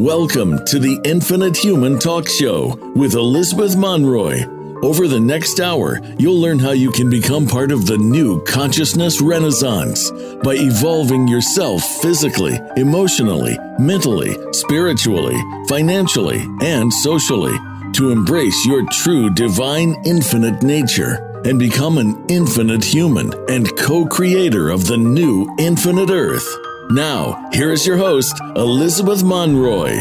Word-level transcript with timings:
Welcome 0.00 0.64
to 0.64 0.78
the 0.78 0.98
Infinite 1.04 1.58
Human 1.58 1.98
Talk 1.98 2.26
Show 2.26 2.74
with 2.96 3.12
Elizabeth 3.12 3.76
Monroy. 3.76 4.46
Over 4.82 5.06
the 5.06 5.20
next 5.20 5.60
hour, 5.60 6.00
you'll 6.18 6.40
learn 6.40 6.58
how 6.58 6.70
you 6.70 6.90
can 6.90 7.10
become 7.10 7.46
part 7.46 7.70
of 7.70 7.84
the 7.84 7.98
new 7.98 8.42
consciousness 8.44 9.20
renaissance 9.20 10.10
by 10.42 10.54
evolving 10.54 11.28
yourself 11.28 11.82
physically, 12.00 12.58
emotionally, 12.78 13.58
mentally, 13.78 14.38
spiritually, 14.52 15.36
financially, 15.68 16.46
and 16.62 16.90
socially 16.90 17.58
to 17.92 18.10
embrace 18.10 18.64
your 18.64 18.88
true 18.88 19.28
divine 19.28 20.00
infinite 20.06 20.62
nature 20.62 21.42
and 21.44 21.58
become 21.58 21.98
an 21.98 22.24
infinite 22.30 22.84
human 22.84 23.34
and 23.50 23.76
co 23.76 24.06
creator 24.06 24.70
of 24.70 24.86
the 24.86 24.96
new 24.96 25.46
infinite 25.58 26.08
earth. 26.08 26.48
Now, 26.90 27.48
here 27.52 27.70
is 27.70 27.86
your 27.86 27.96
host, 27.98 28.40
Elizabeth 28.56 29.22
Monroy. 29.22 29.96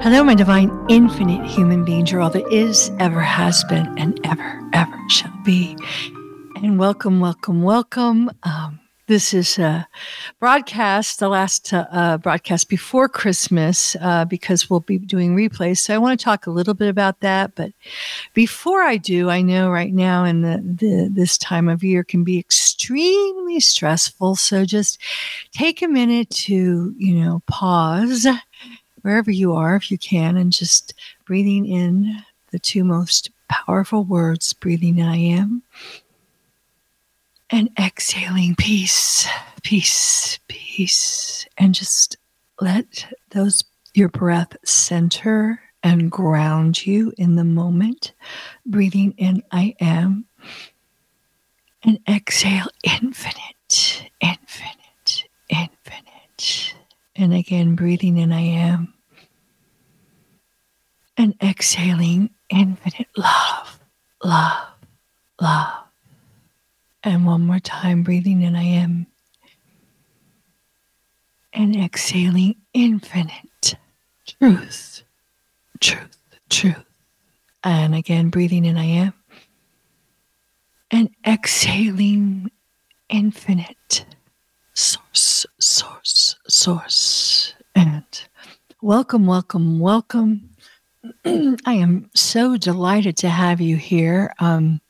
Hello, 0.00 0.22
my 0.22 0.36
divine, 0.36 0.70
infinite 0.88 1.44
human 1.44 1.84
being, 1.84 2.06
You're 2.06 2.20
all 2.20 2.30
that 2.30 2.46
is, 2.52 2.92
ever 3.00 3.20
has 3.20 3.64
been, 3.64 3.98
and 3.98 4.20
ever, 4.22 4.62
ever 4.72 4.96
shall 5.08 5.36
be. 5.44 5.76
And 6.54 6.78
welcome, 6.78 7.18
welcome, 7.18 7.62
welcome. 7.62 8.30
Um, 8.44 8.78
this 9.06 9.32
is 9.32 9.58
a 9.58 9.86
broadcast, 10.40 11.20
the 11.20 11.28
last 11.28 11.72
uh, 11.72 12.18
broadcast 12.18 12.68
before 12.68 13.08
Christmas, 13.08 13.96
uh, 14.00 14.24
because 14.24 14.68
we'll 14.68 14.80
be 14.80 14.98
doing 14.98 15.36
replays. 15.36 15.78
So 15.78 15.94
I 15.94 15.98
want 15.98 16.18
to 16.18 16.24
talk 16.24 16.46
a 16.46 16.50
little 16.50 16.74
bit 16.74 16.88
about 16.88 17.20
that. 17.20 17.54
But 17.54 17.72
before 18.34 18.82
I 18.82 18.96
do, 18.96 19.30
I 19.30 19.42
know 19.42 19.70
right 19.70 19.92
now 19.92 20.24
in 20.24 20.42
the, 20.42 20.58
the 20.58 21.08
this 21.12 21.38
time 21.38 21.68
of 21.68 21.84
year 21.84 22.02
can 22.02 22.24
be 22.24 22.38
extremely 22.38 23.60
stressful. 23.60 24.36
So 24.36 24.64
just 24.64 25.00
take 25.52 25.82
a 25.82 25.88
minute 25.88 26.30
to 26.30 26.94
you 26.98 27.14
know 27.14 27.42
pause 27.46 28.26
wherever 29.02 29.30
you 29.30 29.52
are, 29.54 29.76
if 29.76 29.90
you 29.90 29.98
can, 29.98 30.36
and 30.36 30.52
just 30.52 30.94
breathing 31.24 31.66
in 31.66 32.22
the 32.50 32.58
two 32.58 32.82
most 32.82 33.30
powerful 33.48 34.02
words: 34.02 34.52
breathing 34.52 35.00
I 35.00 35.16
am 35.16 35.62
and 37.50 37.70
exhaling 37.78 38.54
peace, 38.56 39.28
peace, 39.62 40.38
peace, 40.48 41.46
and 41.58 41.74
just 41.74 42.16
let 42.60 43.06
those 43.30 43.62
your 43.94 44.08
breath 44.08 44.56
center 44.64 45.60
and 45.82 46.10
ground 46.10 46.86
you 46.86 47.12
in 47.16 47.36
the 47.36 47.44
moment. 47.44 48.12
Breathing 48.66 49.14
in, 49.16 49.42
I 49.52 49.74
am, 49.80 50.26
and 51.84 52.00
exhale, 52.08 52.68
infinite, 52.82 54.10
infinite, 54.20 55.24
infinite. 55.48 56.74
And 57.14 57.32
again, 57.32 57.76
breathing 57.76 58.18
in, 58.18 58.32
I 58.32 58.40
am, 58.40 58.92
and 61.16 61.34
exhaling, 61.42 62.30
infinite 62.50 63.08
love, 63.16 63.78
love, 64.22 64.68
love. 65.40 65.85
And 67.06 67.24
one 67.24 67.46
more 67.46 67.60
time, 67.60 68.02
breathing 68.02 68.42
in, 68.42 68.56
I 68.56 68.64
am. 68.64 69.06
And 71.52 71.76
exhaling, 71.76 72.56
infinite 72.74 73.76
truth, 74.26 75.04
truth, 75.78 76.18
truth. 76.50 76.84
And 77.62 77.94
again, 77.94 78.28
breathing 78.30 78.64
in, 78.64 78.76
I 78.76 78.86
am. 78.86 79.12
And 80.90 81.10
exhaling, 81.24 82.50
infinite 83.08 84.04
source, 84.74 85.46
source, 85.60 86.34
source. 86.48 87.54
And 87.76 88.04
welcome, 88.82 89.26
welcome, 89.26 89.78
welcome. 89.78 90.50
I 91.24 91.74
am 91.74 92.10
so 92.16 92.56
delighted 92.56 93.16
to 93.18 93.28
have 93.28 93.60
you 93.60 93.76
here. 93.76 94.34
Um, 94.40 94.80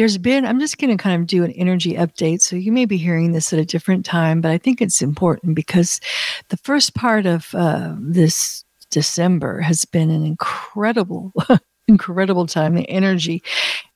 there's 0.00 0.16
been, 0.16 0.46
I'm 0.46 0.60
just 0.60 0.78
going 0.78 0.96
to 0.96 1.02
kind 1.02 1.20
of 1.20 1.26
do 1.26 1.44
an 1.44 1.50
energy 1.52 1.92
update. 1.92 2.40
So 2.40 2.56
you 2.56 2.72
may 2.72 2.86
be 2.86 2.96
hearing 2.96 3.32
this 3.32 3.52
at 3.52 3.58
a 3.58 3.66
different 3.66 4.06
time, 4.06 4.40
but 4.40 4.50
I 4.50 4.56
think 4.56 4.80
it's 4.80 5.02
important 5.02 5.54
because 5.54 6.00
the 6.48 6.56
first 6.56 6.94
part 6.94 7.26
of 7.26 7.54
uh, 7.54 7.94
this 7.98 8.64
December 8.90 9.60
has 9.60 9.84
been 9.84 10.08
an 10.08 10.24
incredible, 10.24 11.34
incredible 11.86 12.46
time, 12.46 12.76
the 12.76 12.88
energy. 12.88 13.42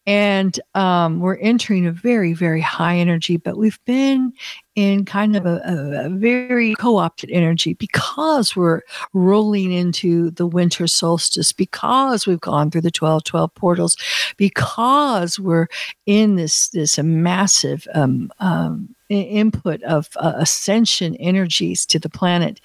And 0.06 0.60
um, 0.74 1.20
we're 1.20 1.36
entering 1.36 1.86
a 1.86 1.92
very, 1.92 2.34
very 2.34 2.60
high 2.60 2.96
energy, 2.96 3.38
but 3.38 3.56
we've 3.56 3.82
been 3.86 4.32
in 4.74 5.04
kind 5.04 5.36
of 5.36 5.46
a, 5.46 5.60
a, 5.64 6.06
a 6.06 6.08
very 6.10 6.74
co 6.74 6.96
opted 6.96 7.30
energy 7.30 7.74
because 7.74 8.54
we're 8.54 8.82
rolling 9.12 9.72
into 9.72 10.30
the 10.32 10.46
winter 10.46 10.86
solstice, 10.86 11.52
because 11.52 12.26
we've 12.26 12.40
gone 12.40 12.70
through 12.70 12.80
the 12.82 12.90
12 12.90 13.24
12 13.24 13.54
portals, 13.54 13.96
because 14.36 15.38
we're 15.38 15.68
in 16.06 16.36
this, 16.36 16.68
this 16.68 16.98
massive 16.98 17.86
um, 17.94 18.30
um, 18.40 18.94
input 19.08 19.82
of 19.84 20.08
uh, 20.16 20.32
ascension 20.36 21.14
energies 21.16 21.86
to 21.86 21.98
the 21.98 22.08
planet. 22.08 22.60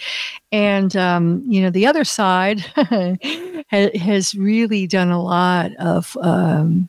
And, 0.52 0.96
um, 0.96 1.44
you 1.48 1.62
know, 1.62 1.70
the 1.70 1.86
other 1.86 2.04
side 2.04 2.60
has 3.70 4.36
really 4.36 4.88
done 4.88 5.12
a 5.12 5.22
lot 5.22 5.76
of. 5.78 6.18
Um, 6.22 6.89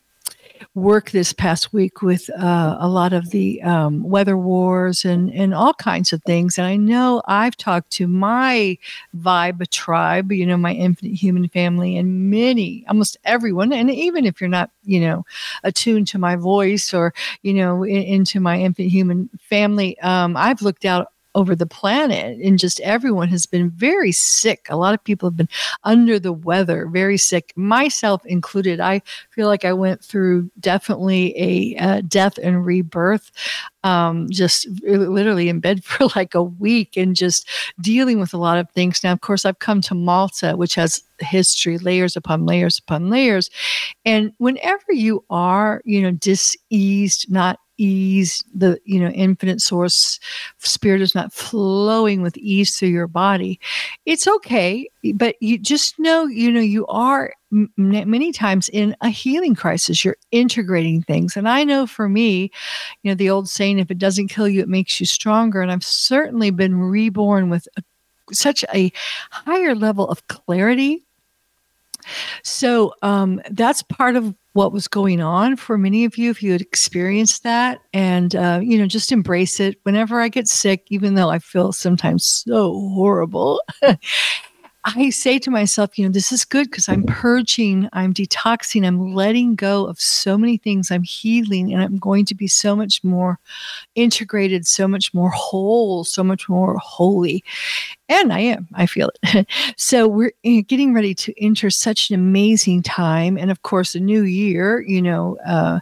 work 0.74 1.10
this 1.10 1.32
past 1.32 1.72
week 1.72 2.02
with 2.02 2.28
uh, 2.38 2.76
a 2.80 2.88
lot 2.88 3.12
of 3.12 3.30
the 3.30 3.62
um, 3.62 4.02
weather 4.02 4.36
wars 4.36 5.04
and, 5.04 5.32
and 5.32 5.54
all 5.54 5.74
kinds 5.74 6.12
of 6.12 6.22
things. 6.24 6.58
And 6.58 6.66
I 6.66 6.76
know 6.76 7.22
I've 7.26 7.56
talked 7.56 7.90
to 7.92 8.06
my 8.06 8.78
vibe 9.16 9.68
tribe, 9.70 10.32
you 10.32 10.46
know, 10.46 10.56
my 10.56 10.72
infinite 10.72 11.14
human 11.14 11.48
family, 11.48 11.96
and 11.96 12.30
many, 12.30 12.84
almost 12.88 13.16
everyone. 13.24 13.72
And 13.72 13.90
even 13.90 14.24
if 14.24 14.40
you're 14.40 14.48
not, 14.48 14.70
you 14.84 15.00
know, 15.00 15.24
attuned 15.64 16.08
to 16.08 16.18
my 16.18 16.36
voice 16.36 16.92
or, 16.94 17.12
you 17.42 17.54
know, 17.54 17.82
in, 17.82 18.02
into 18.02 18.40
my 18.40 18.58
infinite 18.58 18.90
human 18.90 19.28
family, 19.38 19.98
um, 20.00 20.36
I've 20.36 20.62
looked 20.62 20.84
out 20.84 21.08
over 21.34 21.54
the 21.54 21.66
planet 21.66 22.40
and 22.40 22.58
just 22.58 22.80
everyone 22.80 23.28
has 23.28 23.46
been 23.46 23.70
very 23.70 24.12
sick. 24.12 24.66
A 24.68 24.76
lot 24.76 24.94
of 24.94 25.04
people 25.04 25.28
have 25.28 25.36
been 25.36 25.48
under 25.84 26.18
the 26.18 26.32
weather 26.32 26.86
very 26.86 27.16
sick 27.16 27.52
myself 27.56 28.24
included. 28.26 28.80
I 28.80 29.02
feel 29.30 29.46
like 29.46 29.64
i 29.64 29.72
went 29.72 30.02
through 30.02 30.50
definitely 30.58 31.34
a 31.36 31.76
uh, 31.76 32.00
death 32.02 32.38
and 32.38 32.64
rebirth 32.64 33.30
um, 33.84 34.28
just 34.30 34.68
literally 34.82 35.48
in 35.48 35.60
bed 35.60 35.84
for 35.90 36.08
like 36.16 36.34
a 36.34 36.42
week 36.42 36.96
and 36.96 37.14
just 37.14 37.48
dealing 37.80 38.20
with 38.20 38.34
a 38.34 38.38
lot 38.38 38.58
of 38.58 38.70
things. 38.70 39.02
Now 39.04 39.12
of 39.12 39.20
course 39.20 39.44
i've 39.44 39.58
come 39.58 39.80
to 39.82 39.94
malta 39.94 40.56
which 40.56 40.74
has 40.74 41.02
history 41.20 41.78
layers 41.78 42.16
upon 42.16 42.46
layers 42.46 42.78
upon 42.78 43.10
layers. 43.10 43.50
And 44.04 44.32
whenever 44.38 44.92
you 44.92 45.24
are 45.30 45.82
you 45.84 46.02
know 46.02 46.12
diseased 46.12 47.30
not 47.30 47.60
ease 47.80 48.44
the 48.54 48.78
you 48.84 49.00
know 49.00 49.10
infinite 49.10 49.60
source 49.60 50.20
spirit 50.58 51.00
is 51.00 51.14
not 51.14 51.32
flowing 51.32 52.22
with 52.22 52.36
ease 52.36 52.78
through 52.78 52.88
your 52.88 53.06
body. 53.06 53.58
It's 54.06 54.28
okay 54.28 54.88
but 55.14 55.36
you 55.40 55.58
just 55.58 55.98
know 55.98 56.26
you 56.26 56.52
know 56.52 56.60
you 56.60 56.86
are 56.86 57.32
m- 57.52 57.72
many 57.76 58.32
times 58.32 58.68
in 58.68 58.94
a 59.00 59.08
healing 59.08 59.54
crisis. 59.54 60.04
You're 60.04 60.16
integrating 60.30 61.02
things. 61.02 61.36
And 61.36 61.48
i 61.48 61.64
know 61.64 61.86
for 61.86 62.08
me 62.08 62.50
you 63.02 63.10
know 63.10 63.14
the 63.14 63.30
old 63.30 63.48
saying 63.48 63.78
if 63.78 63.90
it 63.90 63.98
doesn't 63.98 64.28
kill 64.28 64.48
you 64.48 64.60
it 64.60 64.68
makes 64.68 65.00
you 65.00 65.06
stronger. 65.06 65.62
And 65.62 65.72
i've 65.72 65.84
certainly 65.84 66.50
been 66.50 66.78
reborn 66.78 67.48
with 67.50 67.66
a, 67.76 67.82
such 68.32 68.64
a 68.74 68.92
higher 69.30 69.74
level 69.74 70.06
of 70.08 70.26
clarity 70.28 71.06
so 72.42 72.94
um, 73.02 73.40
that's 73.50 73.82
part 73.82 74.16
of 74.16 74.34
what 74.52 74.72
was 74.72 74.88
going 74.88 75.20
on 75.20 75.56
for 75.56 75.78
many 75.78 76.04
of 76.04 76.18
you 76.18 76.30
if 76.30 76.42
you 76.42 76.52
had 76.52 76.60
experienced 76.60 77.42
that 77.44 77.80
and 77.92 78.34
uh, 78.34 78.60
you 78.62 78.78
know 78.78 78.86
just 78.86 79.12
embrace 79.12 79.60
it 79.60 79.78
whenever 79.84 80.20
i 80.20 80.28
get 80.28 80.48
sick 80.48 80.86
even 80.88 81.14
though 81.14 81.30
i 81.30 81.38
feel 81.38 81.72
sometimes 81.72 82.24
so 82.24 82.72
horrible 82.72 83.62
I 84.84 85.10
say 85.10 85.38
to 85.40 85.50
myself, 85.50 85.98
you 85.98 86.06
know, 86.06 86.10
this 86.10 86.32
is 86.32 86.44
good 86.44 86.70
because 86.70 86.88
I'm 86.88 87.04
purging, 87.04 87.88
I'm 87.92 88.14
detoxing, 88.14 88.86
I'm 88.86 89.14
letting 89.14 89.54
go 89.54 89.84
of 89.84 90.00
so 90.00 90.38
many 90.38 90.56
things, 90.56 90.90
I'm 90.90 91.02
healing, 91.02 91.72
and 91.72 91.82
I'm 91.82 91.98
going 91.98 92.24
to 92.26 92.34
be 92.34 92.46
so 92.46 92.74
much 92.74 93.04
more 93.04 93.38
integrated, 93.94 94.66
so 94.66 94.88
much 94.88 95.12
more 95.12 95.30
whole, 95.30 96.04
so 96.04 96.24
much 96.24 96.48
more 96.48 96.78
holy. 96.78 97.44
And 98.10 98.32
I 98.32 98.40
am, 98.40 98.66
I 98.74 98.86
feel 98.86 99.08
it. 99.22 99.46
so 99.76 100.08
we're 100.08 100.32
eh, 100.42 100.62
getting 100.62 100.92
ready 100.92 101.14
to 101.14 101.32
enter 101.40 101.70
such 101.70 102.10
an 102.10 102.16
amazing 102.16 102.82
time. 102.82 103.38
And 103.38 103.52
of 103.52 103.62
course, 103.62 103.94
a 103.94 104.00
new 104.00 104.22
year, 104.22 104.80
you 104.80 105.00
know, 105.00 105.38
uh, 105.46 105.78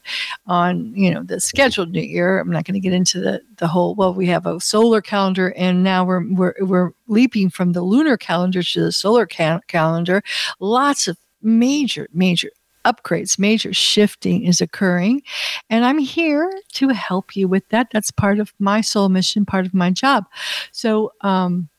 on, 0.46 0.92
you 0.94 1.10
know, 1.10 1.22
the 1.22 1.40
scheduled 1.40 1.92
new 1.92 2.02
year. 2.02 2.38
I'm 2.38 2.50
not 2.50 2.66
going 2.66 2.74
to 2.74 2.80
get 2.80 2.92
into 2.92 3.18
the, 3.18 3.40
the 3.56 3.66
whole, 3.66 3.94
well, 3.94 4.12
we 4.12 4.26
have 4.26 4.44
a 4.44 4.60
solar 4.60 5.00
calendar 5.00 5.54
and 5.56 5.82
now 5.82 6.04
we're, 6.04 6.22
we're, 6.30 6.54
we're 6.60 6.90
leaping 7.06 7.48
from 7.48 7.72
the 7.72 7.80
lunar 7.80 8.18
calendar 8.18 8.62
to 8.62 8.80
the 8.82 8.92
solar 8.92 9.26
ca- 9.26 9.60
calendar. 9.66 10.22
Lots 10.60 11.08
of 11.08 11.16
major, 11.40 12.08
major 12.12 12.50
upgrades, 12.84 13.38
major 13.38 13.72
shifting 13.72 14.44
is 14.44 14.60
occurring. 14.60 15.22
And 15.70 15.86
I'm 15.86 15.98
here 15.98 16.52
to 16.74 16.88
help 16.88 17.34
you 17.34 17.48
with 17.48 17.66
that. 17.70 17.88
That's 17.90 18.10
part 18.10 18.38
of 18.38 18.52
my 18.58 18.82
soul 18.82 19.08
mission, 19.08 19.46
part 19.46 19.64
of 19.64 19.72
my 19.72 19.90
job. 19.90 20.26
So, 20.72 21.12
um, 21.22 21.70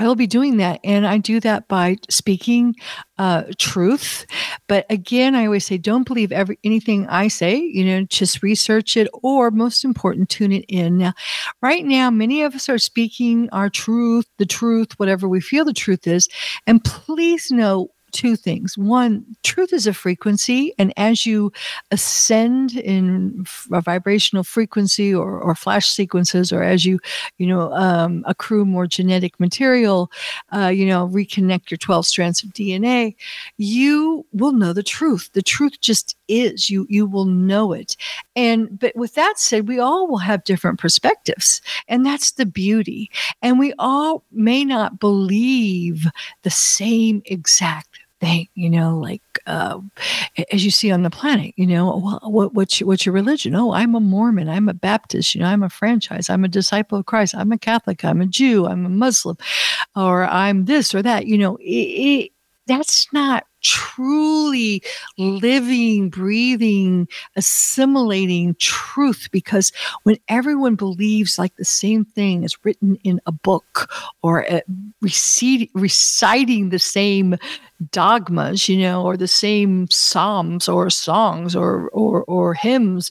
I 0.00 0.06
will 0.06 0.16
be 0.16 0.26
doing 0.26 0.56
that. 0.56 0.80
And 0.82 1.06
I 1.06 1.18
do 1.18 1.40
that 1.40 1.68
by 1.68 1.98
speaking 2.08 2.74
uh, 3.18 3.44
truth. 3.58 4.24
But 4.66 4.86
again, 4.88 5.34
I 5.34 5.44
always 5.44 5.66
say, 5.66 5.76
don't 5.76 6.06
believe 6.06 6.32
every 6.32 6.58
anything 6.64 7.06
I 7.08 7.28
say, 7.28 7.58
you 7.58 7.84
know, 7.84 8.06
just 8.06 8.42
research 8.42 8.96
it 8.96 9.08
or 9.22 9.50
most 9.50 9.84
important, 9.84 10.30
tune 10.30 10.52
it 10.52 10.64
in. 10.68 10.96
Now, 10.96 11.12
right 11.60 11.84
now, 11.84 12.10
many 12.10 12.40
of 12.42 12.54
us 12.54 12.70
are 12.70 12.78
speaking 12.78 13.50
our 13.50 13.68
truth, 13.68 14.24
the 14.38 14.46
truth, 14.46 14.98
whatever 14.98 15.28
we 15.28 15.42
feel 15.42 15.66
the 15.66 15.74
truth 15.74 16.06
is. 16.06 16.30
And 16.66 16.82
please 16.82 17.50
know 17.50 17.90
two 18.12 18.36
things. 18.36 18.76
One, 18.76 19.24
truth 19.42 19.72
is 19.72 19.86
a 19.86 19.94
frequency, 19.94 20.72
and 20.78 20.92
as 20.96 21.26
you 21.26 21.52
ascend 21.90 22.76
in 22.76 23.44
a 23.72 23.80
vibrational 23.80 24.44
frequency 24.44 25.14
or, 25.14 25.40
or 25.40 25.54
flash 25.54 25.88
sequences, 25.88 26.52
or 26.52 26.62
as 26.62 26.84
you, 26.84 26.98
you 27.38 27.46
know, 27.46 27.72
um, 27.72 28.24
accrue 28.26 28.64
more 28.64 28.86
genetic 28.86 29.38
material, 29.40 30.10
uh, 30.54 30.68
you 30.68 30.86
know, 30.86 31.08
reconnect 31.08 31.70
your 31.70 31.78
12 31.78 32.06
strands 32.06 32.42
of 32.42 32.50
DNA, 32.50 33.14
you 33.56 34.26
will 34.32 34.52
know 34.52 34.72
the 34.72 34.82
truth. 34.82 35.30
The 35.32 35.42
truth 35.42 35.80
just 35.80 36.16
is. 36.28 36.70
You 36.70 36.86
you 36.88 37.06
will 37.06 37.24
know 37.24 37.72
it. 37.72 37.96
And 38.36 38.78
but 38.78 38.94
with 38.96 39.14
that 39.14 39.38
said, 39.38 39.68
we 39.68 39.78
all 39.78 40.06
will 40.08 40.18
have 40.18 40.44
different 40.44 40.78
perspectives, 40.78 41.60
and 41.88 42.04
that's 42.04 42.32
the 42.32 42.46
beauty. 42.46 43.10
And 43.42 43.58
we 43.58 43.72
all 43.78 44.24
may 44.30 44.64
not 44.64 44.98
believe 44.98 46.06
the 46.42 46.50
same 46.50 47.22
exact 47.26 47.99
thing, 48.20 48.48
you 48.54 48.70
know, 48.70 48.98
like 48.98 49.22
uh, 49.46 49.80
as 50.52 50.64
you 50.64 50.70
see 50.70 50.90
on 50.90 51.02
the 51.02 51.10
planet, 51.10 51.54
you 51.56 51.66
know, 51.66 51.96
well, 51.96 52.20
what, 52.30 52.54
what's, 52.54 52.80
your, 52.80 52.86
what's 52.86 53.06
your 53.06 53.14
religion? 53.14 53.54
Oh, 53.54 53.72
I'm 53.72 53.94
a 53.94 54.00
Mormon, 54.00 54.48
I'm 54.48 54.68
a 54.68 54.74
Baptist, 54.74 55.34
you 55.34 55.40
know, 55.40 55.46
I'm 55.46 55.62
a 55.62 55.70
franchise, 55.70 56.30
I'm 56.30 56.44
a 56.44 56.48
disciple 56.48 56.98
of 56.98 57.06
Christ, 57.06 57.34
I'm 57.34 57.52
a 57.52 57.58
Catholic, 57.58 58.04
I'm 58.04 58.20
a 58.20 58.26
Jew, 58.26 58.66
I'm 58.66 58.86
a 58.86 58.90
Muslim, 58.90 59.36
or 59.96 60.24
I'm 60.24 60.66
this 60.66 60.94
or 60.94 61.02
that. 61.02 61.26
You 61.26 61.38
know, 61.38 61.56
it, 61.56 61.64
it, 61.64 62.32
that's 62.66 63.12
not 63.12 63.44
truly 63.62 64.82
living, 65.18 66.08
breathing, 66.08 67.08
assimilating 67.36 68.54
truth 68.58 69.28
because 69.32 69.72
when 70.04 70.16
everyone 70.28 70.76
believes 70.76 71.38
like 71.38 71.54
the 71.56 71.64
same 71.64 72.04
thing 72.04 72.44
is 72.44 72.64
written 72.64 72.96
in 73.04 73.20
a 73.26 73.32
book 73.32 73.90
or 74.22 74.50
uh, 74.50 74.60
reciting 75.02 76.70
the 76.70 76.78
same 76.78 77.36
dogmas, 77.90 78.68
you 78.68 78.78
know, 78.78 79.04
or 79.04 79.16
the 79.16 79.28
same 79.28 79.88
psalms 79.90 80.68
or 80.68 80.90
songs 80.90 81.56
or 81.56 81.88
or, 81.90 82.24
or 82.24 82.54
hymns 82.54 83.10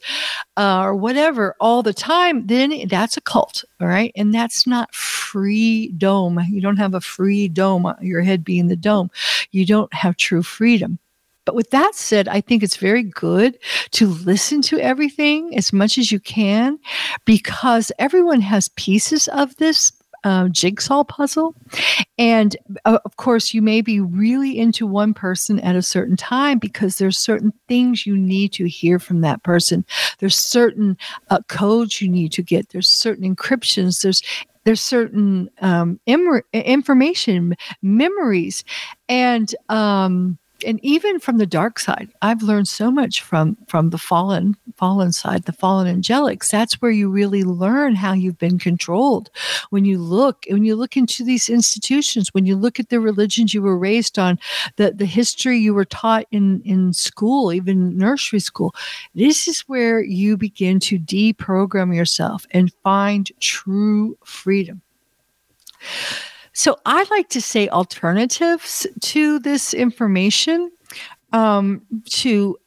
uh, 0.57 0.81
or 0.83 0.95
whatever 0.95 1.55
all 1.59 1.83
the 1.83 1.93
time, 1.93 2.47
then 2.47 2.87
that's 2.87 3.17
a 3.17 3.21
cult, 3.21 3.63
all 3.81 3.87
right? 3.87 4.11
And 4.15 4.33
that's 4.33 4.67
not 4.67 4.93
free 4.93 5.91
dome. 5.97 6.39
You 6.49 6.61
don't 6.61 6.77
have 6.77 6.93
a 6.93 7.01
free 7.01 7.47
dome, 7.47 7.93
your 8.01 8.21
head 8.21 8.43
being 8.43 8.67
the 8.67 8.75
dome. 8.75 9.09
You 9.51 9.65
don't 9.65 9.93
have 9.93 10.17
true 10.17 10.43
freedom. 10.43 10.99
But 11.45 11.55
with 11.55 11.71
that 11.71 11.95
said, 11.95 12.27
I 12.27 12.41
think 12.41 12.61
it's 12.61 12.77
very 12.77 13.01
good 13.01 13.57
to 13.91 14.05
listen 14.07 14.61
to 14.63 14.79
everything 14.79 15.57
as 15.57 15.73
much 15.73 15.97
as 15.97 16.11
you 16.11 16.19
can 16.19 16.77
because 17.25 17.91
everyone 17.97 18.41
has 18.41 18.69
pieces 18.75 19.27
of 19.29 19.55
this 19.55 19.91
uh, 20.23 20.47
jigsaw 20.49 21.03
puzzle. 21.03 21.55
And 22.17 22.55
uh, 22.85 22.99
of 23.05 23.15
course, 23.17 23.53
you 23.53 23.61
may 23.61 23.81
be 23.81 23.99
really 23.99 24.59
into 24.59 24.85
one 24.85 25.13
person 25.13 25.59
at 25.61 25.75
a 25.75 25.81
certain 25.81 26.17
time 26.17 26.59
because 26.59 26.97
there's 26.97 27.17
certain 27.17 27.53
things 27.67 28.05
you 28.05 28.17
need 28.17 28.53
to 28.53 28.67
hear 28.67 28.99
from 28.99 29.21
that 29.21 29.43
person. 29.43 29.85
There's 30.19 30.35
certain 30.35 30.97
uh, 31.29 31.39
codes 31.47 32.01
you 32.01 32.09
need 32.09 32.31
to 32.33 32.43
get. 32.43 32.69
There's 32.69 32.89
certain 32.89 33.35
encryptions. 33.35 34.01
There's 34.01 34.21
there's 34.65 34.81
certain 34.81 35.49
um, 35.61 35.99
Im- 36.05 36.41
information, 36.53 37.55
memories, 37.81 38.63
and 39.07 39.55
um, 39.69 40.37
and 40.65 40.79
even 40.83 41.19
from 41.19 41.37
the 41.37 41.45
dark 41.45 41.79
side 41.79 42.09
i've 42.21 42.41
learned 42.41 42.67
so 42.67 42.91
much 42.91 43.21
from 43.21 43.57
from 43.67 43.89
the 43.89 43.97
fallen 43.97 44.55
fallen 44.79 45.11
side 45.11 45.43
the 45.43 45.51
fallen 45.51 46.01
angelics. 46.01 46.49
That's 46.49 46.81
where 46.81 46.89
you 46.89 47.09
really 47.09 47.43
learn 47.43 47.95
how 47.95 48.13
you've 48.13 48.37
been 48.37 48.57
controlled. 48.57 49.29
When 49.71 49.83
you 49.83 49.99
look 49.99 50.45
when 50.49 50.63
you 50.63 50.75
look 50.75 50.95
into 50.95 51.23
these 51.23 51.49
institutions 51.49 52.33
when 52.33 52.45
you 52.45 52.55
look 52.55 52.79
at 52.79 52.89
the 52.89 53.01
religions 53.01 53.53
you 53.53 53.61
were 53.61 53.77
raised 53.77 54.17
on 54.17 54.39
the 54.77 54.91
the 54.91 55.05
history 55.05 55.57
you 55.59 55.73
were 55.73 55.85
taught 55.85 56.25
in 56.31 56.61
in 56.63 56.93
school 56.93 57.51
even 57.51 57.97
nursery 57.97 58.39
school 58.39 58.73
this 59.13 59.47
is 59.47 59.61
where 59.61 60.01
you 60.01 60.37
begin 60.37 60.79
to 60.79 60.97
deprogram 60.97 61.93
yourself 61.93 62.45
and 62.51 62.71
find 62.83 63.31
true 63.39 64.17
freedom 64.23 64.81
so 66.59 66.77
I 66.85 67.05
like 67.09 67.29
to 67.29 67.41
say 67.41 67.69
alternatives 67.69 68.85
to 68.99 69.39
this 69.39 69.73
information 69.73 70.69
um, 71.31 71.81
to 72.07 72.57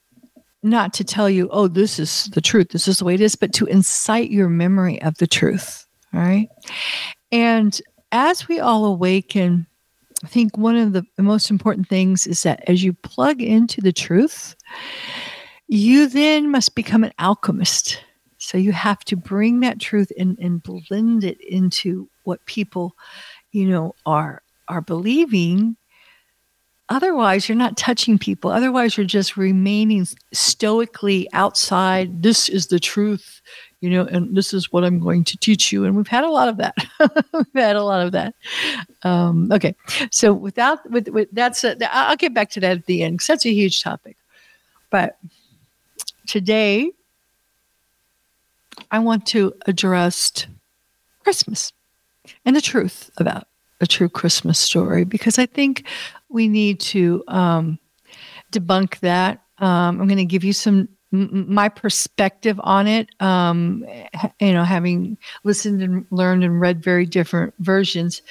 not 0.63 0.95
to 0.95 1.05
tell 1.05 1.29
you, 1.29 1.51
oh, 1.53 1.69
this 1.69 1.99
is 1.99 2.31
the 2.33 2.41
truth, 2.41 2.71
this 2.71 2.89
is 2.89 3.01
the 3.01 3.05
way 3.05 3.13
it 3.13 3.21
is, 3.21 3.37
but 3.37 3.53
to 3.53 3.67
incite 3.67 4.31
your 4.31 4.49
memory 4.49 5.03
of 5.03 5.19
the 5.19 5.27
truth. 5.27 5.87
All 6.15 6.21
right. 6.21 6.49
And 7.33 7.79
as 8.13 8.49
we 8.49 8.59
all 8.61 8.87
awaken, 8.87 9.67
I 10.25 10.27
think 10.27 10.57
one 10.57 10.77
of 10.77 10.95
the 10.95 11.05
most 11.19 11.51
important 11.51 11.87
things 11.87 12.27
is 12.27 12.45
that 12.45 12.67
as 12.67 12.83
you 12.83 12.95
plug 12.95 13.43
into 13.43 13.83
the 13.83 13.93
truth, 13.93 14.57
you 15.69 16.07
then 16.07 16.51
must 16.51 16.75
become 16.75 17.05
an 17.05 17.13
alchemist. 17.19 18.03
So 18.39 18.57
you 18.57 18.73
have 18.73 19.01
to 19.05 19.17
bring 19.17 19.61
that 19.61 19.81
truth 19.81 20.11
and, 20.19 20.39
and 20.39 20.63
blend 20.63 21.25
it 21.25 21.43
into 21.43 22.09
what 22.25 22.43
people 22.47 22.97
you 23.53 23.69
know, 23.69 23.95
are 24.05 24.43
are 24.69 24.81
believing. 24.81 25.77
Otherwise, 26.89 27.49
you're 27.49 27.57
not 27.57 27.77
touching 27.77 28.19
people. 28.19 28.51
Otherwise, 28.51 28.97
you're 28.97 29.07
just 29.07 29.37
remaining 29.37 30.07
stoically 30.33 31.29
outside. 31.33 32.23
This 32.23 32.49
is 32.49 32.67
the 32.67 32.81
truth, 32.81 33.41
you 33.81 33.89
know, 33.89 34.05
and 34.05 34.37
this 34.37 34.53
is 34.53 34.73
what 34.73 34.85
I'm 34.85 34.99
going 34.99 35.25
to 35.25 35.39
teach 35.39 35.73
you. 35.73 35.85
And 35.85 35.97
we've 35.97 36.09
had 36.09 36.25
a 36.25 36.31
lot 36.31 36.49
of 36.49 36.59
that. 36.59 36.75
we've 37.33 37.47
had 37.55 37.77
a 37.77 37.85
lot 37.85 38.05
of 38.05 38.13
that. 38.13 38.35
Um, 39.05 39.51
okay, 39.53 39.75
so 40.11 40.35
without 40.35 40.89
with, 40.91 41.09
with 41.09 41.29
that's 41.33 41.65
a, 41.65 41.77
I'll 41.95 42.17
get 42.17 42.35
back 42.35 42.51
to 42.51 42.61
that 42.61 42.79
at 42.79 42.87
the 42.87 43.03
end 43.03 43.15
because 43.15 43.27
that's 43.29 43.47
a 43.47 43.53
huge 43.53 43.83
topic. 43.83 44.17
But 44.91 45.17
today, 46.27 46.91
I 48.91 48.99
want 48.99 49.25
to 49.29 49.55
address 49.67 50.47
Christmas 51.23 51.73
and 52.45 52.57
the 52.57 52.61
truth 52.61 53.11
about 53.17 53.49
a 53.81 53.87
true 53.87 54.09
Christmas 54.09 54.59
story 54.59 55.05
because 55.05 55.39
I 55.39 55.47
think 55.47 55.87
we 56.29 56.49
need 56.49 56.81
to 56.81 57.25
um, 57.29 57.79
debunk 58.53 59.01
that. 59.01 59.43
Um, 59.59 60.01
I'm 60.01 60.09
going 60.09 60.17
to 60.17 60.25
give 60.25 60.45
you 60.45 60.53
some 60.53 60.89
my 61.15 61.69
perspective 61.69 62.59
on 62.65 62.87
it. 62.87 63.11
Um, 63.21 63.85
you 64.41 64.55
know, 64.55 64.65
having 64.65 65.19
listened 65.45 65.83
and 65.83 66.07
learned 66.11 66.43
and 66.43 66.59
read 66.59 66.83
very 66.83 67.05
different 67.05 67.53
versions, 67.59 68.23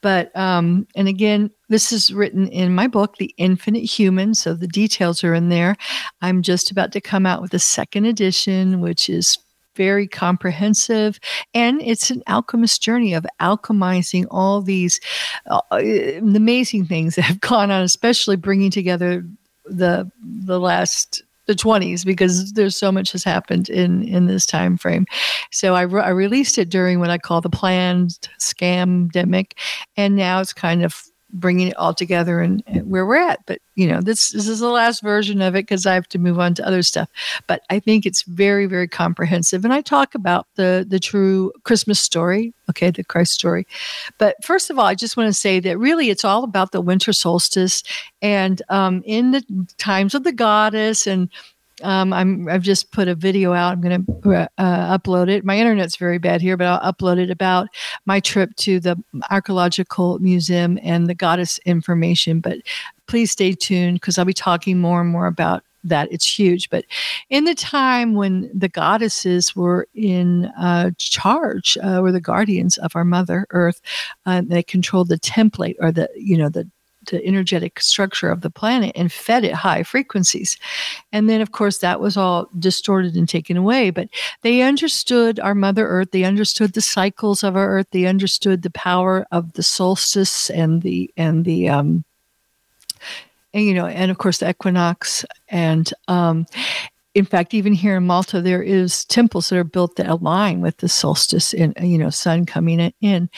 but 0.00 0.34
um, 0.36 0.86
and 0.96 1.08
again, 1.08 1.50
this 1.68 1.92
is 1.92 2.12
written 2.12 2.48
in 2.48 2.74
my 2.74 2.86
book, 2.86 3.16
The 3.16 3.34
Infinite 3.36 3.84
Human. 3.84 4.34
So 4.34 4.54
the 4.54 4.66
details 4.66 5.22
are 5.22 5.34
in 5.34 5.50
there. 5.50 5.76
I'm 6.22 6.42
just 6.42 6.70
about 6.70 6.92
to 6.92 7.00
come 7.00 7.26
out 7.26 7.42
with 7.42 7.52
a 7.54 7.58
second 7.58 8.06
edition, 8.06 8.80
which 8.80 9.10
is 9.10 9.38
very 9.76 10.06
comprehensive 10.06 11.18
and 11.54 11.80
it's 11.82 12.10
an 12.10 12.22
alchemist 12.26 12.82
journey 12.82 13.14
of 13.14 13.26
alchemizing 13.40 14.26
all 14.30 14.60
these 14.60 15.00
uh, 15.46 15.60
amazing 15.72 16.84
things 16.84 17.14
that 17.14 17.22
have 17.30 17.40
gone 17.40 17.70
on 17.70 17.82
especially 17.82 18.36
bringing 18.36 18.70
together 18.70 19.24
the 19.64 20.10
the 20.22 20.58
last 20.58 21.22
the 21.46 21.54
20s 21.54 22.04
because 22.04 22.52
there's 22.52 22.76
so 22.76 22.92
much 22.92 23.10
has 23.10 23.24
happened 23.24 23.68
in 23.68 24.04
in 24.04 24.26
this 24.26 24.46
time 24.46 24.76
frame. 24.76 25.04
So 25.50 25.74
I, 25.74 25.82
re- 25.82 26.02
I 26.02 26.10
released 26.10 26.58
it 26.58 26.68
during 26.68 27.00
what 27.00 27.10
i 27.10 27.18
call 27.18 27.40
the 27.40 27.50
planned 27.50 28.28
scam 28.38 29.10
demic 29.10 29.52
and 29.96 30.14
now 30.14 30.40
it's 30.40 30.52
kind 30.52 30.84
of 30.84 31.09
bringing 31.32 31.68
it 31.68 31.76
all 31.76 31.94
together 31.94 32.40
and, 32.40 32.62
and, 32.66 32.90
where 32.90 33.06
we're 33.06 33.16
at. 33.16 33.44
But 33.46 33.60
you 33.74 33.86
know, 33.86 34.00
this 34.00 34.30
this 34.30 34.48
is 34.48 34.60
the 34.60 34.68
last 34.68 35.02
version 35.02 35.40
of 35.40 35.54
it 35.54 35.62
because 35.62 35.86
I 35.86 35.94
have 35.94 36.08
to 36.08 36.18
move 36.18 36.38
on 36.38 36.54
to 36.54 36.66
other 36.66 36.82
stuff. 36.82 37.08
But 37.46 37.62
I 37.70 37.78
think 37.78 38.06
it's 38.06 38.22
very 38.22 38.66
very 38.66 38.88
comprehensive, 38.88 39.64
and 39.64 39.72
I 39.72 39.80
talk 39.80 40.14
about 40.14 40.46
the 40.56 40.86
the 40.88 41.00
true 41.00 41.52
Christmas 41.64 42.00
story. 42.00 42.52
Okay, 42.68 42.90
the 42.90 43.04
Christ 43.04 43.32
story. 43.32 43.66
But 44.18 44.42
first 44.44 44.70
of 44.70 44.78
all, 44.78 44.86
I 44.86 44.94
just 44.94 45.16
want 45.16 45.28
to 45.28 45.34
say 45.34 45.60
that 45.60 45.78
really 45.78 46.10
it's 46.10 46.24
all 46.24 46.44
about 46.44 46.72
the 46.72 46.80
winter 46.80 47.12
solstice, 47.12 47.82
and 48.22 48.62
um, 48.68 49.02
in 49.04 49.30
the 49.30 49.66
times 49.78 50.14
of 50.14 50.24
the 50.24 50.32
goddess 50.32 51.06
and 51.06 51.28
Um, 51.82 52.12
I'm 52.12 52.48
I've 52.48 52.62
just 52.62 52.92
put 52.92 53.08
a 53.08 53.14
video 53.14 53.52
out. 53.52 53.72
I'm 53.72 53.80
going 53.80 54.04
to 54.04 54.50
uh, 54.58 54.98
upload 54.98 55.28
it. 55.28 55.44
My 55.44 55.58
internet's 55.58 55.96
very 55.96 56.18
bad 56.18 56.40
here, 56.40 56.56
but 56.56 56.66
I'll 56.66 56.92
upload 56.92 57.18
it 57.18 57.30
about 57.30 57.68
my 58.06 58.20
trip 58.20 58.54
to 58.56 58.80
the 58.80 58.96
archaeological 59.30 60.18
museum 60.18 60.78
and 60.82 61.08
the 61.08 61.14
goddess 61.14 61.58
information. 61.64 62.40
But 62.40 62.58
please 63.06 63.30
stay 63.30 63.52
tuned 63.52 63.96
because 63.96 64.18
I'll 64.18 64.24
be 64.24 64.34
talking 64.34 64.78
more 64.78 65.00
and 65.00 65.10
more 65.10 65.26
about 65.26 65.64
that 65.84 66.10
it's 66.12 66.38
huge. 66.38 66.68
But 66.70 66.84
in 67.28 67.44
the 67.44 67.54
time 67.54 68.14
when 68.14 68.50
the 68.54 68.68
goddesses 68.68 69.56
were 69.56 69.88
in 69.94 70.46
uh, 70.58 70.90
charge, 70.98 71.78
uh, 71.82 72.00
were 72.02 72.12
the 72.12 72.20
guardians 72.20 72.78
of 72.78 72.94
our 72.94 73.04
Mother 73.04 73.46
Earth, 73.50 73.80
uh, 74.26 74.42
they 74.44 74.62
controlled 74.62 75.08
the 75.08 75.18
template 75.18 75.76
or 75.80 75.92
the 75.92 76.08
you 76.14 76.36
know 76.36 76.48
the 76.48 76.68
the 77.06 77.24
energetic 77.24 77.80
structure 77.80 78.30
of 78.30 78.40
the 78.42 78.50
planet 78.50 78.92
and 78.94 79.12
fed 79.12 79.44
it 79.44 79.54
high 79.54 79.82
frequencies. 79.82 80.56
And 81.12 81.28
then, 81.28 81.40
of 81.40 81.52
course, 81.52 81.78
that 81.78 82.00
was 82.00 82.16
all 82.16 82.48
distorted 82.58 83.16
and 83.16 83.28
taken 83.28 83.56
away. 83.56 83.90
But 83.90 84.08
they 84.42 84.62
understood 84.62 85.40
our 85.40 85.54
Mother 85.54 85.86
Earth. 85.86 86.10
They 86.10 86.24
understood 86.24 86.74
the 86.74 86.80
cycles 86.80 87.42
of 87.42 87.56
our 87.56 87.68
Earth. 87.68 87.86
They 87.90 88.06
understood 88.06 88.62
the 88.62 88.70
power 88.70 89.26
of 89.32 89.54
the 89.54 89.62
solstice 89.62 90.50
and 90.50 90.82
the 90.82 91.10
and 91.16 91.44
the 91.44 91.68
um, 91.68 92.04
and, 93.52 93.64
you 93.64 93.74
know, 93.74 93.86
and 93.86 94.10
of 94.10 94.18
course 94.18 94.38
the 94.38 94.48
equinox. 94.48 95.24
And 95.48 95.92
um, 96.08 96.46
in 97.14 97.24
fact, 97.24 97.54
even 97.54 97.72
here 97.72 97.96
in 97.96 98.06
Malta, 98.06 98.40
there 98.40 98.62
is 98.62 99.04
temples 99.06 99.48
that 99.48 99.58
are 99.58 99.64
built 99.64 99.96
that 99.96 100.06
align 100.06 100.60
with 100.60 100.76
the 100.76 100.88
solstice 100.88 101.52
and 101.52 101.74
you 101.80 101.98
know 101.98 102.10
sun 102.10 102.46
coming 102.46 102.92
in. 103.00 103.28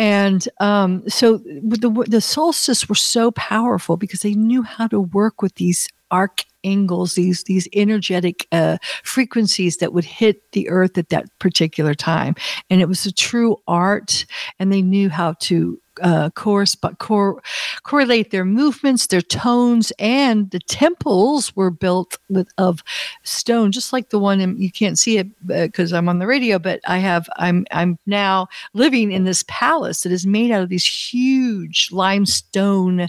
And 0.00 0.48
um, 0.60 1.06
so 1.10 1.36
the 1.36 2.06
the 2.08 2.22
solstice 2.22 2.88
were 2.88 2.94
so 2.94 3.32
powerful 3.32 3.98
because 3.98 4.20
they 4.20 4.32
knew 4.32 4.62
how 4.62 4.86
to 4.86 4.98
work 4.98 5.42
with 5.42 5.56
these 5.56 5.88
arc 6.10 6.44
angles, 6.64 7.16
these 7.16 7.44
these 7.44 7.68
energetic 7.74 8.46
uh, 8.50 8.78
frequencies 9.04 9.76
that 9.76 9.92
would 9.92 10.06
hit 10.06 10.52
the 10.52 10.70
earth 10.70 10.96
at 10.96 11.10
that 11.10 11.26
particular 11.38 11.94
time, 11.94 12.34
and 12.70 12.80
it 12.80 12.88
was 12.88 13.04
a 13.04 13.12
true 13.12 13.58
art. 13.68 14.24
And 14.58 14.72
they 14.72 14.80
knew 14.80 15.10
how 15.10 15.34
to 15.40 15.78
uh, 16.02 16.30
course, 16.30 16.74
but 16.74 16.98
cor- 16.98 17.42
correlate 17.82 18.30
their 18.30 18.44
movements, 18.44 19.06
their 19.06 19.20
tones, 19.20 19.92
and 19.98 20.50
the 20.50 20.60
temples 20.60 21.54
were 21.56 21.70
built 21.70 22.18
with 22.28 22.48
of 22.58 22.82
stone, 23.22 23.72
just 23.72 23.92
like 23.92 24.10
the 24.10 24.18
one 24.18 24.40
in, 24.40 24.60
you 24.60 24.70
can't 24.70 24.98
see 24.98 25.18
it 25.18 25.28
because 25.46 25.92
uh, 25.92 25.96
I'm 25.96 26.08
on 26.08 26.18
the 26.18 26.26
radio, 26.26 26.58
but 26.58 26.80
I 26.86 26.98
have 26.98 27.28
I'm 27.36 27.66
I'm 27.70 27.98
now 28.06 28.48
living 28.74 29.12
in 29.12 29.24
this 29.24 29.44
palace 29.48 30.02
that 30.02 30.12
is 30.12 30.26
made 30.26 30.50
out 30.50 30.62
of 30.62 30.68
these 30.68 30.84
huge 30.84 31.90
limestone 31.92 33.08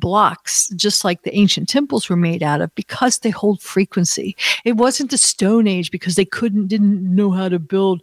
blocks, 0.00 0.68
just 0.70 1.04
like 1.04 1.22
the 1.22 1.36
ancient 1.36 1.68
temples 1.68 2.08
were 2.08 2.16
made 2.16 2.42
out 2.42 2.60
of, 2.60 2.74
because 2.74 3.18
they 3.18 3.30
hold 3.30 3.60
frequency. 3.60 4.36
It 4.64 4.76
wasn't 4.76 5.10
the 5.10 5.18
Stone 5.18 5.68
Age 5.68 5.90
because 5.90 6.14
they 6.14 6.24
couldn't, 6.24 6.68
didn't 6.68 7.14
know 7.14 7.30
how 7.30 7.48
to 7.48 7.58
build 7.58 8.02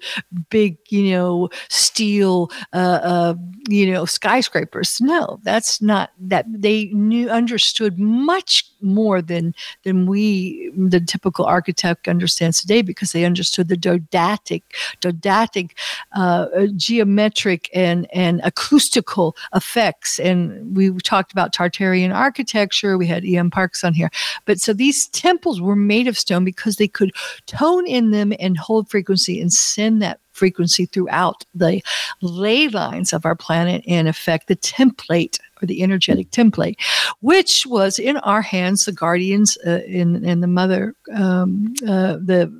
big, 0.50 0.78
you 0.90 1.12
know, 1.12 1.50
steel, 1.70 2.52
uh, 2.74 3.00
uh, 3.04 3.34
you 3.68 3.92
know, 3.92 4.06
skyscrapers. 4.06 5.02
No, 5.02 5.40
that's 5.44 5.82
not 5.82 6.12
that. 6.20 6.46
They 6.48 6.86
knew, 6.86 7.30
understood 7.30 8.00
much 8.00 8.64
more 8.82 9.22
than 9.22 9.54
than 9.84 10.06
we, 10.06 10.72
the 10.76 11.00
typical 11.00 11.46
architect, 11.46 12.08
understands 12.08 12.60
today 12.60 12.82
because 12.82 13.12
they 13.12 13.26
understood 13.26 13.68
the 13.68 13.78
dodectic, 13.78 14.64
dodectic, 15.02 15.78
uh, 16.14 16.48
geometric 16.76 17.70
and 17.74 18.08
and 18.14 18.42
acoustical 18.44 19.36
effects. 19.54 20.20
And 20.20 20.76
we 20.76 20.92
talked 21.00 21.32
about 21.32 21.54
Tartarian 21.54 22.14
architecture. 22.14 22.98
We 22.98 23.08
had 23.08 23.26
E.M. 23.26 23.52
Parks 23.52 23.84
on 23.84 23.94
here. 23.94 24.10
But 24.46 24.60
so 24.60 24.74
these 24.74 25.08
temples 25.10 25.62
were 25.62 25.76
made 25.76 26.08
of 26.08 26.18
stone 26.18 26.46
because 26.46 26.76
they 26.76 26.88
could 26.88 27.12
tone 27.46 27.88
in 27.88 28.12
them 28.12 28.34
and 28.40 28.58
hold 28.58 28.90
frequency 28.90 29.42
and 29.42 29.52
send 29.52 30.02
that 30.02 30.20
frequency 30.38 30.86
throughout 30.86 31.44
the 31.56 31.82
ley 32.22 32.68
lines 32.70 33.12
of 33.12 33.26
our 33.26 33.36
planet 33.36 33.84
and 33.88 34.08
affect 34.08 34.48
the 34.48 34.56
template 34.56 35.40
or 35.62 35.66
the 35.66 35.84
energetic 35.84 36.30
template, 36.32 36.76
which 37.22 37.66
was 37.66 38.00
in 38.00 38.18
our 38.18 38.42
hands, 38.42 38.86
the 38.86 38.92
guardians 38.92 39.58
uh, 39.66 39.82
in, 39.88 40.24
in 40.26 40.42
the 40.42 40.48
mother, 40.48 40.94
um, 41.14 41.74
uh, 41.84 42.18
the 42.18 42.52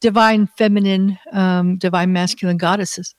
divine 0.00 0.46
feminine, 0.58 1.18
um, 1.32 1.76
divine 1.76 2.12
masculine 2.12 2.56
goddesses. 2.56 3.14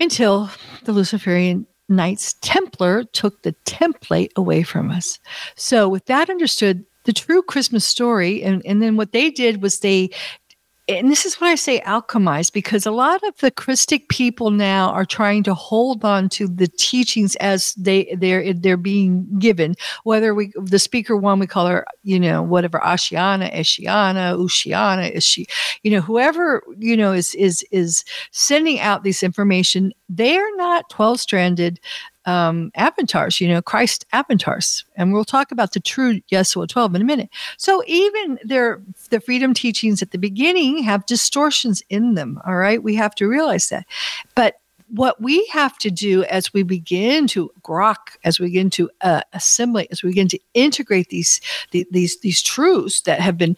Until 0.00 0.50
the 0.84 0.92
Luciferian 0.92 1.66
Knights 1.88 2.34
Templar 2.40 3.04
took 3.04 3.42
the 3.42 3.54
template 3.64 4.30
away 4.36 4.62
from 4.62 4.90
us. 4.90 5.18
So, 5.56 5.88
with 5.88 6.06
that 6.06 6.30
understood, 6.30 6.84
the 7.04 7.12
true 7.12 7.42
Christmas 7.42 7.86
story, 7.86 8.42
and, 8.42 8.60
and 8.66 8.82
then 8.82 8.96
what 8.96 9.12
they 9.12 9.30
did 9.30 9.62
was 9.62 9.80
they 9.80 10.10
and 10.88 11.10
this 11.10 11.26
is 11.26 11.34
why 11.34 11.50
I 11.50 11.54
say 11.54 11.80
alchemize 11.80 12.50
because 12.50 12.86
a 12.86 12.90
lot 12.90 13.22
of 13.24 13.36
the 13.38 13.50
Christic 13.50 14.08
people 14.08 14.50
now 14.50 14.90
are 14.90 15.04
trying 15.04 15.42
to 15.42 15.54
hold 15.54 16.04
on 16.04 16.30
to 16.30 16.48
the 16.48 16.66
teachings 16.66 17.36
as 17.36 17.74
they 17.74 18.16
they're 18.18 18.54
they're 18.54 18.78
being 18.78 19.26
given. 19.38 19.74
Whether 20.04 20.34
we 20.34 20.52
the 20.56 20.78
speaker 20.78 21.16
one 21.16 21.38
we 21.38 21.46
call 21.46 21.66
her 21.66 21.86
you 22.02 22.18
know 22.18 22.42
whatever 22.42 22.78
Ashiana, 22.78 23.54
Eshiana, 23.54 24.36
Ushiana, 24.38 25.10
is 25.10 25.24
she 25.24 25.46
you 25.82 25.90
know 25.90 26.00
whoever 26.00 26.62
you 26.78 26.96
know 26.96 27.12
is 27.12 27.34
is 27.34 27.64
is 27.70 28.04
sending 28.30 28.80
out 28.80 29.04
this 29.04 29.22
information. 29.22 29.92
They 30.08 30.36
are 30.38 30.56
not 30.56 30.88
twelve 30.88 31.20
stranded 31.20 31.80
um, 32.28 32.70
avatars, 32.74 33.40
you 33.40 33.48
know, 33.48 33.62
Christ 33.62 34.04
avatars. 34.12 34.84
And 34.96 35.14
we'll 35.14 35.24
talk 35.24 35.50
about 35.50 35.72
the 35.72 35.80
true 35.80 36.20
Yeshua 36.30 36.68
12 36.68 36.96
in 36.96 37.00
a 37.00 37.04
minute. 37.04 37.30
So 37.56 37.82
even 37.86 38.38
their 38.44 38.82
the 39.08 39.18
freedom 39.18 39.54
teachings 39.54 40.02
at 40.02 40.10
the 40.10 40.18
beginning 40.18 40.82
have 40.82 41.06
distortions 41.06 41.82
in 41.88 42.14
them. 42.14 42.38
All 42.46 42.56
right. 42.56 42.82
We 42.82 42.96
have 42.96 43.14
to 43.14 43.26
realize 43.26 43.70
that. 43.70 43.86
But 44.34 44.60
what 44.90 45.20
we 45.20 45.46
have 45.46 45.76
to 45.78 45.90
do 45.90 46.24
as 46.24 46.52
we 46.52 46.62
begin 46.62 47.26
to 47.28 47.50
grok, 47.62 48.16
as 48.24 48.38
we 48.38 48.46
begin 48.46 48.70
to 48.70 48.90
uh, 49.00 49.22
assimilate, 49.32 49.88
as 49.90 50.02
we 50.02 50.10
begin 50.10 50.28
to 50.28 50.38
integrate 50.54 51.08
these, 51.08 51.40
the, 51.72 51.86
these 51.90 52.20
these 52.20 52.42
truths 52.42 53.02
that 53.02 53.20
have 53.20 53.36
been 53.36 53.56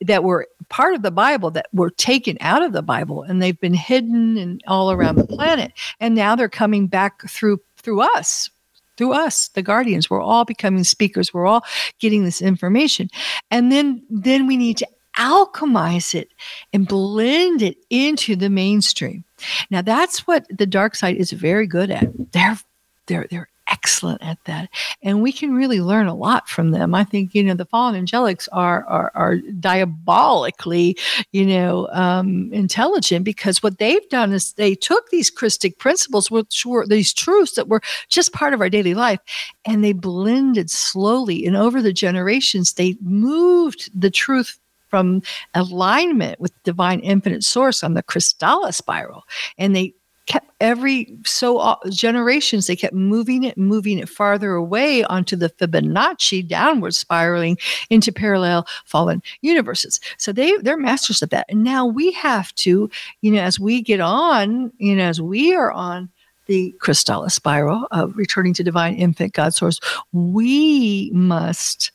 that 0.00 0.24
were 0.24 0.48
part 0.68 0.94
of 0.94 1.02
the 1.02 1.10
Bible 1.10 1.50
that 1.52 1.66
were 1.72 1.90
taken 1.90 2.36
out 2.40 2.62
of 2.62 2.72
the 2.72 2.82
Bible 2.82 3.22
and 3.22 3.40
they've 3.40 3.60
been 3.60 3.74
hidden 3.74 4.36
and 4.36 4.60
all 4.66 4.90
around 4.90 5.16
the 5.16 5.26
planet, 5.26 5.72
and 6.00 6.14
now 6.14 6.34
they're 6.34 6.48
coming 6.48 6.88
back 6.88 7.28
through 7.28 7.60
through 7.82 8.00
us 8.00 8.50
through 8.96 9.12
us 9.12 9.48
the 9.48 9.62
guardians. 9.62 10.10
We're 10.10 10.20
all 10.20 10.44
becoming 10.44 10.84
speakers. 10.84 11.32
We're 11.32 11.46
all 11.46 11.64
getting 11.98 12.24
this 12.24 12.42
information. 12.42 13.08
And 13.50 13.72
then 13.72 14.04
then 14.10 14.46
we 14.46 14.56
need 14.56 14.76
to 14.78 14.88
alchemize 15.18 16.14
it 16.14 16.28
and 16.72 16.88
blend 16.88 17.62
it 17.62 17.76
into 17.90 18.34
the 18.36 18.50
mainstream. 18.50 19.24
Now 19.70 19.82
that's 19.82 20.26
what 20.26 20.46
the 20.50 20.66
dark 20.66 20.94
side 20.94 21.16
is 21.16 21.32
very 21.32 21.66
good 21.66 21.90
at. 21.90 22.32
They're 22.32 22.58
they're 23.06 23.26
they're 23.30 23.48
excellent 23.68 24.22
at 24.22 24.38
that. 24.44 24.68
And 25.02 25.22
we 25.22 25.32
can 25.32 25.54
really 25.54 25.80
learn 25.80 26.06
a 26.06 26.14
lot 26.14 26.48
from 26.48 26.70
them. 26.70 26.94
I 26.94 27.04
think, 27.04 27.34
you 27.34 27.42
know, 27.42 27.54
the 27.54 27.64
fallen 27.64 27.94
angelics 27.94 28.48
are, 28.52 28.84
are, 28.86 29.12
are 29.14 29.36
diabolically, 29.36 30.96
you 31.32 31.46
know, 31.46 31.88
um, 31.92 32.52
intelligent 32.52 33.24
because 33.24 33.62
what 33.62 33.78
they've 33.78 34.08
done 34.08 34.32
is 34.32 34.52
they 34.54 34.74
took 34.74 35.10
these 35.10 35.30
Christic 35.30 35.78
principles, 35.78 36.30
which 36.30 36.64
were 36.66 36.86
these 36.86 37.12
truths 37.12 37.52
that 37.52 37.68
were 37.68 37.82
just 38.08 38.32
part 38.32 38.54
of 38.54 38.60
our 38.60 38.70
daily 38.70 38.94
life, 38.94 39.20
and 39.64 39.82
they 39.82 39.92
blended 39.92 40.70
slowly. 40.70 41.46
And 41.46 41.56
over 41.56 41.80
the 41.82 41.92
generations, 41.92 42.74
they 42.74 42.96
moved 43.00 43.90
the 43.98 44.10
truth 44.10 44.58
from 44.88 45.22
alignment 45.54 46.38
with 46.38 46.52
divine 46.64 47.00
infinite 47.00 47.42
source 47.42 47.82
on 47.82 47.94
the 47.94 48.02
Kristalla 48.02 48.74
spiral. 48.74 49.22
And 49.56 49.74
they 49.74 49.94
kept 50.26 50.50
every 50.60 51.16
so 51.24 51.58
uh, 51.58 51.76
generations 51.90 52.66
they 52.66 52.76
kept 52.76 52.94
moving 52.94 53.44
it 53.44 53.58
moving 53.58 53.98
it 53.98 54.08
farther 54.08 54.52
away 54.52 55.02
onto 55.04 55.34
the 55.36 55.50
fibonacci 55.50 56.46
downward 56.46 56.94
spiraling 56.94 57.58
into 57.90 58.12
parallel 58.12 58.66
fallen 58.84 59.22
universes. 59.40 59.98
So 60.18 60.32
they 60.32 60.56
they're 60.58 60.76
masters 60.76 61.22
of 61.22 61.30
that. 61.30 61.46
And 61.48 61.64
now 61.64 61.86
we 61.86 62.12
have 62.12 62.54
to 62.56 62.90
you 63.20 63.32
know 63.32 63.42
as 63.42 63.58
we 63.58 63.82
get 63.82 64.00
on 64.00 64.72
you 64.78 64.94
know 64.94 65.04
as 65.04 65.20
we 65.20 65.54
are 65.54 65.72
on 65.72 66.10
the 66.46 66.74
Kristalla 66.80 67.30
spiral 67.30 67.86
of 67.92 68.16
returning 68.16 68.54
to 68.54 68.64
divine 68.64 68.94
infant 68.94 69.32
God 69.32 69.54
source, 69.54 69.78
we 70.12 71.10
must 71.14 71.92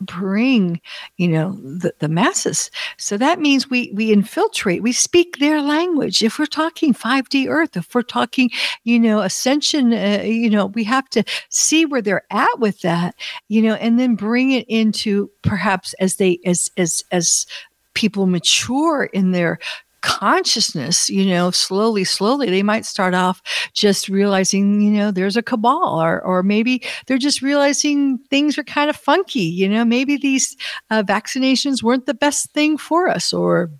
bring 0.00 0.80
you 1.16 1.28
know 1.28 1.52
the, 1.62 1.94
the 1.98 2.08
masses. 2.08 2.70
So 2.96 3.16
that 3.18 3.40
means 3.40 3.70
we 3.70 3.90
we 3.94 4.12
infiltrate 4.12 4.82
we 4.82 4.92
speak 4.92 5.38
their 5.38 5.60
language. 5.60 6.22
If 6.22 6.38
we're 6.38 6.46
talking 6.46 6.94
5d 6.94 7.48
earth 7.48 7.76
if 7.76 7.94
we're 7.94 8.02
talking 8.02 8.50
you 8.84 8.98
know 8.98 9.20
ascension 9.20 9.92
uh, 9.92 10.22
you 10.24 10.50
know 10.50 10.66
we 10.66 10.84
have 10.84 11.08
to 11.10 11.24
see 11.48 11.84
where 11.84 12.02
they're 12.02 12.26
at 12.30 12.58
with 12.58 12.80
that 12.80 13.14
you 13.48 13.62
know 13.62 13.74
and 13.74 13.98
then 13.98 14.14
bring 14.14 14.50
it 14.52 14.66
into 14.68 15.30
perhaps 15.42 15.94
as 15.94 16.16
they 16.16 16.38
as 16.44 16.70
as 16.76 17.04
as 17.10 17.46
people 17.94 18.26
mature 18.26 19.04
in 19.12 19.32
their 19.32 19.58
consciousness, 20.02 21.08
you 21.08 21.26
know, 21.26 21.50
slowly, 21.50 22.04
slowly, 22.04 22.50
they 22.50 22.62
might 22.62 22.84
start 22.84 23.14
off 23.14 23.42
just 23.72 24.08
realizing, 24.08 24.80
you 24.80 24.90
know, 24.90 25.10
there's 25.10 25.36
a 25.36 25.42
cabal, 25.42 26.00
or, 26.02 26.20
or 26.22 26.42
maybe 26.42 26.82
they're 27.06 27.18
just 27.18 27.42
realizing 27.42 28.18
things 28.30 28.56
are 28.58 28.64
kind 28.64 28.90
of 28.90 28.96
funky. 28.96 29.40
You 29.40 29.68
know, 29.68 29.84
maybe 29.84 30.16
these 30.16 30.56
uh, 30.90 31.02
vaccinations 31.02 31.82
weren't 31.82 32.06
the 32.06 32.14
best 32.14 32.52
thing 32.52 32.78
for 32.78 33.08
us, 33.08 33.32
or 33.32 33.70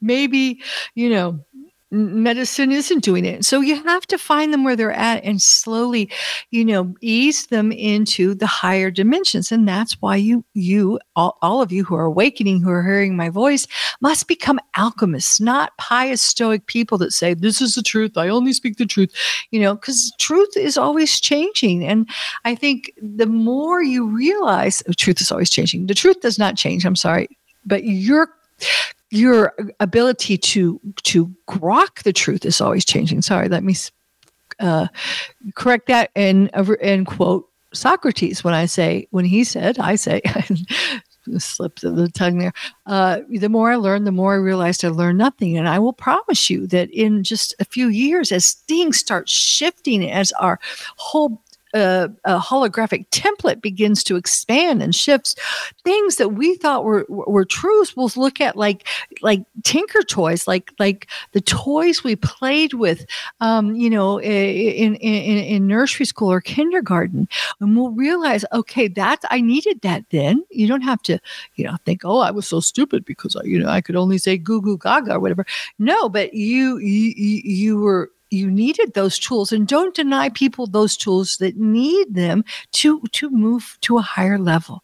maybe, 0.00 0.60
you 0.94 1.08
know, 1.08 1.38
medicine 1.92 2.72
isn't 2.72 3.04
doing 3.04 3.26
it. 3.26 3.44
So 3.44 3.60
you 3.60 3.82
have 3.84 4.06
to 4.06 4.18
find 4.18 4.52
them 4.52 4.64
where 4.64 4.74
they're 4.74 4.92
at 4.92 5.22
and 5.24 5.40
slowly, 5.40 6.10
you 6.50 6.64
know, 6.64 6.94
ease 7.02 7.46
them 7.46 7.70
into 7.70 8.34
the 8.34 8.46
higher 8.46 8.90
dimensions. 8.90 9.52
And 9.52 9.68
that's 9.68 10.00
why 10.00 10.16
you, 10.16 10.42
you, 10.54 10.98
all, 11.16 11.36
all 11.42 11.60
of 11.60 11.70
you 11.70 11.84
who 11.84 11.94
are 11.94 12.04
awakening, 12.04 12.62
who 12.62 12.70
are 12.70 12.82
hearing 12.82 13.14
my 13.14 13.28
voice, 13.28 13.66
must 14.00 14.26
become 14.26 14.58
alchemists, 14.76 15.38
not 15.38 15.76
pious 15.76 16.22
stoic 16.22 16.66
people 16.66 16.96
that 16.98 17.12
say, 17.12 17.34
this 17.34 17.60
is 17.60 17.74
the 17.74 17.82
truth. 17.82 18.16
I 18.16 18.28
only 18.28 18.54
speak 18.54 18.78
the 18.78 18.86
truth, 18.86 19.14
you 19.50 19.60
know, 19.60 19.74
because 19.74 20.12
truth 20.18 20.56
is 20.56 20.78
always 20.78 21.20
changing. 21.20 21.84
And 21.84 22.08
I 22.46 22.54
think 22.54 22.92
the 23.02 23.26
more 23.26 23.82
you 23.82 24.06
realize, 24.06 24.82
oh, 24.88 24.92
truth 24.92 25.20
is 25.20 25.30
always 25.30 25.50
changing. 25.50 25.86
The 25.86 25.94
truth 25.94 26.20
does 26.22 26.38
not 26.38 26.56
change. 26.56 26.86
I'm 26.86 26.96
sorry, 26.96 27.28
but 27.66 27.84
you're 27.84 28.30
your 29.12 29.52
ability 29.78 30.38
to 30.38 30.80
to 31.02 31.32
grok 31.46 32.02
the 32.02 32.12
truth 32.12 32.44
is 32.44 32.60
always 32.60 32.84
changing. 32.84 33.22
Sorry, 33.22 33.48
let 33.48 33.62
me 33.62 33.76
uh, 34.58 34.88
correct 35.54 35.86
that 35.88 36.10
and 36.16 36.50
and 36.80 37.06
quote 37.06 37.48
Socrates 37.74 38.42
when 38.42 38.54
I 38.54 38.66
say 38.66 39.06
when 39.10 39.26
he 39.26 39.44
said 39.44 39.78
I 39.78 39.96
say 39.96 40.22
slipped 41.38 41.84
of 41.84 41.96
the 41.96 42.08
tongue 42.08 42.38
there. 42.38 42.52
Uh, 42.86 43.20
the 43.28 43.48
more 43.48 43.70
I 43.70 43.76
learned, 43.76 44.06
the 44.06 44.12
more 44.12 44.32
I 44.32 44.38
realized 44.38 44.84
I 44.84 44.88
learned 44.88 45.18
nothing. 45.18 45.56
And 45.56 45.68
I 45.68 45.78
will 45.78 45.92
promise 45.92 46.50
you 46.50 46.66
that 46.68 46.90
in 46.90 47.22
just 47.22 47.54
a 47.60 47.64
few 47.64 47.88
years, 47.88 48.32
as 48.32 48.52
things 48.52 48.98
start 48.98 49.28
shifting, 49.28 50.10
as 50.10 50.32
our 50.32 50.58
whole 50.96 51.42
a, 51.74 52.10
a, 52.24 52.38
holographic 52.38 53.08
template 53.10 53.60
begins 53.60 54.04
to 54.04 54.16
expand 54.16 54.82
and 54.82 54.94
shifts, 54.94 55.34
things 55.84 56.16
that 56.16 56.30
we 56.30 56.56
thought 56.56 56.84
were 56.84 57.06
were 57.08 57.44
truths, 57.44 57.96
we'll 57.96 58.10
look 58.16 58.40
at 58.40 58.56
like 58.56 58.86
like 59.22 59.44
tinker 59.62 60.02
toys, 60.02 60.46
like 60.46 60.72
like 60.78 61.08
the 61.32 61.40
toys 61.40 62.04
we 62.04 62.16
played 62.16 62.74
with, 62.74 63.06
um, 63.40 63.74
you 63.74 63.88
know, 63.88 64.20
in, 64.20 64.96
in 64.96 65.38
in 65.38 65.66
nursery 65.66 66.06
school 66.06 66.30
or 66.30 66.40
kindergarten, 66.40 67.28
and 67.60 67.76
we'll 67.76 67.90
realize, 67.90 68.44
okay, 68.52 68.88
that 68.88 69.20
I 69.30 69.40
needed 69.40 69.80
that 69.82 70.04
then. 70.10 70.44
You 70.50 70.68
don't 70.68 70.82
have 70.82 71.02
to, 71.02 71.18
you 71.56 71.64
know, 71.64 71.76
think, 71.84 72.02
oh, 72.04 72.18
I 72.18 72.30
was 72.30 72.46
so 72.46 72.60
stupid 72.60 73.04
because 73.04 73.36
I, 73.36 73.44
you 73.44 73.58
know 73.58 73.68
I 73.68 73.80
could 73.80 73.96
only 73.96 74.18
say 74.18 74.36
goo 74.36 74.60
goo 74.60 74.78
gaga 74.78 75.14
or 75.14 75.20
whatever. 75.20 75.46
No, 75.78 76.08
but 76.08 76.34
you 76.34 76.78
you 76.78 77.12
you 77.44 77.78
were 77.78 78.10
you 78.32 78.50
needed 78.50 78.94
those 78.94 79.18
tools 79.18 79.52
and 79.52 79.66
don't 79.68 79.94
deny 79.94 80.28
people 80.28 80.66
those 80.66 80.96
tools 80.96 81.36
that 81.38 81.56
need 81.56 82.14
them 82.14 82.44
to 82.72 83.00
to 83.12 83.30
move 83.30 83.76
to 83.82 83.98
a 83.98 84.02
higher 84.02 84.38
level. 84.38 84.82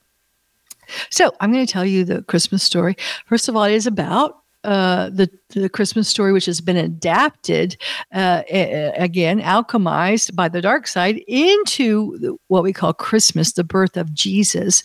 So 1.11 1.35
i'm 1.41 1.53
going 1.53 1.67
to 1.67 1.73
tell 1.73 1.85
you 1.85 2.05
the 2.05 2.23
christmas 2.23 2.63
story. 2.63 2.97
First 3.27 3.49
of 3.49 3.57
all 3.57 3.65
it 3.65 3.75
is 3.75 3.87
about 3.87 4.43
uh, 4.65 5.09
the 5.11 5.31
the 5.51 5.69
Christmas 5.69 6.09
story, 6.09 6.33
which 6.33 6.47
has 6.47 6.61
been 6.61 6.77
adapted 6.77 7.77
uh, 8.13 8.43
again, 8.51 9.41
alchemized 9.41 10.35
by 10.35 10.49
the 10.49 10.61
dark 10.61 10.87
side 10.87 11.23
into 11.27 12.39
what 12.49 12.63
we 12.63 12.73
call 12.73 12.93
Christmas, 12.93 13.53
the 13.53 13.65
birth 13.65 13.97
of 13.97 14.13
Jesus, 14.13 14.83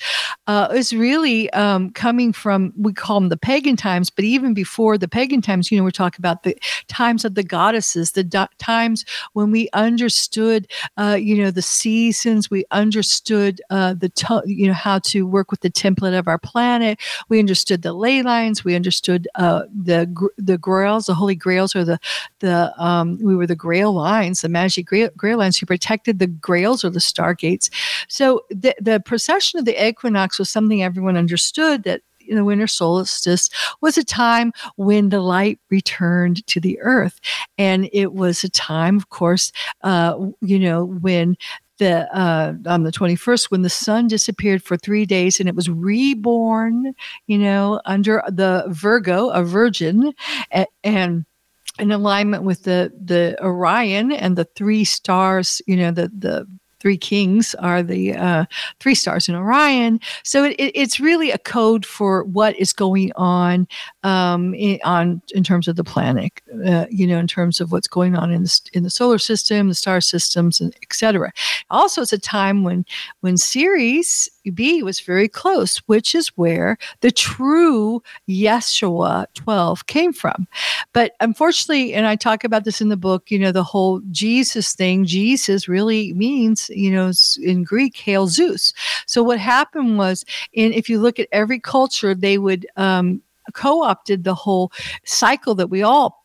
uh, 0.48 0.70
is 0.74 0.94
really 0.94 1.50
um, 1.52 1.90
coming 1.92 2.32
from 2.32 2.74
we 2.78 2.94
call 2.94 3.20
them 3.20 3.30
the 3.30 3.38
pagan 3.38 3.76
times, 3.76 4.10
but 4.10 4.26
even 4.26 4.54
before 4.54 4.98
the 4.98 5.08
pagan 5.08 5.42
times, 5.42 5.72
you 5.72 5.78
know, 5.78 5.84
we're 5.84 5.92
talking 5.92 6.22
about 6.22 6.44
the 6.44 6.58
times 6.88 7.26
of 7.26 7.36
the 7.36 7.44
goddesses, 7.44 8.14
the 8.14 8.24
do- 8.24 8.46
times 8.58 9.06
when 9.34 9.52
we 9.52 9.70
understood, 9.74 10.68
uh, 10.98 11.18
you 11.20 11.36
know, 11.36 11.52
the 11.52 11.62
seasons, 11.62 12.50
we 12.50 12.64
understood 12.72 13.62
uh, 13.70 13.94
the 13.94 14.10
to- 14.10 14.44
you 14.46 14.68
know 14.68 14.74
how 14.74 15.00
to 15.00 15.28
work 15.28 15.52
with 15.52 15.62
the 15.62 15.70
template 15.70 16.18
of 16.18 16.28
our 16.28 16.40
planet, 16.40 17.00
we 17.28 17.40
understood 17.40 17.82
the 17.82 17.94
ley 17.94 18.22
lines, 18.22 18.64
we 18.64 18.76
understood 18.76 19.28
uh, 19.36 19.64
the 19.74 20.04
the 20.38 20.53
the 20.54 20.58
grails, 20.60 21.08
the 21.08 21.16
holy 21.16 21.36
grails, 21.36 21.76
or 21.76 21.84
the 21.84 22.00
the 22.40 22.74
um, 22.78 23.18
we 23.22 23.36
were 23.36 23.48
the 23.48 23.56
grail 23.56 23.92
lines, 23.94 24.42
the 24.42 24.50
magic 24.50 24.86
grail, 24.86 25.10
grail 25.18 25.40
lines 25.40 25.58
who 25.58 25.66
protected 25.66 26.20
the 26.20 26.28
grails 26.28 26.86
or 26.86 26.92
the 26.92 27.00
stargates. 27.00 27.70
So 28.08 28.46
the 28.50 28.76
the 28.80 29.00
procession 29.00 29.60
of 29.60 29.66
the 29.66 29.88
equinox 29.88 30.38
was 30.38 30.50
something 30.50 30.84
everyone 30.84 31.18
understood 31.18 31.84
that 31.84 32.02
the 32.30 32.46
winter 32.46 32.68
solstice 32.68 33.50
was 33.82 33.98
a 33.98 34.04
time 34.04 34.54
when 34.76 35.10
the 35.10 35.20
light 35.20 35.60
returned 35.70 36.46
to 36.48 36.60
the 36.60 36.80
earth. 36.82 37.20
And 37.58 37.90
it 37.92 38.14
was 38.14 38.44
a 38.44 38.50
time, 38.50 38.98
of 38.98 39.10
course, 39.10 39.52
uh, 39.82 40.28
you 40.42 40.60
know, 40.60 40.86
when 40.86 41.36
the 41.84 42.18
uh, 42.18 42.54
on 42.66 42.84
the 42.84 42.92
21st 42.92 43.52
when 43.52 43.62
the 43.62 43.70
sun 43.70 44.08
disappeared 44.08 44.64
for 44.64 44.78
three 44.78 45.06
days 45.06 45.40
and 45.40 45.50
it 45.50 45.56
was 45.56 45.70
reborn 45.70 46.94
you 47.28 47.38
know 47.38 47.82
under 47.86 48.24
the 48.30 48.64
virgo 48.70 49.30
a 49.30 49.44
virgin 49.44 50.14
and, 50.52 50.68
and 50.84 51.26
in 51.80 51.92
alignment 51.92 52.44
with 52.44 52.64
the 52.64 52.92
the 53.04 53.38
orion 53.44 54.12
and 54.12 54.38
the 54.38 54.46
three 54.56 54.84
stars 54.84 55.62
you 55.68 55.76
know 55.76 55.92
the 55.92 56.08
the 56.18 56.48
three 56.80 56.98
kings 56.98 57.56
are 57.56 57.82
the 57.82 58.14
uh, 58.14 58.44
three 58.82 58.94
stars 58.94 59.30
in 59.30 59.36
Orion. 59.36 60.02
So 60.24 60.44
it, 60.44 60.52
it, 60.60 60.74
it's 60.76 61.00
really 61.00 61.32
a 61.32 61.38
code 61.38 61.86
for 61.86 62.26
what 62.26 62.60
is 62.60 62.74
going 62.74 63.14
on 63.16 63.70
um, 64.04 64.54
in, 64.54 64.80
on 64.84 65.22
in 65.34 65.44
terms 65.44 65.68
of 65.68 65.76
the 65.76 65.84
planet. 65.84 66.32
Uh, 66.66 66.86
you 66.90 67.08
know, 67.08 67.18
in 67.18 67.28
terms 67.28 67.60
of 67.60 67.72
what's 67.72 67.88
going 67.88 68.16
on 68.16 68.32
in 68.32 68.44
the 68.44 68.60
in 68.74 68.84
the 68.84 68.90
solar 68.90 69.18
system, 69.18 69.70
the 69.70 69.76
star 69.76 70.02
systems, 70.02 70.62
and 70.62 70.76
etc. 70.82 71.32
Also, 71.70 72.02
it's 72.02 72.14
a 72.14 72.20
time 72.20 72.64
when 72.64 72.86
when 73.22 73.38
Sirius 73.38 74.30
B 74.54 74.84
was 74.84 75.00
very 75.00 75.30
close, 75.30 75.78
which 75.86 76.14
is 76.14 76.28
where 76.30 76.78
the 77.02 77.12
true 77.12 78.04
Yeshua 78.28 79.26
12 79.36 79.86
came 79.88 80.12
from. 80.12 80.48
But 80.92 81.14
unfortunately, 81.22 81.94
and 81.94 82.06
I 82.06 82.16
talk 82.16 82.44
about 82.44 82.66
this 82.66 82.82
in 82.82 82.90
the 82.90 82.98
book, 82.98 83.32
you 83.32 83.40
know, 83.40 83.54
the 83.54 83.64
whole 83.64 84.02
Jesus 84.12 84.74
thing, 84.74 85.06
Jesus 85.06 85.70
really 85.70 86.14
means 86.14 86.70
you 86.70 86.92
know, 86.92 87.12
in 87.42 87.64
Greek, 87.64 87.98
hail 87.98 88.28
Zeus. 88.28 88.74
So 89.06 89.24
what 89.24 89.40
happened 89.40 89.98
was, 89.98 90.26
in 90.54 90.74
if 90.74 90.90
you 90.90 91.00
look 91.00 91.20
at 91.20 91.28
every 91.32 91.60
culture, 91.60 92.14
they 92.14 92.38
would 92.38 92.66
um, 92.76 93.22
co-opted 93.54 94.24
the 94.24 94.36
whole 94.36 94.72
cycle 95.06 95.56
that 95.56 95.68
we 95.68 95.84
all 95.84 96.24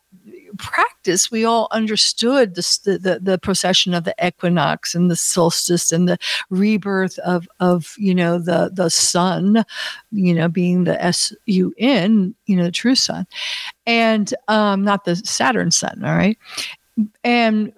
practice, 0.57 1.31
we 1.31 1.45
all 1.45 1.69
understood 1.71 2.55
the, 2.55 2.99
the, 3.01 3.19
the 3.21 3.39
procession 3.39 3.95
of 3.95 4.05
the 4.05 4.15
equinox 4.25 4.95
and 4.95 5.11
the 5.11 5.17
solstice 5.17 5.93
and 5.93 6.09
the 6.09 6.19
rebirth 6.51 7.19
of 7.21 7.49
of 7.61 7.95
you 7.99 8.15
know 8.15 8.39
the 8.39 8.71
the 8.73 8.89
sun, 8.89 9.65
you 10.11 10.35
know, 10.35 10.49
being 10.49 10.85
the 10.85 11.03
S 11.03 11.33
U 11.47 11.75
N, 11.79 12.35
you 12.47 12.57
know, 12.57 12.65
the 12.65 12.71
true 12.71 12.95
sun, 12.95 13.27
and 13.87 14.35
um, 14.49 14.83
not 14.85 15.05
the 15.05 15.17
Saturn 15.17 15.71
sun. 15.71 16.03
All 16.05 16.17
right, 16.17 16.39
and 17.23 17.73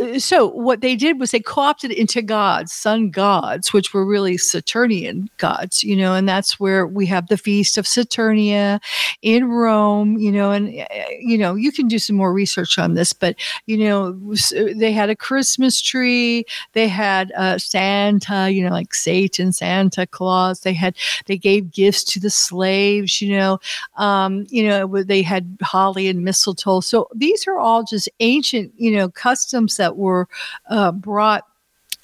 uh, 0.00 0.18
so 0.18 0.48
what 0.48 0.80
they 0.80 0.96
did 0.96 1.20
was 1.20 1.30
they 1.30 1.40
co-opted 1.40 1.90
into 1.90 2.20
gods 2.22 2.72
sun 2.72 3.10
gods 3.10 3.72
which 3.72 3.94
were 3.94 4.04
really 4.04 4.36
saturnian 4.36 5.28
gods 5.36 5.84
you 5.84 5.94
know 5.94 6.14
and 6.14 6.28
that's 6.28 6.58
where 6.58 6.86
we 6.86 7.06
have 7.06 7.28
the 7.28 7.36
feast 7.36 7.78
of 7.78 7.84
saturnia 7.84 8.80
in 9.22 9.46
rome 9.46 10.18
you 10.18 10.32
know 10.32 10.50
and 10.50 10.68
uh, 10.68 10.84
you 11.20 11.38
know 11.38 11.54
you 11.54 11.70
can 11.70 11.86
do 11.86 11.98
some 11.98 12.16
more 12.16 12.32
research 12.32 12.78
on 12.78 12.94
this 12.94 13.12
but 13.12 13.36
you 13.66 13.76
know 13.76 14.12
they 14.76 14.92
had 14.92 15.10
a 15.10 15.16
christmas 15.16 15.80
tree 15.80 16.44
they 16.72 16.88
had 16.88 17.32
uh, 17.32 17.58
santa 17.58 18.50
you 18.50 18.62
know 18.64 18.70
like 18.70 18.94
satan 18.94 19.52
santa 19.52 20.06
claus 20.06 20.60
they 20.60 20.72
had 20.72 20.96
they 21.26 21.36
gave 21.36 21.70
gifts 21.70 22.02
to 22.02 22.18
the 22.18 22.30
slaves 22.30 23.20
you 23.22 23.36
know 23.36 23.58
um, 23.96 24.46
you 24.48 24.66
know 24.66 25.02
they 25.02 25.22
had 25.22 25.56
holly 25.62 26.08
and 26.08 26.24
mistletoe. 26.24 26.80
So 26.80 27.08
these 27.14 27.46
are 27.46 27.58
all 27.58 27.84
just 27.84 28.08
ancient 28.20 28.63
you 28.76 28.96
know, 28.96 29.08
customs 29.08 29.76
that 29.76 29.96
were 29.96 30.28
uh, 30.68 30.92
brought 30.92 31.44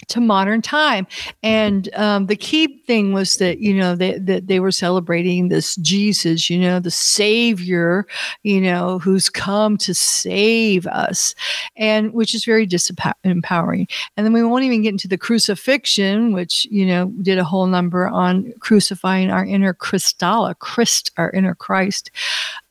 to 0.09 0.21
modern 0.21 0.63
time. 0.63 1.07
And 1.43 1.95
um, 1.95 2.27
the 2.27 2.37
key 2.37 2.83
thing 2.87 3.13
was 3.13 3.37
that, 3.37 3.59
you 3.59 3.75
know, 3.75 3.95
they, 3.95 4.19
that 4.19 4.47
they 4.47 4.59
were 4.59 4.73
celebrating 4.73 5.49
this 5.49 5.77
Jesus, 5.77 6.49
you 6.49 6.59
know, 6.59 6.81
the 6.81 6.91
Savior, 6.91 8.07
you 8.43 8.61
know, 8.61 8.99
who's 8.99 9.29
come 9.29 9.77
to 9.79 9.95
save 9.95 10.87
us, 10.87 11.35
and 11.77 12.13
which 12.13 12.35
is 12.35 12.45
very 12.45 12.67
disempowering. 12.67 13.91
And 14.17 14.27
then 14.27 14.33
we 14.33 14.43
won't 14.43 14.65
even 14.65 14.83
get 14.83 14.93
into 14.93 15.09
the 15.09 15.19
crucifixion, 15.19 16.33
which, 16.33 16.67
you 16.71 16.87
know, 16.87 17.13
did 17.23 17.39
a 17.39 17.45
whole 17.45 17.67
number 17.67 18.09
on 18.09 18.53
crucifying 18.61 19.31
our 19.31 19.45
inner 19.45 19.75
Christalla, 19.75 20.59
Christ, 20.59 21.11
our 21.17 21.31
inner 21.31 21.55
Christ. 21.55 22.11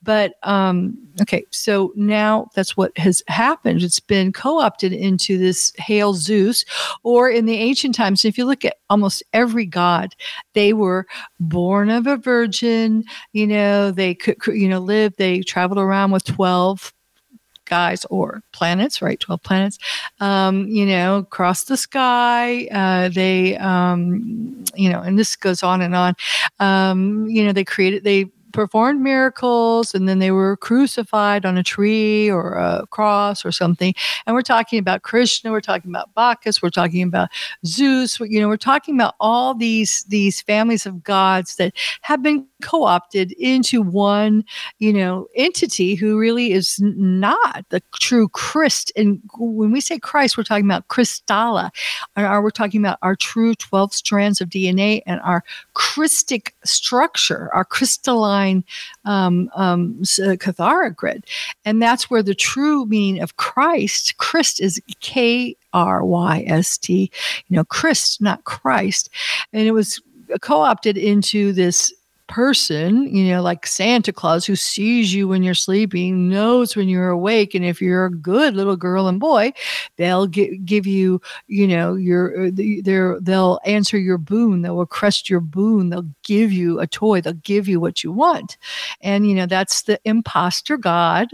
But 0.01 0.35
um, 0.43 0.97
okay, 1.21 1.45
so 1.51 1.91
now 1.95 2.49
that's 2.55 2.77
what 2.77 2.97
has 2.97 3.21
happened. 3.27 3.83
It's 3.83 3.99
been 3.99 4.31
co 4.31 4.61
opted 4.61 4.93
into 4.93 5.37
this 5.37 5.73
Hail 5.77 6.13
Zeus, 6.13 6.63
or 7.03 7.29
in 7.29 7.45
the 7.45 7.57
ancient 7.57 7.95
times, 7.95 8.23
if 8.23 8.37
you 8.37 8.45
look 8.45 8.63
at 8.63 8.77
almost 8.89 9.23
every 9.33 9.65
god, 9.65 10.15
they 10.53 10.73
were 10.73 11.05
born 11.39 11.89
of 11.89 12.07
a 12.07 12.17
virgin, 12.17 13.03
you 13.33 13.45
know, 13.45 13.91
they 13.91 14.15
could, 14.15 14.37
you 14.47 14.69
know, 14.69 14.79
live, 14.79 15.13
they 15.17 15.41
traveled 15.41 15.79
around 15.79 16.11
with 16.11 16.23
12 16.23 16.93
guys 17.65 18.03
or 18.09 18.41
planets, 18.51 19.01
right? 19.01 19.19
12 19.19 19.43
planets, 19.43 19.77
um, 20.19 20.67
you 20.67 20.85
know, 20.85 21.17
across 21.17 21.65
the 21.65 21.77
sky. 21.77 22.67
Uh, 22.71 23.09
they, 23.09 23.55
um, 23.57 24.65
you 24.75 24.89
know, 24.89 25.01
and 25.01 25.17
this 25.17 25.35
goes 25.35 25.63
on 25.63 25.81
and 25.81 25.95
on. 25.95 26.15
Um, 26.59 27.27
you 27.29 27.45
know, 27.45 27.53
they 27.53 27.63
created, 27.63 28.03
they 28.03 28.25
performed 28.51 29.01
miracles 29.01 29.93
and 29.93 30.07
then 30.07 30.19
they 30.19 30.31
were 30.31 30.57
crucified 30.57 31.45
on 31.45 31.57
a 31.57 31.63
tree 31.63 32.29
or 32.29 32.53
a 32.53 32.85
cross 32.89 33.45
or 33.45 33.51
something. 33.51 33.93
And 34.25 34.35
we're 34.35 34.41
talking 34.41 34.79
about 34.79 35.03
Krishna, 35.03 35.51
we're 35.51 35.61
talking 35.61 35.91
about 35.91 36.13
Bacchus, 36.15 36.61
we're 36.61 36.69
talking 36.69 37.03
about 37.03 37.29
Zeus, 37.65 38.19
you 38.19 38.39
know, 38.39 38.47
we're 38.47 38.57
talking 38.57 38.95
about 38.95 39.15
all 39.19 39.53
these 39.53 40.03
these 40.09 40.41
families 40.41 40.85
of 40.85 41.03
gods 41.03 41.57
that 41.57 41.73
have 42.01 42.23
been 42.23 42.45
co-opted 42.63 43.31
into 43.33 43.81
one, 43.81 44.43
you 44.79 44.93
know, 44.93 45.27
entity 45.35 45.95
who 45.95 46.17
really 46.17 46.51
is 46.51 46.79
not 46.81 47.65
the 47.69 47.81
true 47.99 48.27
Christ. 48.29 48.91
And 48.95 49.21
when 49.37 49.71
we 49.71 49.81
say 49.81 49.99
Christ, 49.99 50.37
we're 50.37 50.43
talking 50.43 50.65
about 50.65 50.87
Christalla, 50.87 51.69
or 52.17 52.41
we're 52.41 52.49
talking 52.49 52.81
about 52.81 52.97
our 53.01 53.15
true 53.15 53.53
12 53.55 53.93
strands 53.93 54.41
of 54.41 54.49
DNA 54.49 55.01
and 55.05 55.21
our 55.21 55.43
Christic 55.73 56.55
structure, 56.63 57.49
our 57.53 57.65
crystalline 57.65 58.38
um, 59.05 59.49
um, 59.55 60.01
uh, 60.23 60.89
grid. 60.89 61.25
And 61.65 61.81
that's 61.81 62.09
where 62.09 62.23
the 62.23 62.35
true 62.35 62.85
meaning 62.85 63.21
of 63.21 63.37
Christ, 63.37 64.17
Christ 64.17 64.61
is 64.61 64.81
K 64.99 65.55
R 65.73 66.03
Y 66.03 66.43
S 66.47 66.77
T, 66.77 67.11
you 67.47 67.55
know, 67.55 67.63
Christ, 67.63 68.21
not 68.21 68.43
Christ. 68.43 69.09
And 69.53 69.67
it 69.67 69.71
was 69.71 70.01
co 70.41 70.61
opted 70.61 70.97
into 70.97 71.53
this 71.53 71.93
person, 72.29 73.13
you 73.13 73.27
know, 73.27 73.41
like 73.41 73.67
Santa 73.67 74.13
Claus 74.13 74.45
who 74.45 74.55
sees 74.55 75.13
you 75.13 75.27
when 75.27 75.43
you're 75.43 75.53
sleeping, 75.53 76.29
knows 76.29 76.75
when 76.75 76.87
you're 76.87 77.09
awake. 77.09 77.55
And 77.55 77.65
if 77.65 77.81
you're 77.81 78.05
a 78.05 78.11
good 78.11 78.55
little 78.55 78.77
girl 78.77 79.07
and 79.07 79.19
boy, 79.19 79.51
they'll 79.97 80.27
gi- 80.27 80.57
give 80.59 80.87
you, 80.87 81.19
you 81.47 81.67
know, 81.67 81.95
your, 81.95 82.47
uh, 82.47 83.19
they'll 83.21 83.59
answer 83.65 83.97
your 83.97 84.19
boon. 84.19 84.61
They'll 84.61 84.77
request 84.77 85.29
your 85.29 85.39
boon. 85.39 85.89
They'll 85.89 86.07
give 86.23 86.53
you 86.53 86.79
a 86.79 86.87
toy. 86.87 87.19
They'll 87.19 87.33
give 87.33 87.67
you 87.67 87.79
what 87.79 88.03
you 88.03 88.11
want. 88.11 88.57
And, 89.01 89.27
you 89.27 89.35
know, 89.35 89.47
that's 89.47 89.81
the 89.81 89.99
imposter 90.05 90.77
God 90.77 91.27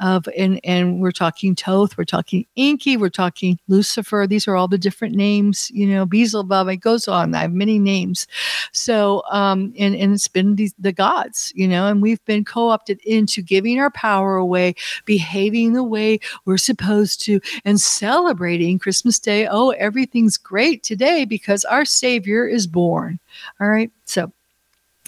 of, 0.00 0.28
and, 0.36 0.60
and 0.62 1.00
we're 1.00 1.10
talking 1.10 1.56
Thoth, 1.56 1.96
we're 1.96 2.04
talking 2.04 2.46
Enki, 2.56 2.96
we're 2.98 3.08
talking 3.08 3.58
Lucifer. 3.66 4.26
These 4.28 4.46
are 4.46 4.56
all 4.56 4.68
the 4.68 4.76
different 4.76 5.14
names, 5.14 5.70
you 5.72 5.86
know, 5.86 6.04
Beelzebub, 6.04 6.68
it 6.68 6.76
goes 6.76 7.08
on. 7.08 7.34
I 7.34 7.40
have 7.40 7.52
many 7.52 7.78
names. 7.78 8.26
So, 8.72 9.22
um, 9.30 9.72
and, 9.78 9.94
and 9.96 10.12
it's 10.12 10.28
been 10.34 10.56
these, 10.56 10.74
the 10.78 10.92
gods, 10.92 11.50
you 11.54 11.66
know, 11.66 11.86
and 11.86 12.02
we've 12.02 12.22
been 12.26 12.44
co 12.44 12.68
opted 12.68 13.00
into 13.06 13.40
giving 13.40 13.80
our 13.80 13.90
power 13.90 14.36
away, 14.36 14.74
behaving 15.06 15.72
the 15.72 15.82
way 15.82 16.20
we're 16.44 16.58
supposed 16.58 17.24
to, 17.24 17.40
and 17.64 17.80
celebrating 17.80 18.78
Christmas 18.78 19.18
Day. 19.18 19.46
Oh, 19.46 19.70
everything's 19.70 20.36
great 20.36 20.82
today 20.82 21.24
because 21.24 21.64
our 21.64 21.86
Savior 21.86 22.46
is 22.46 22.66
born. 22.66 23.18
All 23.58 23.68
right. 23.68 23.90
So, 24.04 24.30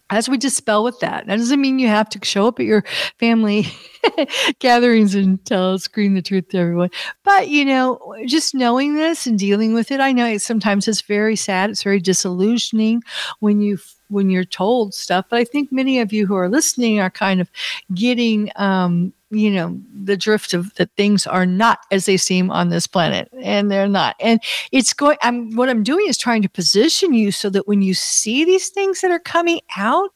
as 0.09 0.29
we 0.29 0.39
dispel 0.39 0.85
with 0.85 1.01
that, 1.01 1.27
that 1.27 1.37
doesn't 1.37 1.61
mean 1.61 1.81
you 1.81 1.89
have 1.89 2.09
to 2.11 2.25
show 2.25 2.47
up 2.47 2.61
at 2.61 2.67
your 2.67 2.85
family 3.19 3.67
gatherings 4.61 5.17
and 5.17 5.45
tell, 5.45 5.79
scream 5.81 6.15
the 6.15 6.23
truth 6.23 6.49
to 6.51 6.59
everyone. 6.59 6.91
But, 7.25 7.49
you 7.49 7.65
know, 7.65 8.15
just 8.25 8.55
knowing 8.55 8.95
this 8.95 9.27
and 9.27 9.37
dealing 9.37 9.75
with 9.75 9.91
it, 9.91 9.99
I 9.99 10.12
know 10.12 10.27
it, 10.27 10.43
sometimes 10.43 10.87
it's 10.87 11.01
very 11.01 11.35
sad. 11.35 11.71
It's 11.71 11.83
very 11.83 11.99
disillusioning 11.99 13.03
when 13.41 13.61
you 13.61 13.79
when 14.09 14.31
you're 14.31 14.45
told 14.45 14.95
stuff. 14.95 15.27
But 15.29 15.38
I 15.38 15.45
think 15.45 15.73
many 15.73 16.01
of 16.01 16.12
you 16.12 16.27
who 16.27 16.35
are 16.35 16.49
listening 16.49 17.01
are 17.01 17.11
kind 17.11 17.40
of 17.40 17.51
getting, 17.95 18.51
um, 18.57 19.12
you 19.31 19.51
know, 19.51 19.79
the 20.05 20.16
drift 20.16 20.55
of 20.55 20.75
that 20.75 20.90
things 20.97 21.27
are 21.27 21.47
not 21.47 21.81
as 21.90 22.07
they 22.07 22.16
seem 22.16 22.51
on 22.51 22.69
this 22.69 22.87
planet, 22.87 23.29
and 23.42 23.71
they're 23.71 23.88
not. 23.88 24.16
And 24.21 24.40
it's 24.73 24.92
going. 24.92 25.19
I'm 25.23 25.55
what 25.57 25.69
I'm 25.69 25.83
doing 25.83 26.07
is 26.09 26.19
trying 26.19 26.42
to 26.42 26.49
position 26.49 27.14
you 27.14 27.33
so 27.33 27.51
that 27.51 27.66
when 27.66 27.83
you 27.83 27.95
see 27.95 28.45
these 28.45 28.69
things 28.69 29.01
that 29.01 29.11
are 29.11 29.19
coming 29.19 29.61
out, 29.77 30.11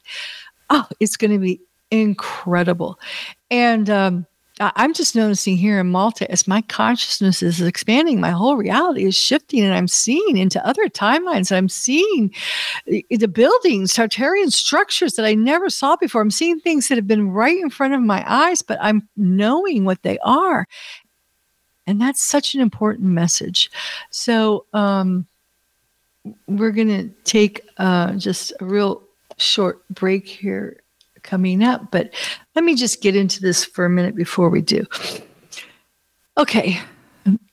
oh, 0.70 0.86
it's 1.00 1.16
going 1.16 1.32
to 1.32 1.38
be 1.38 1.60
incredible. 1.90 2.98
And 3.50 3.90
um, 3.90 4.26
I'm 4.60 4.92
just 4.92 5.16
noticing 5.16 5.56
here 5.56 5.80
in 5.80 5.88
Malta 5.88 6.30
as 6.30 6.46
my 6.46 6.60
consciousness 6.62 7.42
is 7.42 7.60
expanding, 7.60 8.20
my 8.20 8.30
whole 8.30 8.56
reality 8.56 9.04
is 9.04 9.16
shifting, 9.16 9.60
and 9.60 9.72
I'm 9.72 9.88
seeing 9.88 10.36
into 10.36 10.64
other 10.66 10.86
timelines. 10.88 11.50
I'm 11.50 11.68
seeing 11.68 12.34
the 12.86 13.28
buildings, 13.28 13.94
Tartarian 13.94 14.52
structures 14.52 15.14
that 15.14 15.24
I 15.24 15.34
never 15.34 15.70
saw 15.70 15.96
before. 15.96 16.20
I'm 16.20 16.30
seeing 16.30 16.60
things 16.60 16.88
that 16.88 16.96
have 16.96 17.06
been 17.08 17.30
right 17.30 17.58
in 17.58 17.70
front 17.70 17.94
of 17.94 18.02
my 18.02 18.22
eyes, 18.30 18.60
but 18.60 18.78
I'm 18.82 19.08
knowing 19.16 19.84
what 19.84 20.02
they 20.02 20.18
are. 20.18 20.66
And 21.86 22.00
that's 22.00 22.22
such 22.22 22.54
an 22.54 22.60
important 22.60 23.08
message. 23.08 23.70
So, 24.10 24.66
um, 24.74 25.26
we're 26.46 26.70
going 26.70 26.88
to 26.88 27.08
take 27.24 27.66
uh, 27.78 28.12
just 28.12 28.52
a 28.60 28.64
real 28.66 29.02
short 29.38 29.82
break 29.88 30.28
here 30.28 30.79
coming 31.30 31.62
up. 31.62 31.90
But 31.90 32.10
let 32.56 32.64
me 32.64 32.74
just 32.74 33.00
get 33.00 33.14
into 33.14 33.40
this 33.40 33.64
for 33.64 33.84
a 33.84 33.90
minute 33.90 34.16
before 34.16 34.50
we 34.50 34.60
do. 34.60 34.84
Okay, 36.36 36.80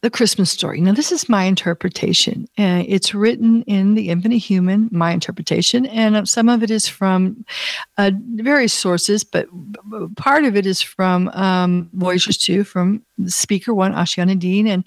the 0.02 0.10
Christmas 0.10 0.50
story. 0.50 0.82
Now, 0.82 0.94
this 0.94 1.12
is 1.12 1.30
my 1.30 1.44
interpretation. 1.44 2.48
Uh, 2.58 2.84
it's 2.88 3.14
written 3.14 3.64
in 3.64 3.94
The 3.94 4.10
Infinite 4.10 4.38
Human, 4.38 4.90
my 4.92 5.12
interpretation, 5.12 5.86
and 5.88 6.28
some 6.28 6.50
of 6.50 6.64
it 6.64 6.72
is 6.72 6.88
from 6.88 7.46
uh, 7.98 8.12
various 8.36 8.74
sources, 8.74 9.24
but 9.24 9.48
part 10.16 10.46
of 10.46 10.56
it 10.56 10.66
is 10.66 10.82
from 10.82 11.28
um, 11.30 11.90
Voyagers 11.94 12.38
2, 12.38 12.64
from 12.64 13.04
Speaker 13.26 13.74
One, 13.74 13.94
Ashayana 13.94 14.40
Deane. 14.40 14.68
And, 14.68 14.84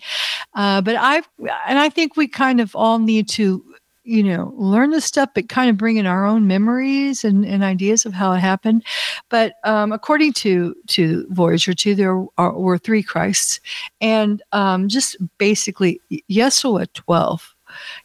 uh, 0.54 0.80
but 0.80 0.96
I've, 0.96 1.28
and 1.66 1.78
I 1.78 1.90
think 1.90 2.16
we 2.16 2.26
kind 2.26 2.60
of 2.60 2.74
all 2.74 2.98
need 2.98 3.28
to 3.30 3.62
you 4.04 4.22
know, 4.22 4.52
learn 4.56 4.90
this 4.90 5.04
stuff, 5.04 5.30
but 5.34 5.48
kind 5.48 5.68
of 5.70 5.76
bring 5.76 5.96
in 5.96 6.06
our 6.06 6.24
own 6.24 6.46
memories 6.46 7.24
and, 7.24 7.44
and 7.44 7.62
ideas 7.62 8.06
of 8.06 8.12
how 8.12 8.32
it 8.32 8.38
happened. 8.38 8.84
But 9.28 9.54
um, 9.64 9.92
according 9.92 10.32
to 10.34 10.74
to 10.88 11.26
Voyager 11.30 11.74
two, 11.74 11.94
there 11.94 12.24
are, 12.38 12.52
were 12.52 12.78
three 12.78 13.02
Christs, 13.02 13.60
and 14.00 14.42
um, 14.52 14.88
just 14.88 15.16
basically 15.38 16.00
Yeshua 16.30 16.86
twelve 16.94 17.54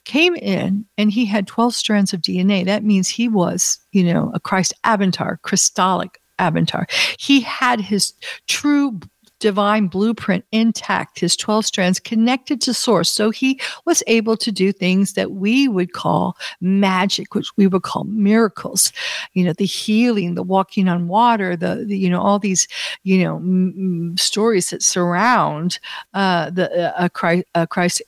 came 0.04 0.36
in 0.36 0.86
and 0.98 1.12
he 1.12 1.26
had 1.26 1.48
12 1.48 1.74
strands 1.74 2.14
of 2.14 2.22
DNA. 2.22 2.64
That 2.66 2.84
means 2.84 3.10
he 3.10 3.28
was, 3.28 3.80
you 3.92 4.04
know, 4.04 4.32
a 4.36 4.40
Christ 4.40 4.74
avatar, 4.84 5.40
Christolic 5.44 6.18
avatar. 6.40 6.88
He 7.18 7.42
had 7.42 7.82
his 7.82 8.14
true 8.48 9.00
divine 9.46 9.86
blueprint 9.86 10.44
intact, 10.52 11.20
his 11.20 11.36
12 11.36 11.68
strands 11.68 12.00
connected 12.00 12.60
to 12.62 12.74
source. 12.74 13.12
So 13.12 13.30
he 13.30 13.62
was 13.86 14.02
able 14.08 14.36
to 14.38 14.52
do 14.52 14.72
things 14.72 15.14
that 15.14 15.34
we 15.34 15.68
would 15.68 15.94
call 15.94 16.36
magic, 16.62 17.36
which 17.36 17.56
we 17.56 17.68
would 17.68 17.84
call 17.84 18.06
miracles. 18.06 18.92
You 19.34 19.46
know, 19.46 19.54
the 19.54 19.68
healing, 19.68 20.34
the 20.34 20.42
walking 20.42 20.88
on 20.88 21.08
water, 21.08 21.56
the, 21.56 21.86
the 21.86 21.96
you 21.96 22.10
know, 22.10 22.24
all 22.24 22.40
these, 22.40 22.68
you 23.04 23.24
know, 23.24 23.36
m- 23.36 24.18
stories 24.18 24.72
that 24.72 24.82
surround 24.82 25.78
uh, 26.16 26.50
the 26.50 27.00
uh, 27.00 27.08
Christ, 27.10 27.46
Christ 27.70 28.02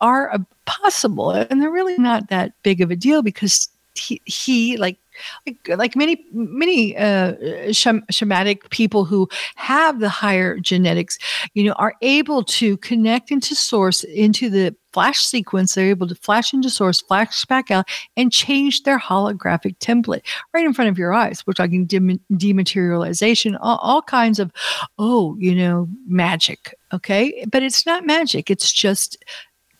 are 0.00 0.38
possible. 0.66 1.32
And 1.32 1.60
they're 1.60 1.68
really 1.68 1.98
not 1.98 2.28
that 2.28 2.52
big 2.62 2.80
of 2.80 2.92
a 2.92 2.96
deal 2.96 3.22
because 3.22 3.68
he, 3.96 4.22
he 4.24 4.76
like 4.76 4.98
like, 5.46 5.78
like 5.78 5.96
many 5.96 6.24
many 6.32 6.96
uh, 6.96 7.34
shamanic 7.70 8.70
people 8.70 9.04
who 9.04 9.28
have 9.56 10.00
the 10.00 10.08
higher 10.08 10.58
genetics, 10.58 11.18
you 11.54 11.64
know, 11.64 11.72
are 11.72 11.94
able 12.02 12.42
to 12.44 12.76
connect 12.78 13.30
into 13.30 13.54
source 13.54 14.04
into 14.04 14.50
the 14.50 14.74
flash 14.92 15.20
sequence. 15.20 15.74
They're 15.74 15.90
able 15.90 16.08
to 16.08 16.14
flash 16.14 16.54
into 16.54 16.70
source, 16.70 17.02
flash 17.02 17.44
back 17.44 17.70
out, 17.70 17.86
and 18.16 18.32
change 18.32 18.84
their 18.84 18.98
holographic 18.98 19.76
template 19.76 20.22
right 20.54 20.64
in 20.64 20.72
front 20.72 20.88
of 20.88 20.96
your 20.96 21.12
eyes. 21.12 21.46
We're 21.46 21.52
talking 21.52 21.84
dem- 21.84 22.20
dematerialization, 22.32 23.58
all, 23.60 23.76
all 23.82 24.00
kinds 24.00 24.38
of, 24.38 24.50
oh, 24.98 25.36
you 25.38 25.54
know, 25.54 25.86
magic. 26.08 26.74
Okay, 26.94 27.44
but 27.50 27.62
it's 27.62 27.84
not 27.84 28.06
magic. 28.06 28.50
It's 28.50 28.72
just 28.72 29.22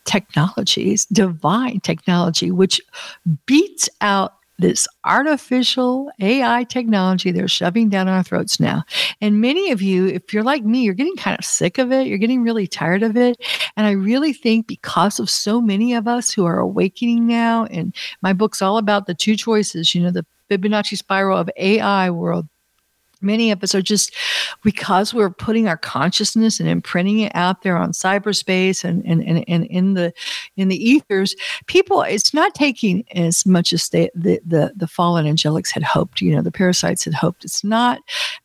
technologies, 0.05 1.05
divine 1.05 1.79
technology, 1.81 2.51
which 2.51 2.79
beats 3.45 3.89
out 4.01 4.36
this 4.59 4.87
artificial 5.03 6.11
AI 6.19 6.63
technology 6.63 7.31
they're 7.31 7.47
shoving 7.47 7.89
down 7.89 8.07
our 8.07 8.23
throats 8.23 8.59
now. 8.59 8.83
And 9.21 9.41
many 9.41 9.71
of 9.71 9.81
you, 9.81 10.07
if 10.07 10.33
you're 10.33 10.43
like 10.43 10.63
me, 10.63 10.83
you're 10.83 10.93
getting 10.93 11.15
kind 11.15 11.37
of 11.37 11.45
sick 11.45 11.77
of 11.77 11.91
it. 11.91 12.07
You're 12.07 12.17
getting 12.17 12.43
really 12.43 12.67
tired 12.67 13.03
of 13.03 13.15
it. 13.15 13.37
And 13.75 13.85
I 13.85 13.91
really 13.91 14.33
think 14.33 14.67
because 14.67 15.19
of 15.19 15.29
so 15.29 15.61
many 15.61 15.93
of 15.93 16.07
us 16.07 16.31
who 16.31 16.45
are 16.45 16.59
awakening 16.59 17.27
now, 17.27 17.65
and 17.65 17.95
my 18.21 18.33
book's 18.33 18.61
all 18.61 18.77
about 18.77 19.05
the 19.05 19.13
two 19.13 19.35
choices, 19.35 19.93
you 19.93 20.01
know, 20.01 20.11
the 20.11 20.25
Fibonacci 20.49 20.97
spiral 20.97 21.37
of 21.37 21.49
AI 21.57 22.09
world 22.09 22.47
many 23.27 23.51
of 23.51 23.61
us 23.61 23.75
are 23.75 23.81
just 23.81 24.15
because 24.63 25.13
we're 25.13 25.29
putting 25.29 25.67
our 25.67 25.77
consciousness 25.77 26.59
and 26.59 26.67
imprinting 26.67 27.19
it 27.19 27.31
out 27.35 27.61
there 27.61 27.77
on 27.77 27.91
cyberspace 27.91 28.83
and 28.83 29.05
and, 29.05 29.21
and, 29.23 29.45
and 29.47 29.65
in 29.65 29.93
the 29.93 30.11
in 30.55 30.69
the 30.69 30.89
ethers 30.89 31.35
people 31.67 32.01
it's 32.01 32.33
not 32.33 32.55
taking 32.55 33.03
as 33.11 33.45
much 33.45 33.73
as 33.73 33.89
they, 33.89 34.09
the, 34.15 34.39
the 34.45 34.73
the 34.75 34.87
fallen 34.87 35.25
angelics 35.25 35.71
had 35.71 35.83
hoped 35.83 36.21
you 36.21 36.35
know 36.35 36.41
the 36.41 36.51
parasites 36.51 37.03
had 37.03 37.13
hoped. 37.13 37.43
It's 37.43 37.63
not 37.63 37.99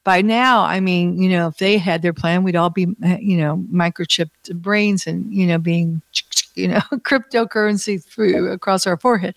by 0.05 0.21
now 0.21 0.63
i 0.63 0.81
mean 0.81 1.23
you 1.23 1.31
know 1.31 1.47
if 1.47 1.59
they 1.59 1.79
had 1.79 2.03
their 2.03 2.13
plan 2.13 2.43
we'd 2.43 2.57
all 2.57 2.71
be 2.71 2.89
you 3.21 3.37
know 3.37 3.65
microchipped 3.73 4.42
brains 4.55 5.07
and 5.07 5.33
you 5.33 5.47
know 5.47 5.59
being 5.59 6.03
you 6.55 6.69
know 6.69 6.81
cryptocurrency 6.97 8.03
through 8.03 8.51
across 8.51 8.87
our 8.87 8.97
forehead 8.97 9.35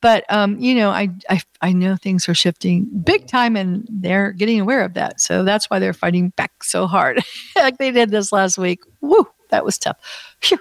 but 0.00 0.24
um, 0.30 0.58
you 0.58 0.74
know 0.74 0.90
I, 0.90 1.10
I 1.28 1.40
i 1.60 1.72
know 1.72 1.96
things 1.96 2.28
are 2.28 2.34
shifting 2.34 2.84
big 3.04 3.26
time 3.26 3.56
and 3.56 3.86
they're 3.90 4.32
getting 4.32 4.60
aware 4.60 4.82
of 4.82 4.94
that 4.94 5.20
so 5.20 5.44
that's 5.44 5.68
why 5.68 5.78
they're 5.78 5.92
fighting 5.92 6.30
back 6.30 6.64
so 6.64 6.86
hard 6.86 7.22
like 7.56 7.78
they 7.78 7.90
did 7.90 8.10
this 8.10 8.32
last 8.32 8.56
week 8.58 8.80
woo 9.00 9.28
that 9.50 9.64
was 9.64 9.78
tough 9.78 9.98
Phew. 10.40 10.58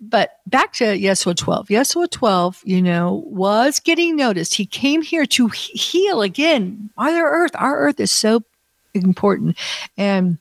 but 0.00 0.40
back 0.46 0.72
to 0.74 0.84
Yeshua 0.84 1.36
12. 1.36 1.68
Yeshua 1.68 2.10
12, 2.10 2.62
you 2.64 2.82
know, 2.82 3.22
was 3.26 3.80
getting 3.80 4.16
noticed. 4.16 4.54
He 4.54 4.66
came 4.66 5.02
here 5.02 5.26
to 5.26 5.48
heal 5.48 6.20
again. 6.22 6.90
Mother 6.96 7.24
Earth, 7.24 7.52
our 7.54 7.78
Earth 7.78 8.00
is 8.00 8.12
so 8.12 8.42
important. 8.94 9.56
And 9.96 10.38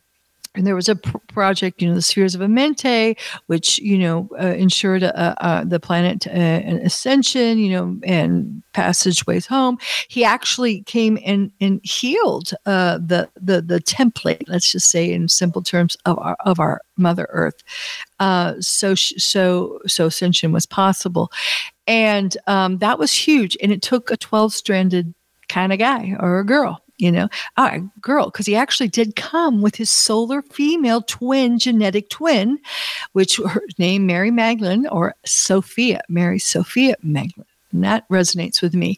and 0.56 0.68
there 0.68 0.76
was 0.76 0.90
a 0.90 0.96
pr- 0.96 1.18
project, 1.30 1.82
you 1.82 1.88
know, 1.88 1.96
the 1.96 2.02
Spheres 2.02 2.36
of 2.36 2.42
Amenti, 2.42 3.18
which 3.48 3.80
you 3.80 3.98
know 3.98 4.30
uh, 4.40 4.48
ensured 4.48 5.04
uh, 5.04 5.36
uh, 5.40 5.64
the 5.64 5.80
planet 5.80 6.28
uh, 6.28 6.32
an 6.32 6.78
ascension, 6.78 7.58
you 7.58 7.72
know, 7.72 7.98
and 8.04 8.62
passageways 8.74 9.46
home. 9.46 9.78
He 10.08 10.24
actually 10.24 10.82
came 10.84 11.18
and 11.26 11.52
and 11.60 11.82
healed 11.84 12.52
uh, 12.66 13.00
the 13.00 13.30
the 13.36 13.62
the 13.62 13.80
template, 13.80 14.44
let's 14.48 14.72
just 14.72 14.90
say 14.90 15.12
in 15.12 15.28
simple 15.28 15.62
terms, 15.62 15.98
of 16.06 16.20
our 16.20 16.38
of 16.46 16.60
our 16.60 16.82
Mother 16.98 17.28
Earth. 17.32 17.64
Uh, 18.20 18.54
so 18.60 18.96
so 18.96 19.80
so 19.88 20.06
ascension 20.06 20.52
was 20.52 20.66
possible, 20.66 21.32
and 21.88 22.38
um, 22.48 22.78
that 22.78 23.00
was 23.00 23.12
huge. 23.12 23.58
And 23.62 23.72
it 23.72 23.82
took 23.82 24.12
a 24.12 24.18
twelve 24.18 24.54
stranded 24.54 25.14
kind 25.50 25.74
of 25.74 25.80
guy 25.80 26.16
or 26.20 26.40
a 26.40 26.46
girl 26.46 26.83
you 26.98 27.12
know, 27.12 27.28
a 27.58 27.80
girl, 28.02 28.26
because 28.26 28.46
he 28.46 28.56
actually 28.56 28.88
did 28.88 29.16
come 29.16 29.62
with 29.62 29.76
his 29.76 29.90
solar 29.90 30.42
female 30.42 31.02
twin, 31.02 31.60
genetic 31.60 32.10
twin, 32.10 32.60
which 33.14 33.38
her 33.38 33.64
name 33.78 34.06
Mary 34.06 34.32
Magdalene 34.32 34.88
or 34.88 35.16
Sophia, 35.26 36.02
Mary 36.10 36.40
Sophia 36.40 36.96
Magdalene. 37.02 37.48
And 37.72 37.84
that 37.84 38.08
resonates 38.10 38.62
with 38.62 38.76
me. 38.76 38.98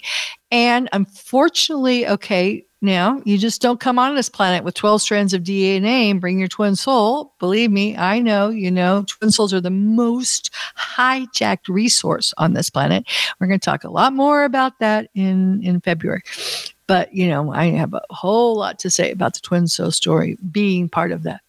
And 0.51 0.89
unfortunately, 0.91 2.07
okay, 2.07 2.65
now 2.81 3.21
you 3.25 3.37
just 3.37 3.61
don't 3.61 3.79
come 3.79 3.97
on 3.97 4.15
this 4.15 4.29
planet 4.29 4.63
with 4.63 4.75
12 4.75 5.01
strands 5.01 5.33
of 5.33 5.43
DNA 5.43 6.11
and 6.11 6.21
bring 6.21 6.37
your 6.37 6.47
twin 6.47 6.75
soul. 6.75 7.33
Believe 7.39 7.71
me, 7.71 7.97
I 7.97 8.19
know, 8.19 8.49
you 8.49 8.69
know, 8.69 9.05
twin 9.07 9.31
souls 9.31 9.53
are 9.53 9.61
the 9.61 9.71
most 9.71 10.51
hijacked 10.77 11.67
resource 11.67 12.33
on 12.37 12.53
this 12.53 12.69
planet. 12.69 13.07
We're 13.39 13.47
going 13.47 13.59
to 13.59 13.65
talk 13.65 13.85
a 13.85 13.89
lot 13.89 14.13
more 14.13 14.43
about 14.43 14.79
that 14.79 15.09
in, 15.15 15.63
in 15.63 15.81
February. 15.81 16.21
But, 16.87 17.13
you 17.13 17.27
know, 17.27 17.51
I 17.51 17.67
have 17.71 17.93
a 17.93 18.01
whole 18.09 18.57
lot 18.57 18.79
to 18.79 18.89
say 18.89 19.11
about 19.11 19.33
the 19.33 19.39
twin 19.41 19.67
soul 19.67 19.91
story 19.91 20.37
being 20.51 20.89
part 20.89 21.11
of 21.11 21.23
that. 21.23 21.41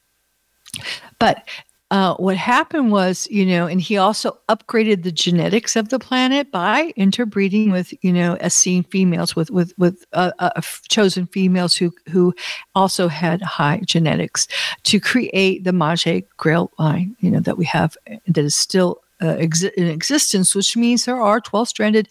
But 1.18 1.46
uh, 1.90 2.14
what 2.16 2.36
happened 2.36 2.90
was, 2.90 3.28
you 3.30 3.46
know, 3.46 3.66
and 3.68 3.80
he 3.80 3.96
also 3.96 4.36
upgraded 4.48 5.04
the 5.04 5.12
genetics 5.12 5.76
of 5.76 5.88
the 5.88 6.00
planet 6.00 6.50
by 6.50 6.92
interbreeding 6.96 7.70
with, 7.70 7.94
you 8.02 8.12
know, 8.12 8.36
Essene 8.40 8.82
females 8.82 9.36
with 9.36 9.52
with 9.52 9.72
with 9.78 10.04
uh, 10.12 10.32
uh, 10.40 10.60
chosen 10.88 11.28
females 11.28 11.76
who 11.76 11.92
who 12.08 12.34
also 12.74 13.06
had 13.06 13.40
high 13.40 13.80
genetics 13.84 14.48
to 14.82 14.98
create 14.98 15.62
the 15.62 15.72
Mage 15.72 16.24
Grail 16.36 16.72
line, 16.76 17.14
you 17.20 17.30
know, 17.30 17.40
that 17.40 17.56
we 17.56 17.64
have 17.66 17.96
that 18.26 18.38
is 18.38 18.56
still 18.56 19.00
exi- 19.24 19.72
in 19.74 19.86
existence, 19.86 20.54
which 20.54 20.76
means 20.76 21.04
there 21.04 21.20
are 21.20 21.40
12 21.40 21.68
stranded 21.68 22.08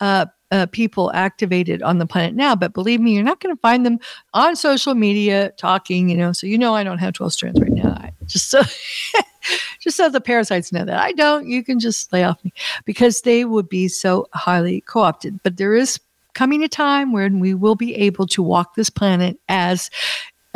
uh, 0.00 0.26
uh, 0.50 0.66
people 0.66 1.10
activated 1.12 1.82
on 1.82 1.98
the 1.98 2.06
planet 2.06 2.34
now. 2.34 2.54
But 2.54 2.72
believe 2.72 3.00
me, 3.00 3.14
you're 3.14 3.24
not 3.24 3.40
going 3.40 3.54
to 3.54 3.60
find 3.60 3.84
them 3.84 3.98
on 4.32 4.56
social 4.56 4.94
media 4.94 5.52
talking, 5.58 6.08
you 6.08 6.16
know. 6.16 6.32
So, 6.32 6.46
you 6.46 6.58
know, 6.58 6.74
I 6.74 6.84
don't 6.84 6.98
have 6.98 7.14
12 7.14 7.32
strands 7.32 7.60
right 7.60 7.72
now. 7.72 7.90
I, 7.90 8.12
just 8.26 8.50
so. 8.50 8.62
just 9.80 9.96
so 9.96 10.08
the 10.08 10.20
parasites 10.20 10.72
know 10.72 10.84
that 10.84 10.98
I 10.98 11.12
don't, 11.12 11.46
you 11.46 11.62
can 11.62 11.78
just 11.78 12.12
lay 12.12 12.24
off 12.24 12.44
me 12.44 12.52
because 12.84 13.20
they 13.20 13.44
would 13.44 13.68
be 13.68 13.86
so 13.86 14.26
highly 14.34 14.80
co 14.80 15.00
opted. 15.00 15.40
But 15.44 15.56
there 15.56 15.74
is 15.74 16.00
coming 16.34 16.64
a 16.64 16.68
time 16.68 17.12
when 17.12 17.38
we 17.38 17.54
will 17.54 17.76
be 17.76 17.94
able 17.94 18.26
to 18.28 18.42
walk 18.42 18.74
this 18.74 18.90
planet 18.90 19.38
as 19.48 19.88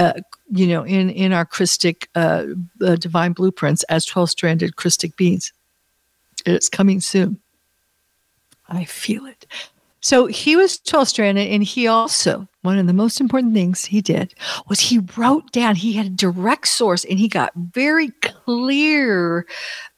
uh, 0.01 0.15
you 0.51 0.67
know, 0.67 0.83
in 0.83 1.11
in 1.11 1.33
our 1.35 1.45
Christic 1.45 2.09
uh, 2.15 2.47
uh, 2.83 2.97
divine 2.97 3.33
blueprints 3.33 3.83
as 3.85 4.07
twelve 4.07 4.31
stranded 4.31 4.77
Christic 4.77 5.15
beings. 5.17 5.53
It's 6.47 6.69
coming 6.69 7.01
soon. 7.01 7.41
I 8.69 8.85
feel 8.85 9.27
it. 9.27 9.47
So 10.01 10.27
he 10.27 10.57
was 10.57 10.79
12 10.79 11.09
stranded, 11.09 11.49
and 11.49 11.63
he 11.63 11.87
also, 11.87 12.49
one 12.63 12.79
of 12.79 12.87
the 12.87 12.95
most 12.95 13.21
important 13.21 13.53
things 13.53 13.85
he 13.85 14.01
did 14.01 14.35
was 14.67 14.81
he 14.81 15.01
wrote 15.17 15.53
down, 15.53 15.75
he 15.75 15.93
had 15.93 16.07
a 16.07 16.11
direct 16.11 16.69
source 16.69 17.05
and 17.05 17.19
he 17.19 17.29
got 17.29 17.53
very 17.55 18.09
clear 18.23 19.47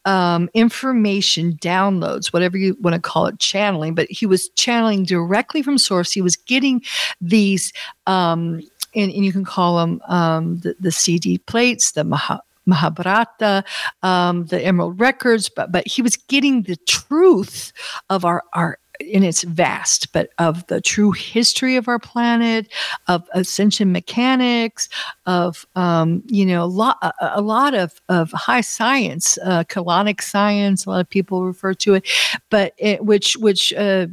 um, 0.04 0.50
information 0.54 1.54
downloads, 1.54 2.32
whatever 2.32 2.58
you 2.58 2.76
want 2.80 2.94
to 2.94 3.00
call 3.00 3.26
it, 3.26 3.38
channeling, 3.38 3.94
but 3.94 4.10
he 4.10 4.26
was 4.26 4.48
channeling 4.50 5.04
directly 5.04 5.62
from 5.62 5.78
source. 5.78 6.10
He 6.10 6.22
was 6.22 6.34
getting 6.34 6.82
these, 7.20 7.72
um, 8.08 8.60
and, 8.96 9.12
and, 9.12 9.24
you 9.24 9.32
can 9.32 9.44
call 9.44 9.78
them 9.78 10.00
um, 10.08 10.58
the, 10.58 10.74
the, 10.80 10.90
CD 10.90 11.38
plates, 11.38 11.92
the 11.92 12.02
Maha, 12.02 12.42
Mahabharata, 12.66 13.64
um, 14.02 14.46
the 14.46 14.64
Emerald 14.64 15.00
Records, 15.00 15.48
but 15.48 15.72
but 15.72 15.86
he 15.86 16.02
was 16.02 16.16
getting 16.16 16.62
the 16.62 16.76
truth 16.86 17.72
of 18.08 18.24
our 18.24 18.42
our 18.52 18.78
in 19.00 19.22
its 19.22 19.42
vast, 19.42 20.12
but 20.12 20.30
of 20.38 20.66
the 20.66 20.80
true 20.80 21.12
history 21.12 21.76
of 21.76 21.88
our 21.88 21.98
planet, 21.98 22.68
of 23.08 23.28
ascension 23.32 23.92
mechanics, 23.92 24.88
of 25.26 25.66
um, 25.76 26.22
you 26.26 26.46
know 26.46 26.64
a 26.64 26.66
lot, 26.66 26.98
a, 27.02 27.12
a, 27.34 27.40
lot 27.40 27.74
of 27.74 28.00
of 28.08 28.30
high 28.32 28.60
science, 28.60 29.38
uh, 29.44 29.64
Keylontic 29.64 30.20
science. 30.20 30.86
A 30.86 30.90
lot 30.90 31.00
of 31.00 31.08
people 31.08 31.44
refer 31.44 31.74
to 31.74 31.94
it, 31.94 32.08
but 32.50 32.74
it, 32.78 33.04
which 33.04 33.36
which 33.36 33.72
uh, 33.74 34.06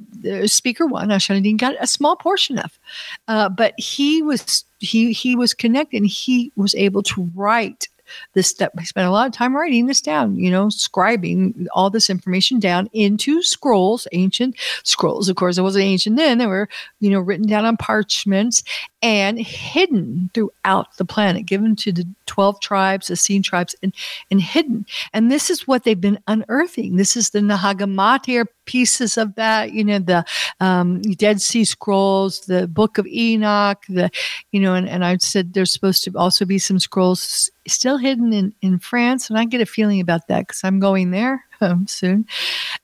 Speaker 0.46 0.86
One 0.86 1.10
Ashayana 1.10 1.44
Deane 1.44 1.58
got 1.58 1.76
a 1.80 1.88
small 1.88 2.16
portion 2.16 2.58
of, 2.60 2.80
uh, 3.28 3.50
but 3.50 3.74
he 3.78 4.22
was 4.22 4.66
he 4.80 5.14
he 5.14 5.36
was 5.36 5.54
connected. 5.54 6.04
he 6.04 6.52
was 6.56 6.74
able 6.76 7.04
to 7.04 7.30
write 7.36 7.88
this 8.34 8.50
step. 8.50 8.72
I 8.78 8.84
spent 8.84 9.08
a 9.08 9.12
lot 9.12 9.28
of 9.28 9.34
time 9.34 9.56
writing 9.56 9.88
this 9.88 10.02
down, 10.02 10.36
you 10.36 10.52
know, 10.52 10.68
scribing 10.68 11.68
all 11.74 11.90
this 11.90 12.10
information 12.10 12.60
down 12.60 12.90
into 12.94 13.42
scrolls, 13.42 14.08
ancient 14.12 14.56
scrolls. 14.84 15.30
Of 15.30 15.36
course, 15.36 15.58
it 15.58 15.62
wasn't 15.62 15.86
ancient 15.86 16.18
then. 16.18 16.38
They 16.38 16.48
were, 16.48 16.70
you 17.00 17.10
know, 17.10 17.20
written 17.20 17.48
down 17.48 17.66
on 17.66 17.78
parchments 17.78 18.64
and 19.02 19.40
hidden 19.40 20.30
throughout 20.34 20.98
the 20.98 21.06
planet, 21.06 21.46
given 21.46 21.76
to 21.78 21.92
the 21.92 22.06
12 22.26 22.60
tribes, 22.62 23.08
the 23.08 23.14
Essene 23.14 23.44
tribes, 23.44 23.76
and, 23.82 23.94
and 24.30 24.42
hidden. 24.42 24.86
And 25.14 25.32
this 25.32 25.50
is 25.50 25.68
what 25.68 25.84
they've 25.84 26.00
been 26.00 26.20
unearthing. 26.28 26.98
This 26.98 27.16
is 27.16 27.30
the 27.30 27.42
Nag 27.42 27.80
Hammadi 27.80 28.46
pieces 28.70 29.18
of 29.18 29.34
that, 29.34 29.74
you 29.74 29.84
know, 29.84 29.98
the 29.98 30.24
um, 30.60 31.02
Dead 31.02 31.42
Sea 31.42 31.66
Scrolls, 31.66 32.42
the 32.42 32.68
Book 32.68 33.00
of 33.00 33.08
Enoch, 33.08 33.84
the, 33.90 34.12
you 34.52 34.60
know, 34.60 34.76
and, 34.76 34.88
and 34.88 35.04
I 35.04 35.18
said 35.18 35.54
there's 35.54 35.74
supposed 35.74 36.04
to 36.04 36.12
also 36.16 36.46
be 36.46 36.60
some 36.60 36.78
scrolls 36.78 37.50
still 37.68 37.98
hidden 37.98 38.32
in, 38.32 38.54
in 38.62 38.78
France. 38.78 39.28
And 39.28 39.40
I 39.40 39.46
get 39.46 39.60
a 39.60 39.66
feeling 39.66 40.02
about 40.02 40.28
that 40.28 40.42
because 40.42 40.64
I'm 40.64 40.80
going 40.80 41.10
there 41.10 41.44
um, 41.62 41.88
soon. 41.88 42.28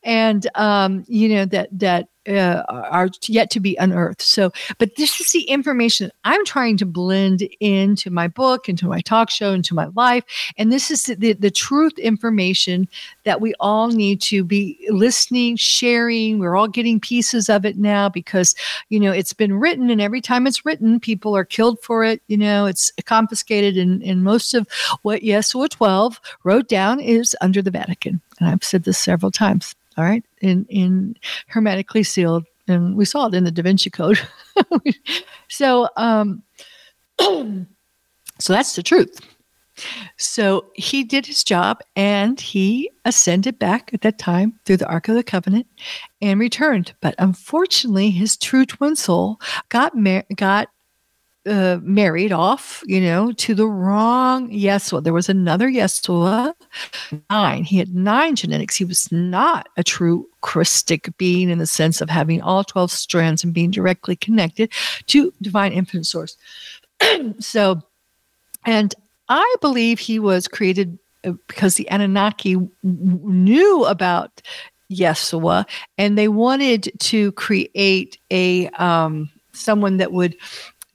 And, 0.02 0.48
um, 0.56 1.06
you 1.08 1.30
know, 1.30 1.46
that, 1.46 1.70
that, 1.74 2.10
uh, 2.28 2.64
are 2.70 3.10
yet 3.28 3.50
to 3.52 3.60
be 3.60 3.76
unearthed. 3.78 4.22
So, 4.22 4.52
but 4.78 4.96
this 4.96 5.20
is 5.20 5.32
the 5.32 5.44
information 5.44 6.12
I'm 6.24 6.44
trying 6.46 6.78
to 6.78 6.86
blend 6.86 7.48
into 7.60 8.10
my 8.10 8.28
book, 8.28 8.68
into 8.68 8.88
my 8.88 9.02
talk 9.02 9.30
show, 9.30 9.54
into 9.54 9.74
my 9.74 9.88
life. 9.96 10.24
And 10.58 10.72
this 10.72 10.92
is 10.92 11.06
the, 11.06 11.34
the, 11.34 11.52
truth 11.56 11.98
information 11.98 12.88
that 13.24 13.40
we 13.40 13.54
all 13.60 13.88
need 13.88 14.22
to 14.22 14.44
be 14.44 14.78
listening, 14.90 15.56
sharing. 15.56 16.40
We're 16.40 16.56
all 16.56 16.68
getting 16.68 17.00
pieces 17.00 17.50
of 17.50 17.66
it 17.66 17.78
now 17.78 18.10
because, 18.10 18.56
you 18.90 19.00
know, 19.00 19.12
it's 19.12 19.34
been 19.34 19.54
written 19.54 19.90
and 19.90 20.02
every 20.02 20.22
time 20.22 20.48
it's 20.48 20.66
written, 20.66 21.00
people 21.00 21.36
are 21.36 21.46
killed 21.46 21.80
for 21.82 22.04
it. 22.04 22.22
You 22.28 22.38
know, 22.38 22.66
it's 22.66 22.92
confiscated. 23.06 23.78
And, 23.78 24.04
and 24.04 24.24
most 24.24 24.54
of 24.54 24.68
what 25.04 25.22
Yeshua 25.22 25.70
12 25.70 26.20
wrote 26.44 26.68
down 26.68 27.00
is 27.00 27.36
under 27.40 27.62
the 27.62 27.72
Vatican. 27.72 28.22
And 28.40 28.50
I've 28.50 28.64
said 28.64 28.84
this 28.84 28.98
several 28.98 29.32
times 29.32 29.76
all 29.98 30.04
right, 30.06 30.26
in 30.42 30.66
in 30.70 31.16
hermetically 31.48 32.04
sealed, 32.04 32.46
and 32.68 32.96
we 32.96 33.06
saw 33.06 33.28
it 33.28 33.34
in 33.34 33.44
the 33.44 33.52
Da 33.52 33.64
Vinci 33.64 33.90
Code. 33.90 34.20
so, 35.50 35.90
um, 35.98 36.44
so 37.20 38.54
that's 38.54 38.76
the 38.76 38.84
truth. 38.84 39.20
So 40.18 40.72
he 40.76 41.04
did 41.04 41.26
his 41.26 41.44
job 41.44 41.82
and 41.96 42.40
he 42.40 42.90
ascended 43.04 43.60
back 43.60 43.94
at 43.94 44.02
that 44.02 44.18
time 44.18 44.58
through 44.66 44.78
the 44.78 44.88
Ark 44.88 45.10
of 45.10 45.16
the 45.16 45.24
Covenant 45.24 45.68
and 46.22 46.40
returned. 46.40 46.94
But 47.02 47.16
unfortunately, 47.20 48.10
his 48.10 48.38
true 48.38 48.66
twin 48.66 48.96
soul 48.96 49.40
got 49.70 49.96
mar- 49.96 50.26
got 50.36 50.70
uh, 51.46 51.80
married 51.82 52.32
off, 52.32 52.84
you 52.86 53.00
know, 53.00 53.32
to 53.34 53.54
the 53.54 53.68
wrong 53.68 54.50
Yeshua. 54.50 55.04
There 55.04 55.14
was 55.14 55.30
another 55.30 55.70
Yeshua, 55.70 56.54
nine. 57.30 57.64
He 57.64 57.78
had 57.78 57.94
nine 57.94 58.36
genetics. 58.36 58.76
He 58.76 58.86
was 58.86 59.12
not 59.12 59.68
a 59.78 59.84
true 59.84 60.28
Christic 60.42 61.16
being 61.18 61.50
in 61.50 61.60
the 61.60 61.68
sense 61.68 62.02
of 62.02 62.10
having 62.10 62.42
all 62.42 62.64
12 62.64 62.92
strands 62.92 63.44
and 63.44 63.54
being 63.54 63.72
directly 63.72 64.16
connected 64.16 64.72
to 65.08 65.34
divine 65.42 65.72
infinite 65.72 66.06
source. 66.06 66.38
so, 67.40 67.82
and 68.66 68.96
I 69.30 69.56
believe 69.62 70.00
he 70.00 70.20
was 70.20 70.48
created 70.48 70.98
uh, 71.24 71.34
because 71.48 71.76
the 71.76 71.90
Anunnaki 71.90 72.58
knew 72.84 73.86
about 73.86 74.42
Yeshua 74.92 75.66
and 75.98 76.18
they 76.18 76.28
wanted 76.28 76.92
to 77.00 77.32
create 77.34 78.18
a 78.32 78.68
um, 78.70 79.30
someone 79.56 79.98
that 79.98 80.12
would 80.12 80.36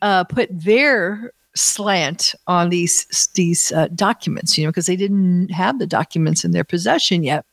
uh, 0.03 0.25
put 0.25 0.49
their 0.53 1.33
slant 1.55 2.35
on 2.47 2.69
these 2.69 3.31
these 3.35 3.73
uh, 3.73 3.89
documents, 3.95 4.57
you 4.57 4.65
know, 4.65 4.71
because 4.71 4.87
they 4.87 4.97
didn't 4.97 5.51
have 5.51 5.79
the 5.79 5.87
documents 5.87 6.45
in 6.45 6.53
their 6.53 6.65
possession 6.65 7.23
yet. 7.23 7.45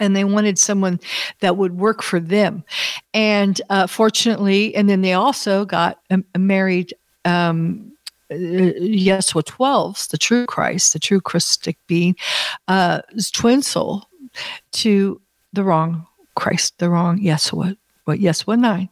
And 0.00 0.14
they 0.14 0.22
wanted 0.22 0.58
someone 0.58 1.00
that 1.40 1.56
would 1.56 1.76
work 1.76 2.02
for 2.02 2.20
them. 2.20 2.62
And 3.12 3.60
uh, 3.68 3.88
fortunately, 3.88 4.72
and 4.76 4.88
then 4.88 5.00
they 5.00 5.12
also 5.12 5.64
got 5.64 5.98
a 6.10 6.38
married 6.38 6.94
um, 7.24 7.92
uh, 8.30 8.34
Yeshua 8.34 9.42
12s, 9.42 10.10
the 10.10 10.18
true 10.18 10.46
Christ, 10.46 10.92
the 10.92 11.00
true 11.00 11.20
Christic 11.20 11.76
being, 11.88 12.14
uh, 12.68 13.00
twin 13.32 13.60
soul 13.62 14.04
to 14.72 15.20
the 15.52 15.64
wrong 15.64 16.06
Christ, 16.36 16.78
the 16.78 16.90
wrong 16.90 17.18
Yeshua, 17.18 17.76
what 18.04 18.20
Yeshua 18.20 18.58
9. 18.58 18.88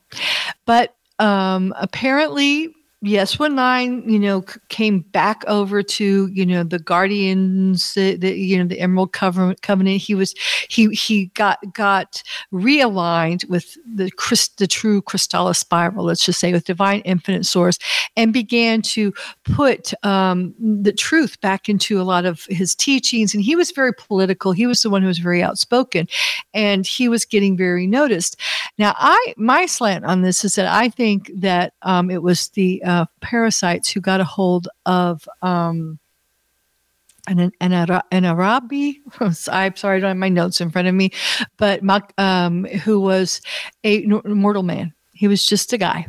But 0.64 0.96
um, 1.18 1.72
apparently 1.76 2.75
Yeshua 3.04 3.52
Nine, 3.52 4.08
you 4.08 4.18
know, 4.18 4.42
came 4.70 5.00
back 5.00 5.44
over 5.46 5.82
to 5.82 6.26
you 6.28 6.46
know 6.46 6.64
the 6.64 6.78
Guardians, 6.78 7.92
the, 7.92 8.16
the 8.16 8.34
you 8.34 8.58
know 8.58 8.64
the 8.64 8.80
Emerald 8.80 9.12
Covenant. 9.12 10.00
He 10.00 10.14
was 10.14 10.34
he 10.70 10.88
he 10.88 11.26
got 11.34 11.58
got 11.74 12.22
realigned 12.52 13.46
with 13.50 13.76
the 13.86 14.10
Christ, 14.12 14.56
the 14.56 14.66
true 14.66 15.02
Crystallis 15.02 15.58
spiral. 15.58 16.06
Let's 16.06 16.24
just 16.24 16.40
say 16.40 16.52
with 16.52 16.64
divine 16.64 17.00
infinite 17.00 17.44
source, 17.44 17.78
and 18.16 18.32
began 18.32 18.80
to 18.82 19.12
put 19.44 19.92
um, 20.02 20.54
the 20.58 20.92
truth 20.92 21.38
back 21.42 21.68
into 21.68 22.00
a 22.00 22.02
lot 22.02 22.24
of 22.24 22.46
his 22.48 22.74
teachings. 22.74 23.34
And 23.34 23.42
he 23.42 23.56
was 23.56 23.72
very 23.72 23.92
political. 23.92 24.52
He 24.52 24.66
was 24.66 24.80
the 24.80 24.88
one 24.88 25.02
who 25.02 25.08
was 25.08 25.18
very 25.18 25.42
outspoken, 25.42 26.08
and 26.54 26.86
he 26.86 27.10
was 27.10 27.26
getting 27.26 27.58
very 27.58 27.86
noticed. 27.86 28.40
Now, 28.78 28.94
I 28.96 29.34
my 29.36 29.66
slant 29.66 30.06
on 30.06 30.22
this 30.22 30.46
is 30.46 30.54
that 30.54 30.66
I 30.66 30.88
think 30.88 31.30
that 31.34 31.74
um, 31.82 32.10
it 32.10 32.22
was 32.22 32.48
the 32.50 32.82
uh, 32.86 33.06
parasites 33.20 33.90
who 33.90 34.00
got 34.00 34.20
a 34.20 34.24
hold 34.24 34.68
of 34.86 35.28
um, 35.42 35.98
an, 37.28 37.38
an, 37.60 37.72
an 37.72 38.22
Arahabi. 38.22 38.96
I'm 39.48 39.76
sorry, 39.76 39.96
I 39.96 40.00
don't 40.00 40.08
have 40.08 40.16
my 40.16 40.28
notes 40.28 40.60
in 40.60 40.70
front 40.70 40.88
of 40.88 40.94
me, 40.94 41.10
but 41.56 41.82
um, 42.18 42.64
who 42.64 43.00
was 43.00 43.40
a 43.84 44.06
mortal 44.06 44.62
man. 44.62 44.94
He 45.12 45.28
was 45.28 45.44
just 45.44 45.72
a 45.72 45.78
guy. 45.78 46.06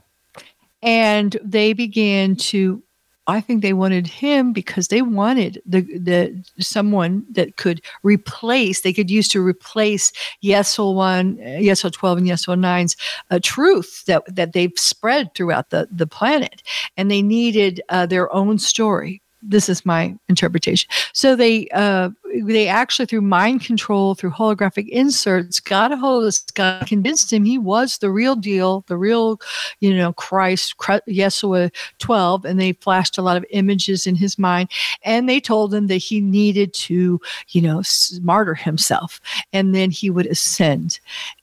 And 0.83 1.35
they 1.43 1.73
began 1.73 2.35
to 2.35 2.83
I 3.27 3.41
think 3.41 3.61
they 3.61 3.73
wanted 3.73 4.07
him 4.07 4.53
because 4.53 4.87
they 4.87 5.01
wanted 5.01 5.61
the 5.65 5.81
the 5.81 6.43
someone 6.59 7.25
that 7.31 7.57
could 7.57 7.81
replace 8.03 8.81
they 8.81 8.93
could 8.93 9.11
use 9.11 9.27
to 9.29 9.41
replace 9.41 10.13
Yeshua 10.43 10.95
one, 10.95 11.37
Yeshua 11.37 11.91
twelve, 11.91 12.17
and 12.17 12.27
Yeshua 12.27 12.57
nine's 12.57 12.95
uh, 13.29 13.39
truth 13.43 14.05
that 14.05 14.23
that 14.33 14.53
they've 14.53 14.71
spread 14.77 15.35
throughout 15.35 15.69
the 15.71 15.87
the 15.91 16.07
planet, 16.07 16.63
and 16.95 17.11
they 17.11 17.21
needed 17.21 17.81
uh, 17.89 18.05
their 18.05 18.33
own 18.33 18.57
story 18.57 19.21
this 19.41 19.69
is 19.69 19.85
my 19.85 20.15
interpretation. 20.29 20.89
So 21.13 21.35
they 21.35 21.67
uh, 21.73 22.09
they 22.43 22.67
actually 22.67 23.05
through 23.05 23.21
mind 23.21 23.63
control, 23.63 24.15
through 24.15 24.31
holographic 24.31 24.89
inserts, 24.89 25.59
got 25.59 25.91
a 25.91 25.97
hold 25.97 26.23
of 26.23 26.27
this 26.27 26.41
guy, 26.53 26.83
convinced 26.85 27.31
him 27.31 27.45
he 27.45 27.57
was 27.57 27.97
the 27.99 28.11
real 28.11 28.35
deal, 28.35 28.83
the 28.87 28.97
real, 28.97 29.39
you 29.79 29.95
know, 29.95 30.13
Christ, 30.13 30.77
Yeshua 30.77 31.73
twelve, 31.99 32.45
and 32.45 32.59
they 32.59 32.73
flashed 32.73 33.17
a 33.17 33.21
lot 33.21 33.37
of 33.37 33.45
images 33.51 34.07
in 34.07 34.15
his 34.15 34.37
mind, 34.37 34.69
and 35.03 35.29
they 35.29 35.39
told 35.39 35.73
him 35.73 35.87
that 35.87 35.97
he 35.97 36.19
needed 36.19 36.73
to, 36.73 37.19
you 37.49 37.61
know, 37.61 37.83
martyr 38.21 38.55
himself, 38.55 39.21
and 39.53 39.73
then 39.73 39.91
he 39.91 40.09
would 40.09 40.25
ascend. 40.25 40.99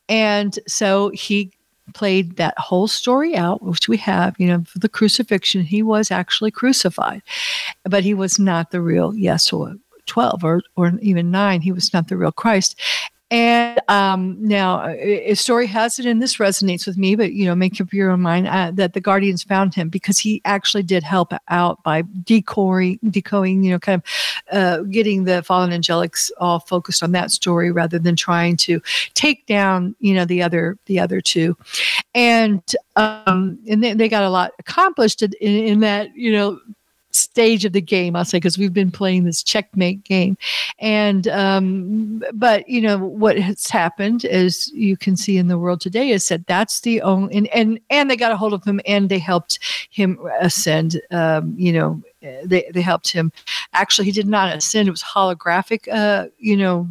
And 0.08 0.58
so 0.66 1.10
he 1.10 1.52
played 1.92 2.36
that 2.36 2.58
whole 2.58 2.88
story 2.88 3.36
out, 3.36 3.62
which 3.62 3.88
we 3.88 3.96
have, 3.98 4.34
you 4.38 4.46
know, 4.46 4.64
for 4.66 4.78
the 4.78 4.88
crucifixion. 4.88 5.62
He 5.62 5.82
was 5.82 6.10
actually 6.10 6.50
crucified, 6.50 7.22
but 7.84 8.04
he 8.04 8.14
was 8.14 8.38
not 8.38 8.70
the 8.70 8.80
real 8.80 9.12
Yeshua 9.12 9.78
12 10.06 10.44
or, 10.44 10.62
or 10.76 10.92
even 11.00 11.30
9. 11.30 11.60
He 11.60 11.72
was 11.72 11.92
not 11.92 12.08
the 12.08 12.16
real 12.16 12.32
Christ. 12.32 12.80
And 13.34 13.80
um, 13.88 14.36
now, 14.38 14.86
a 14.86 15.34
story 15.34 15.66
has 15.66 15.98
it, 15.98 16.06
and 16.06 16.22
this 16.22 16.36
resonates 16.36 16.86
with 16.86 16.96
me, 16.96 17.16
but 17.16 17.32
you 17.32 17.46
know, 17.46 17.56
make 17.56 17.80
up 17.80 17.92
your 17.92 18.12
own 18.12 18.20
mind 18.20 18.46
uh, 18.46 18.70
that 18.74 18.92
the 18.92 19.00
Guardians 19.00 19.42
found 19.42 19.74
him 19.74 19.88
because 19.88 20.20
he 20.20 20.40
actually 20.44 20.84
did 20.84 21.02
help 21.02 21.32
out 21.48 21.82
by 21.82 22.04
decoying, 22.22 23.00
decoying, 23.10 23.64
you 23.64 23.72
know, 23.72 23.80
kind 23.80 24.00
of 24.00 24.56
uh, 24.56 24.82
getting 24.82 25.24
the 25.24 25.42
fallen 25.42 25.70
angelics 25.70 26.30
all 26.38 26.60
focused 26.60 27.02
on 27.02 27.10
that 27.10 27.32
story 27.32 27.72
rather 27.72 27.98
than 27.98 28.14
trying 28.14 28.56
to 28.56 28.80
take 29.14 29.44
down, 29.46 29.96
you 29.98 30.14
know, 30.14 30.24
the 30.24 30.40
other 30.40 30.78
the 30.86 31.00
other 31.00 31.20
two, 31.20 31.56
and 32.14 32.62
um, 32.94 33.58
and 33.68 33.82
they, 33.82 33.94
they 33.94 34.08
got 34.08 34.22
a 34.22 34.30
lot 34.30 34.52
accomplished 34.60 35.22
in, 35.22 35.32
in 35.40 35.80
that, 35.80 36.14
you 36.14 36.30
know 36.30 36.60
stage 37.34 37.64
of 37.64 37.72
the 37.72 37.80
game, 37.80 38.14
I'll 38.14 38.24
say, 38.24 38.36
because 38.36 38.56
we've 38.56 38.72
been 38.72 38.92
playing 38.92 39.24
this 39.24 39.42
checkmate 39.42 40.04
game. 40.04 40.38
And, 40.78 41.26
um, 41.26 42.22
but, 42.32 42.68
you 42.68 42.80
know, 42.80 42.96
what 42.96 43.36
has 43.36 43.68
happened, 43.68 44.24
as 44.24 44.68
you 44.68 44.96
can 44.96 45.16
see 45.16 45.36
in 45.36 45.48
the 45.48 45.58
world 45.58 45.80
today, 45.80 46.10
is 46.10 46.28
that 46.28 46.46
that's 46.46 46.82
the 46.82 47.02
only, 47.02 47.34
and, 47.34 47.48
and, 47.48 47.80
and 47.90 48.08
they 48.08 48.16
got 48.16 48.30
a 48.30 48.36
hold 48.36 48.52
of 48.52 48.62
him 48.62 48.80
and 48.86 49.08
they 49.08 49.18
helped 49.18 49.58
him 49.90 50.16
ascend, 50.38 51.00
um, 51.10 51.56
you 51.58 51.72
know, 51.72 52.00
they, 52.44 52.70
they 52.72 52.80
helped 52.80 53.10
him. 53.10 53.32
Actually, 53.72 54.04
he 54.04 54.12
did 54.12 54.28
not 54.28 54.56
ascend. 54.56 54.86
It 54.86 54.92
was 54.92 55.02
holographic, 55.02 55.92
uh, 55.92 56.28
you 56.38 56.56
know, 56.56 56.88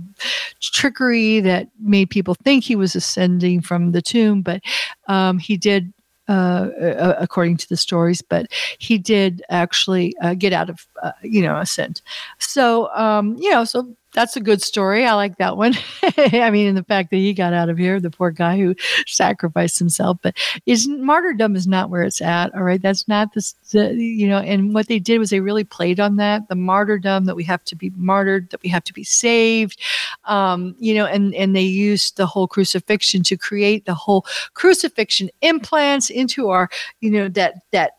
trickery 0.59 1.39
that 1.39 1.69
made 1.79 2.09
people 2.09 2.35
think 2.35 2.65
he 2.65 2.75
was 2.75 2.95
ascending 2.95 3.61
from 3.61 3.93
the 3.93 4.01
tomb. 4.01 4.41
But 4.41 4.61
um, 5.07 5.37
he 5.37 5.55
did 5.55 5.93
uh, 6.33 6.69
uh, 6.81 7.15
according 7.19 7.57
to 7.57 7.69
the 7.69 7.77
stories, 7.77 8.21
but 8.21 8.47
he 8.79 8.97
did 8.97 9.43
actually 9.49 10.13
uh, 10.21 10.33
get 10.33 10.53
out 10.53 10.69
of, 10.69 10.87
uh, 11.03 11.11
you 11.21 11.41
know, 11.41 11.57
a 11.57 11.65
scent. 11.65 12.01
So, 12.39 12.89
um, 12.95 13.35
you 13.37 13.51
know, 13.51 13.65
so 13.65 13.95
that's 14.13 14.35
a 14.35 14.41
good 14.41 14.61
story. 14.61 15.05
I 15.05 15.13
like 15.15 15.37
that 15.37 15.57
one. 15.57 15.73
I 16.17 16.51
mean, 16.51 16.67
in 16.67 16.75
the 16.75 16.83
fact 16.83 17.09
that 17.09 17.17
he 17.17 17.33
got 17.33 17.53
out 17.53 17.69
of 17.69 17.77
here, 17.77 17.99
the 17.99 18.11
poor 18.11 18.31
guy 18.31 18.57
who 18.57 18.75
sacrificed 19.07 19.79
himself, 19.79 20.17
but 20.21 20.35
is 20.65 20.87
martyrdom 20.87 21.55
is 21.55 21.67
not 21.67 21.89
where 21.89 22.03
it's 22.03 22.21
at. 22.21 22.53
All 22.53 22.63
right. 22.63 22.81
That's 22.81 23.07
not 23.07 23.33
the, 23.33 23.93
you 23.95 24.27
know, 24.27 24.37
and 24.37 24.73
what 24.73 24.87
they 24.87 24.99
did 24.99 25.17
was 25.17 25.31
they 25.31 25.39
really 25.39 25.63
played 25.63 25.99
on 25.99 26.17
that, 26.17 26.47
the 26.47 26.55
martyrdom 26.55 27.25
that 27.25 27.35
we 27.35 27.43
have 27.45 27.63
to 27.65 27.75
be 27.75 27.91
martyred, 27.95 28.49
that 28.51 28.61
we 28.61 28.69
have 28.69 28.83
to 28.85 28.93
be 28.93 29.03
saved. 29.03 29.79
Um, 30.25 30.75
you 30.79 30.93
know, 30.93 31.05
and, 31.05 31.33
and 31.33 31.55
they 31.55 31.61
used 31.61 32.17
the 32.17 32.27
whole 32.27 32.47
crucifixion 32.47 33.23
to 33.23 33.37
create 33.37 33.85
the 33.85 33.95
whole 33.95 34.25
crucifixion 34.53 35.29
implants 35.41 36.09
into 36.09 36.49
our, 36.49 36.69
you 37.01 37.09
know, 37.09 37.27
that, 37.29 37.55
that, 37.71 37.97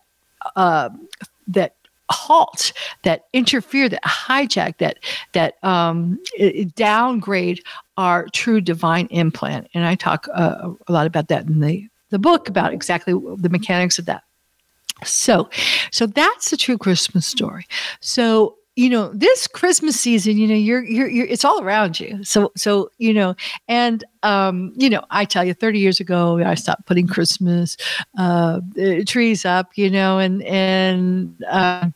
uh, 0.57 0.91
that 1.49 1.75
halt, 2.11 2.73
that 3.03 3.27
interfere, 3.33 3.89
that 3.89 4.03
hijack, 4.05 4.79
that 4.79 4.99
that 5.33 5.63
um, 5.63 6.19
downgrade 6.75 7.63
our 7.97 8.27
true 8.33 8.61
divine 8.61 9.07
implant. 9.07 9.69
And 9.75 9.87
I 9.87 9.95
talk 9.95 10.27
uh, 10.35 10.71
a 10.87 10.93
lot 10.93 11.07
about 11.07 11.29
that 11.29 11.47
in 11.47 11.61
the 11.61 11.89
the 12.11 12.19
book 12.19 12.49
about 12.49 12.73
exactly 12.73 13.15
the 13.39 13.49
mechanics 13.49 13.99
of 13.99 14.07
that. 14.07 14.23
So, 15.05 15.51
so 15.91 16.07
that's 16.07 16.51
the 16.51 16.57
true 16.57 16.79
Christmas 16.79 17.27
story. 17.27 17.67
So 18.01 18.57
you 18.77 18.91
know 18.91 19.09
this 19.15 19.47
christmas 19.47 19.99
season 19.99 20.37
you 20.37 20.49
know 20.49 20.55
you're, 20.55 20.83
you're 20.85 21.09
you're 21.09 21.27
it's 21.27 21.45
all 21.45 21.63
around 21.63 22.01
you. 22.01 22.23
So 22.25 22.53
so 22.57 22.91
you 22.99 23.15
know 23.15 23.37
and 23.69 24.03
um 24.23 24.73
you 24.77 24.91
know 24.91 25.05
i 25.11 25.25
tell 25.25 25.45
you 25.45 25.55
30 25.55 25.79
years 25.79 26.01
ago 26.01 26.39
i 26.45 26.55
stopped 26.55 26.87
putting 26.87 27.07
christmas 27.07 27.77
uh, 28.19 28.61
uh 28.81 29.05
trees 29.07 29.45
up 29.45 29.71
you 29.77 29.91
know 29.91 30.19
and 30.19 30.43
and 30.43 31.37
uh, 31.49 31.89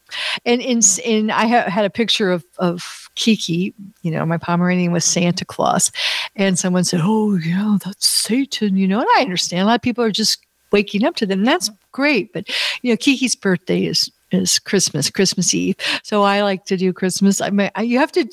and 0.44 0.60
in 0.60 0.80
in 1.04 1.30
i 1.30 1.46
ha- 1.46 1.70
had 1.70 1.84
a 1.84 1.90
picture 1.90 2.30
of 2.30 2.44
of 2.58 3.10
kiki 3.14 3.74
you 4.02 4.10
know 4.10 4.24
my 4.24 4.38
pomeranian 4.38 4.92
was 4.92 5.04
santa 5.04 5.44
claus. 5.44 5.90
And 6.36 6.58
someone 6.58 6.84
said 6.84 7.00
oh 7.02 7.36
yeah 7.36 7.78
that's 7.84 8.06
satan 8.06 8.76
you 8.76 8.86
know 8.86 9.00
and 9.00 9.08
i 9.16 9.22
understand. 9.22 9.62
A 9.62 9.64
lot 9.64 9.76
of 9.76 9.82
people 9.82 10.04
are 10.04 10.12
just 10.12 10.44
waking 10.70 11.04
up 11.04 11.16
to 11.16 11.26
them. 11.26 11.44
That's 11.44 11.70
great 11.92 12.32
but 12.32 12.48
you 12.82 12.92
know 12.92 12.96
kiki's 12.96 13.34
birthday 13.34 13.84
is 13.84 14.10
is 14.30 14.58
Christmas, 14.58 15.10
Christmas 15.10 15.54
Eve. 15.54 15.76
So 16.02 16.22
I 16.22 16.42
like 16.42 16.64
to 16.66 16.76
do 16.76 16.92
Christmas. 16.92 17.40
I 17.40 17.50
mean, 17.50 17.70
you 17.82 17.98
have 17.98 18.12
to 18.12 18.28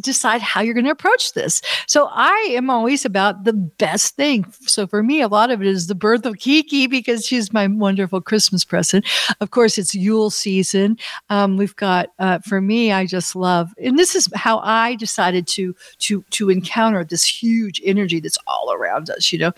decide 0.00 0.40
how 0.40 0.60
you're 0.60 0.74
going 0.74 0.84
to 0.84 0.90
approach 0.90 1.32
this. 1.32 1.60
So 1.86 2.08
I 2.12 2.52
am 2.52 2.70
always 2.70 3.04
about 3.04 3.44
the 3.44 3.52
best 3.52 4.14
thing. 4.16 4.46
So 4.62 4.86
for 4.86 5.02
me, 5.02 5.20
a 5.20 5.28
lot 5.28 5.50
of 5.50 5.60
it 5.60 5.66
is 5.66 5.86
the 5.86 5.94
birth 5.94 6.24
of 6.24 6.38
Kiki 6.38 6.86
because 6.86 7.26
she's 7.26 7.52
my 7.52 7.66
wonderful 7.66 8.20
Christmas 8.20 8.64
present. 8.64 9.04
Of 9.40 9.50
course, 9.50 9.78
it's 9.78 9.94
Yule 9.94 10.30
season. 10.30 10.98
Um, 11.30 11.56
we've 11.56 11.76
got 11.76 12.10
uh, 12.18 12.38
for 12.40 12.60
me, 12.60 12.92
I 12.92 13.06
just 13.06 13.34
love, 13.34 13.72
and 13.82 13.98
this 13.98 14.14
is 14.14 14.28
how 14.34 14.58
I 14.58 14.94
decided 14.96 15.46
to 15.48 15.74
to 16.00 16.24
to 16.30 16.50
encounter 16.50 17.04
this 17.04 17.24
huge 17.24 17.80
energy 17.84 18.20
that's 18.20 18.38
all 18.46 18.72
around 18.72 19.10
us, 19.10 19.32
you 19.32 19.38
know, 19.38 19.52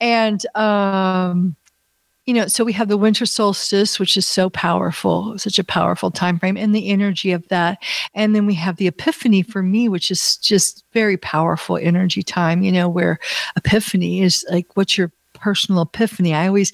and 0.00 0.44
um, 0.56 1.56
you 2.28 2.34
know 2.34 2.46
so 2.46 2.62
we 2.62 2.74
have 2.74 2.88
the 2.88 2.98
winter 2.98 3.24
solstice 3.24 3.98
which 3.98 4.14
is 4.14 4.26
so 4.26 4.50
powerful 4.50 5.38
such 5.38 5.58
a 5.58 5.64
powerful 5.64 6.10
time 6.10 6.38
frame 6.38 6.58
and 6.58 6.74
the 6.74 6.90
energy 6.90 7.32
of 7.32 7.48
that. 7.48 7.82
And 8.14 8.34
then 8.34 8.44
we 8.44 8.52
have 8.54 8.76
the 8.76 8.86
epiphany 8.86 9.40
for 9.40 9.62
me 9.62 9.88
which 9.88 10.10
is 10.10 10.36
just 10.36 10.84
very 10.92 11.16
powerful 11.16 11.78
energy 11.78 12.22
time 12.22 12.62
you 12.62 12.70
know 12.70 12.86
where 12.86 13.18
epiphany 13.56 14.20
is 14.20 14.44
like 14.50 14.76
what's 14.76 14.98
your 14.98 15.10
personal 15.32 15.82
epiphany? 15.82 16.34
I 16.34 16.48
always 16.48 16.72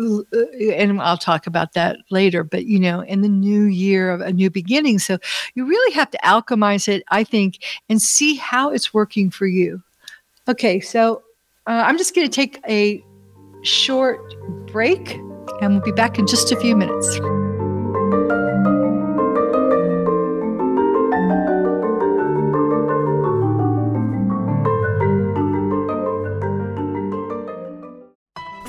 and 0.00 1.00
i'll 1.00 1.18
talk 1.18 1.46
about 1.46 1.74
that 1.74 1.98
later 2.10 2.42
but 2.42 2.64
you 2.64 2.80
know 2.80 3.00
in 3.00 3.20
the 3.20 3.28
new 3.28 3.64
year 3.64 4.10
of 4.10 4.20
a 4.20 4.32
new 4.32 4.50
beginning. 4.50 4.98
So 4.98 5.18
you 5.54 5.64
really 5.64 5.94
have 5.94 6.10
to 6.10 6.18
alchemize 6.24 6.88
it 6.88 7.04
i 7.08 7.22
think 7.22 7.62
and 7.88 8.02
see 8.02 8.34
how 8.34 8.70
it's 8.70 8.92
working 8.92 9.30
for 9.30 9.46
you. 9.46 9.80
Okay 10.48 10.80
so 10.80 11.22
uh, 11.68 11.84
i'm 11.86 11.98
just 11.98 12.16
going 12.16 12.26
to 12.26 12.34
take 12.34 12.60
a 12.68 13.04
short 13.62 14.34
break, 14.66 15.14
and 15.60 15.74
we'll 15.74 15.80
be 15.80 15.92
back 15.92 16.18
in 16.18 16.26
just 16.26 16.52
a 16.52 16.56
few 16.56 16.76
minutes. 16.76 17.18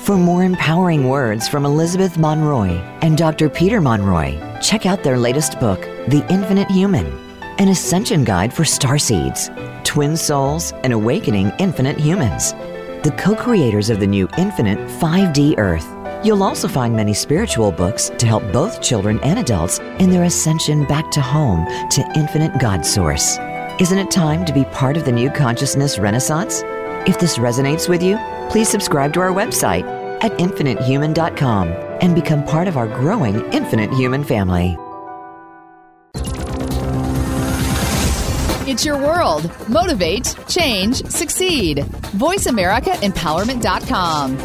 For 0.04 0.16
more 0.16 0.42
empowering 0.42 1.08
words 1.08 1.46
from 1.46 1.64
Elizabeth 1.64 2.18
Monroy 2.18 2.70
and 3.02 3.16
Dr. 3.16 3.48
Peter 3.48 3.80
Monroy, 3.80 4.36
check 4.60 4.84
out 4.84 5.04
their 5.04 5.18
latest 5.18 5.60
book, 5.60 5.80
The 6.08 6.26
Infinite 6.28 6.68
Human 6.70 7.06
An 7.58 7.68
Ascension 7.68 8.24
Guide 8.24 8.52
for 8.52 8.64
Starseeds, 8.64 9.84
Twin 9.84 10.16
Souls, 10.16 10.72
and 10.82 10.92
Awakening 10.92 11.52
Infinite 11.60 12.00
Humans 12.00 12.54
the 13.02 13.12
co 13.12 13.34
creators 13.34 13.90
of 13.90 14.00
the 14.00 14.06
new 14.06 14.28
Infinite 14.36 14.78
5D 15.00 15.58
Earth. 15.58 15.86
You'll 16.24 16.42
also 16.42 16.68
find 16.68 16.94
many 16.94 17.14
spiritual 17.14 17.72
books 17.72 18.10
to 18.18 18.26
help 18.26 18.42
both 18.52 18.82
children 18.82 19.18
and 19.20 19.38
adults 19.38 19.78
in 19.98 20.10
their 20.10 20.24
ascension 20.24 20.84
back 20.86 21.10
to 21.12 21.20
home 21.20 21.66
to 21.90 22.12
infinite 22.14 22.58
God 22.60 22.84
Source. 22.84 23.38
Isn't 23.80 23.98
it 23.98 24.10
time 24.10 24.44
to 24.44 24.52
be 24.52 24.64
part 24.66 24.98
of 24.98 25.06
the 25.06 25.12
new 25.12 25.30
consciousness 25.30 25.98
renaissance? 25.98 26.62
If 27.08 27.18
this 27.18 27.38
resonates 27.38 27.88
with 27.88 28.02
you, 28.02 28.18
please 28.50 28.68
subscribe 28.68 29.14
to 29.14 29.20
our 29.20 29.30
website 29.30 29.84
at 30.22 30.32
infinitehuman.com 30.32 31.68
and 32.02 32.14
become 32.14 32.44
part 32.44 32.68
of 32.68 32.76
our 32.76 32.86
growing 32.86 33.40
Infinite 33.52 33.90
Human 33.92 34.22
family. 34.24 34.76
Your 38.84 38.98
world. 38.98 39.50
Motivate, 39.68 40.34
change, 40.48 41.04
succeed. 41.06 41.78
VoiceAmericaEmpowerment.com. 41.78 44.36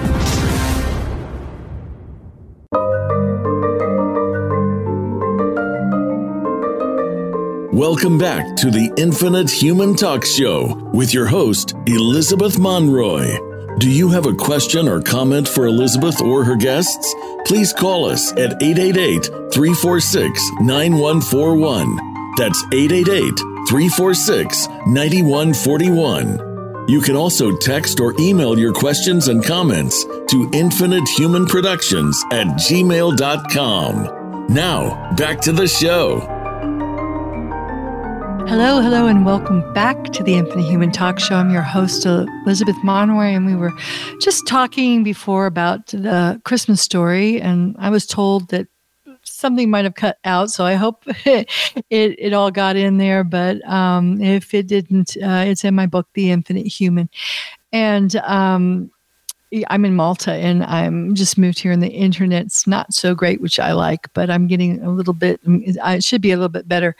Welcome 7.71 8.17
back 8.17 8.55
to 8.57 8.71
the 8.71 8.91
Infinite 8.97 9.49
Human 9.51 9.95
Talk 9.95 10.25
Show 10.25 10.89
with 10.93 11.13
your 11.13 11.25
host, 11.25 11.73
Elizabeth 11.87 12.57
Monroy. 12.57 13.37
Do 13.79 13.89
you 13.89 14.07
have 14.09 14.25
a 14.25 14.33
question 14.33 14.87
or 14.87 15.01
comment 15.01 15.47
for 15.47 15.67
Elizabeth 15.67 16.21
or 16.21 16.43
her 16.45 16.55
guests? 16.55 17.13
Please 17.45 17.73
call 17.73 18.05
us 18.05 18.31
at 18.33 18.61
888 18.63 19.25
346 19.51 20.49
9141. 20.61 21.97
That's 22.37 22.63
888 22.71 23.54
346 23.67 24.67
9141. 24.87 26.87
You 26.87 27.01
can 27.01 27.15
also 27.15 27.57
text 27.57 27.99
or 27.99 28.13
email 28.19 28.59
your 28.59 28.71
questions 28.71 29.27
and 29.27 29.43
comments 29.43 30.03
to 30.03 30.47
infinitehumanproductions 30.51 32.15
at 32.31 32.45
gmail.com. 32.59 34.45
Now, 34.49 35.15
back 35.15 35.41
to 35.41 35.51
the 35.51 35.67
show. 35.67 36.19
Hello, 38.47 38.79
hello, 38.79 39.07
and 39.07 39.25
welcome 39.25 39.73
back 39.73 40.13
to 40.13 40.21
the 40.21 40.35
Infinite 40.35 40.69
Human 40.69 40.91
Talk 40.91 41.19
Show. 41.19 41.33
I'm 41.33 41.49
your 41.49 41.63
host, 41.63 42.05
Elizabeth 42.05 42.75
Monroy, 42.83 43.33
and 43.33 43.47
we 43.47 43.55
were 43.55 43.73
just 44.21 44.45
talking 44.45 45.03
before 45.03 45.47
about 45.47 45.87
the 45.87 46.39
Christmas 46.45 46.79
story. 46.79 47.41
And 47.41 47.75
I 47.79 47.89
was 47.89 48.05
told 48.05 48.49
that 48.49 48.67
something 49.45 49.69
might 49.69 49.85
have 49.85 49.93
cut 49.93 50.17
out. 50.25 50.49
So 50.49 50.65
I 50.65 50.73
hope 50.73 51.03
it, 51.25 51.47
it, 51.91 52.33
all 52.33 52.49
got 52.49 52.75
in 52.75 52.97
there. 52.97 53.23
But 53.23 53.63
um, 53.69 54.19
if 54.19 54.55
it 54.55 54.65
didn't, 54.65 55.15
uh, 55.17 55.43
it's 55.45 55.63
in 55.63 55.75
my 55.75 55.85
book, 55.85 56.07
The 56.15 56.31
Infinite 56.31 56.65
Human. 56.65 57.09
And 57.71 58.15
um, 58.15 58.89
I'm 59.67 59.85
in 59.85 59.95
Malta 59.95 60.33
and 60.33 60.63
I'm 60.63 61.13
just 61.13 61.37
moved 61.37 61.59
here 61.59 61.71
and 61.71 61.83
the 61.83 61.91
internet's 61.91 62.65
not 62.65 62.91
so 62.91 63.13
great, 63.13 63.39
which 63.39 63.59
I 63.59 63.73
like, 63.73 64.11
but 64.15 64.31
I'm 64.31 64.47
getting 64.47 64.81
a 64.81 64.89
little 64.89 65.13
bit, 65.13 65.39
it 65.45 66.03
should 66.03 66.21
be 66.21 66.31
a 66.31 66.37
little 66.37 66.49
bit 66.49 66.67
better 66.67 66.95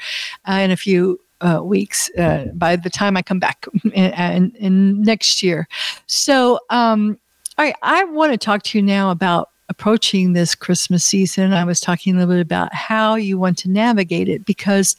uh, 0.48 0.54
in 0.54 0.70
a 0.70 0.78
few 0.78 1.20
uh, 1.42 1.62
weeks 1.64 2.12
uh, 2.16 2.46
by 2.54 2.76
the 2.76 2.92
time 2.92 3.18
I 3.18 3.24
come 3.24 3.40
back 3.40 3.66
in 3.94 5.02
next 5.02 5.42
year. 5.42 5.68
So, 6.06 6.60
um, 6.70 7.18
all 7.58 7.66
right, 7.66 7.76
I 7.82 8.04
want 8.04 8.34
to 8.34 8.38
talk 8.38 8.62
to 8.64 8.78
you 8.78 8.84
now 8.84 9.10
about 9.10 9.50
approaching 9.70 10.34
this 10.34 10.56
Christmas 10.56 11.04
season, 11.04 11.54
I 11.54 11.64
was 11.64 11.80
talking 11.80 12.16
a 12.16 12.20
little 12.20 12.36
bit 12.36 12.42
about 12.42 12.74
how 12.74 13.16
you 13.16 13.38
want 13.38 13.58
to 13.60 13.70
navigate 13.70 14.30
it 14.30 14.46
because 14.46 14.96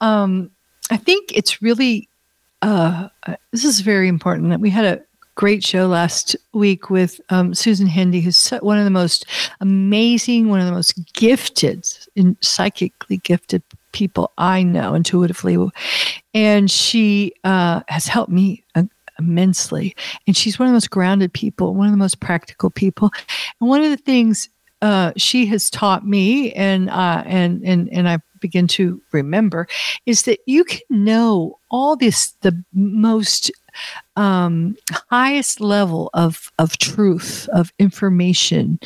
um, 0.00 0.50
I 0.90 0.96
think 0.96 1.32
it's 1.34 1.62
really, 1.62 2.08
uh, 2.62 3.08
this 3.52 3.64
is 3.64 3.80
very 3.80 4.08
important 4.08 4.50
that 4.50 4.60
we 4.60 4.70
had 4.70 4.84
a 4.84 5.02
great 5.34 5.64
show 5.64 5.86
last 5.86 6.36
week 6.52 6.90
with 6.90 7.20
um, 7.30 7.54
Susan 7.54 7.86
Hendy, 7.86 8.20
who's 8.20 8.50
one 8.60 8.78
of 8.78 8.84
the 8.84 8.90
most 8.90 9.26
amazing, 9.60 10.48
one 10.48 10.60
of 10.60 10.66
the 10.66 10.72
most 10.72 11.12
gifted, 11.14 11.86
in 12.14 12.36
psychically 12.40 13.16
gifted 13.18 13.62
people 13.92 14.32
I 14.38 14.62
know 14.62 14.94
intuitively. 14.94 15.58
And 16.34 16.70
she 16.70 17.32
uh, 17.44 17.82
has 17.88 18.06
helped 18.06 18.30
me 18.30 18.64
immensely. 19.18 19.94
And 20.26 20.36
she's 20.36 20.58
one 20.58 20.66
of 20.66 20.70
the 20.70 20.76
most 20.76 20.90
grounded 20.90 21.32
people, 21.32 21.74
one 21.74 21.86
of 21.86 21.92
the 21.92 21.98
most 21.98 22.20
practical 22.20 22.70
people. 22.70 23.10
And 23.60 23.68
one 23.68 23.82
of 23.82 23.90
the 23.90 23.96
things 23.96 24.48
uh, 24.82 25.12
she 25.16 25.46
has 25.46 25.70
taught 25.70 26.06
me, 26.06 26.52
and 26.52 26.90
uh, 26.90 27.22
and 27.24 27.62
and 27.64 27.88
and 27.90 28.06
I 28.06 28.18
begin 28.40 28.66
to 28.68 29.00
remember, 29.12 29.66
is 30.04 30.24
that 30.24 30.40
you 30.46 30.64
can 30.64 30.80
know 30.90 31.58
all 31.70 31.96
this 31.96 32.32
the 32.42 32.62
most 32.74 33.50
um, 34.16 34.76
highest 35.10 35.60
level 35.60 36.10
of 36.14 36.50
of 36.58 36.78
truth 36.78 37.48
of 37.52 37.72
information. 37.78 38.78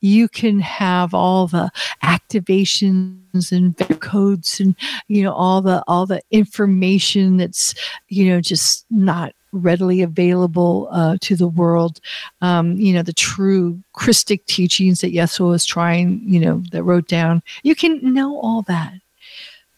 You 0.00 0.28
can 0.28 0.60
have 0.60 1.14
all 1.14 1.46
the 1.46 1.70
activations 2.02 3.52
and 3.52 3.76
codes 4.00 4.60
and 4.60 4.76
you 5.08 5.22
know 5.22 5.32
all 5.32 5.62
the 5.62 5.82
all 5.86 6.06
the 6.06 6.20
information 6.30 7.36
that's 7.36 7.74
you 8.08 8.28
know 8.28 8.40
just 8.40 8.84
not 8.90 9.32
readily 9.54 10.02
available 10.02 10.88
uh, 10.90 11.16
to 11.20 11.36
the 11.36 11.48
world. 11.48 12.00
Um, 12.40 12.76
you 12.76 12.92
know, 12.92 13.02
the 13.02 13.12
true 13.12 13.80
Christic 13.92 14.44
teachings 14.46 15.00
that 15.00 15.14
Yeshua 15.14 15.50
was 15.50 15.64
trying, 15.64 16.20
you 16.26 16.40
know, 16.40 16.62
that 16.72 16.82
wrote 16.82 17.08
down. 17.08 17.42
You 17.62 17.74
can 17.74 18.00
know 18.12 18.40
all 18.40 18.62
that. 18.62 18.94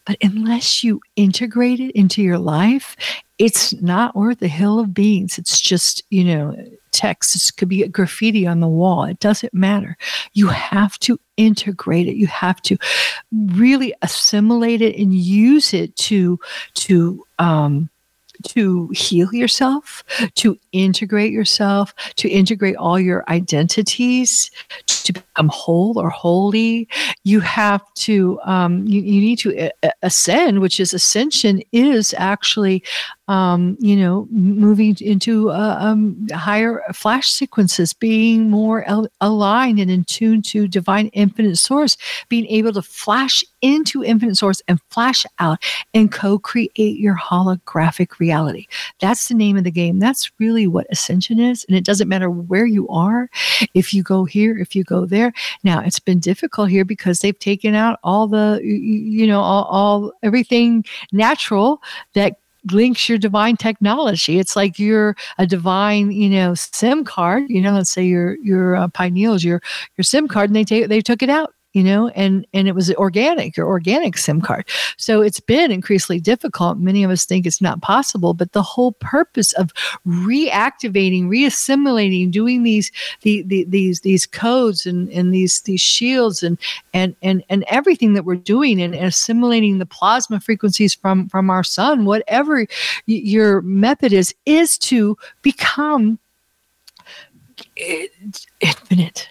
But 0.07 0.17
unless 0.21 0.83
you 0.83 1.01
integrate 1.15 1.81
it 1.81 1.91
into 1.91 2.23
your 2.23 2.39
life, 2.39 2.95
it's 3.37 3.73
not 3.81 4.15
worth 4.15 4.41
a 4.41 4.47
hill 4.47 4.79
of 4.79 4.93
beans. 4.93 5.37
It's 5.37 5.59
just, 5.59 6.03
you 6.09 6.23
know, 6.23 6.55
text. 6.91 7.35
It 7.35 7.57
could 7.57 7.69
be 7.69 7.83
a 7.83 7.87
graffiti 7.87 8.47
on 8.47 8.61
the 8.61 8.67
wall. 8.67 9.03
It 9.03 9.19
doesn't 9.19 9.53
matter. 9.53 9.97
You 10.33 10.47
have 10.47 10.97
to 10.99 11.19
integrate 11.35 12.07
it. 12.07 12.15
You 12.15 12.27
have 12.27 12.61
to 12.63 12.77
really 13.31 13.93
assimilate 14.01 14.81
it 14.81 14.97
and 14.97 15.13
use 15.13 15.73
it 15.73 15.95
to 15.97 16.39
to 16.75 17.23
um, 17.37 17.89
to 18.43 18.89
heal 18.89 19.33
yourself, 19.33 20.03
to 20.35 20.57
integrate 20.71 21.31
yourself, 21.31 21.93
to 22.15 22.29
integrate 22.29 22.75
all 22.75 22.99
your 22.99 23.23
identities, 23.29 24.51
to 24.85 25.13
become 25.37 25.49
whole 25.49 25.99
or 25.99 26.09
holy. 26.09 26.87
You 27.23 27.39
have 27.41 27.81
to, 27.95 28.39
um, 28.43 28.87
you, 28.87 29.01
you 29.01 29.21
need 29.21 29.39
to 29.39 29.71
ascend, 30.01 30.61
which 30.61 30.79
is 30.79 30.93
ascension, 30.93 31.61
is 31.71 32.13
actually 32.17 32.83
um, 33.27 33.75
you 33.79 33.95
know, 33.95 34.27
moving 34.31 34.95
into 35.01 35.49
uh, 35.51 35.77
um, 35.79 36.27
higher 36.31 36.81
flash 36.93 37.29
sequences, 37.29 37.91
being 37.91 38.49
more 38.49 38.85
al- 38.85 39.09
aligned 39.19 39.79
and 39.79 39.91
in 39.91 40.05
tune 40.05 40.41
to 40.43 40.67
divine 40.67 41.07
infinite 41.07 41.57
source, 41.57 41.97
being 42.29 42.45
able 42.47 42.71
to 42.71 42.81
flash 42.81 43.43
into 43.61 44.03
infinite 44.03 44.37
source 44.37 44.61
and 44.69 44.79
flash 44.91 45.25
out 45.39 45.61
and 45.93 46.11
co-create 46.11 46.71
your 46.75 47.17
holographic 47.17 48.17
reality. 48.19 48.65
That's 49.01 49.27
the 49.27 49.35
name 49.35 49.57
of 49.57 49.65
the 49.65 49.71
game. 49.71 49.99
That's 49.99 50.31
really 50.39 50.67
what 50.67 50.87
ascension 50.89 51.39
is. 51.39 51.65
And 51.67 51.75
it 51.75 51.83
doesn't 51.83 52.07
matter 52.07 52.29
where 52.29 52.65
you 52.65 52.87
are, 52.87 53.29
if 53.73 53.93
you 53.93 54.03
go 54.03 54.23
here, 54.23 54.57
if 54.57 54.73
you 54.73 54.85
go 54.85 55.05
there. 55.05 55.26
Now 55.63 55.81
it's 55.81 55.99
been 55.99 56.19
difficult 56.19 56.69
here 56.69 56.85
because 56.85 57.19
they've 57.19 57.37
taken 57.37 57.75
out 57.75 57.99
all 58.03 58.27
the, 58.27 58.59
you 58.63 59.27
know, 59.27 59.41
all, 59.41 59.63
all 59.65 60.13
everything 60.23 60.85
natural 61.11 61.81
that 62.13 62.37
links 62.71 63.07
your 63.07 63.17
divine 63.17 63.55
technology. 63.57 64.39
It's 64.39 64.55
like 64.55 64.79
you're 64.79 65.15
a 65.37 65.47
divine, 65.47 66.11
you 66.11 66.29
know, 66.29 66.53
SIM 66.55 67.03
card. 67.03 67.43
You 67.47 67.61
know, 67.61 67.73
let's 67.73 67.91
say 67.91 68.05
your 68.05 68.37
your 68.39 68.75
uh, 68.75 68.87
pineals, 68.89 69.43
your 69.43 69.61
your 69.97 70.03
SIM 70.03 70.27
card, 70.27 70.49
and 70.49 70.55
they 70.55 70.63
take 70.63 70.87
they 70.89 71.01
took 71.01 71.21
it 71.21 71.29
out 71.29 71.53
you 71.77 71.83
know 71.83 72.07
and 72.09 72.45
and 72.53 72.67
it 72.67 72.73
was 72.73 72.91
organic 72.95 73.55
your 73.55 73.67
organic 73.67 74.17
sim 74.17 74.41
card. 74.41 74.65
So 74.97 75.21
it's 75.21 75.39
been 75.39 75.71
increasingly 75.71 76.19
difficult. 76.19 76.79
Many 76.79 77.03
of 77.03 77.11
us 77.11 77.25
think 77.25 77.45
it's 77.45 77.61
not 77.61 77.81
possible 77.81 78.33
but 78.33 78.51
the 78.53 78.63
whole 78.63 78.93
purpose 78.93 79.53
of 79.53 79.71
reactivating 80.07 81.27
reassimilating 81.27 82.31
doing 82.31 82.63
these 82.63 82.91
the, 83.21 83.43
the, 83.43 83.63
these 83.65 84.01
these 84.01 84.25
codes 84.25 84.85
and 84.85 85.09
and 85.11 85.33
these 85.33 85.61
these 85.61 85.81
shields 85.81 86.41
and 86.41 86.57
and 86.93 87.15
and 87.21 87.43
and 87.49 87.63
everything 87.67 88.13
that 88.13 88.25
we're 88.25 88.35
doing 88.35 88.81
and, 88.81 88.95
assimilating 88.95 89.77
the 89.77 89.85
plasma 89.85 90.39
frequencies 90.39 90.93
from 90.93 91.29
from 91.29 91.49
our 91.49 91.63
sun 91.63 92.05
whatever 92.05 92.57
y- 92.57 92.65
your 93.05 93.61
method 93.61 94.11
is 94.11 94.33
is 94.45 94.77
to 94.77 95.15
become 95.43 96.17
infinite 98.59 99.29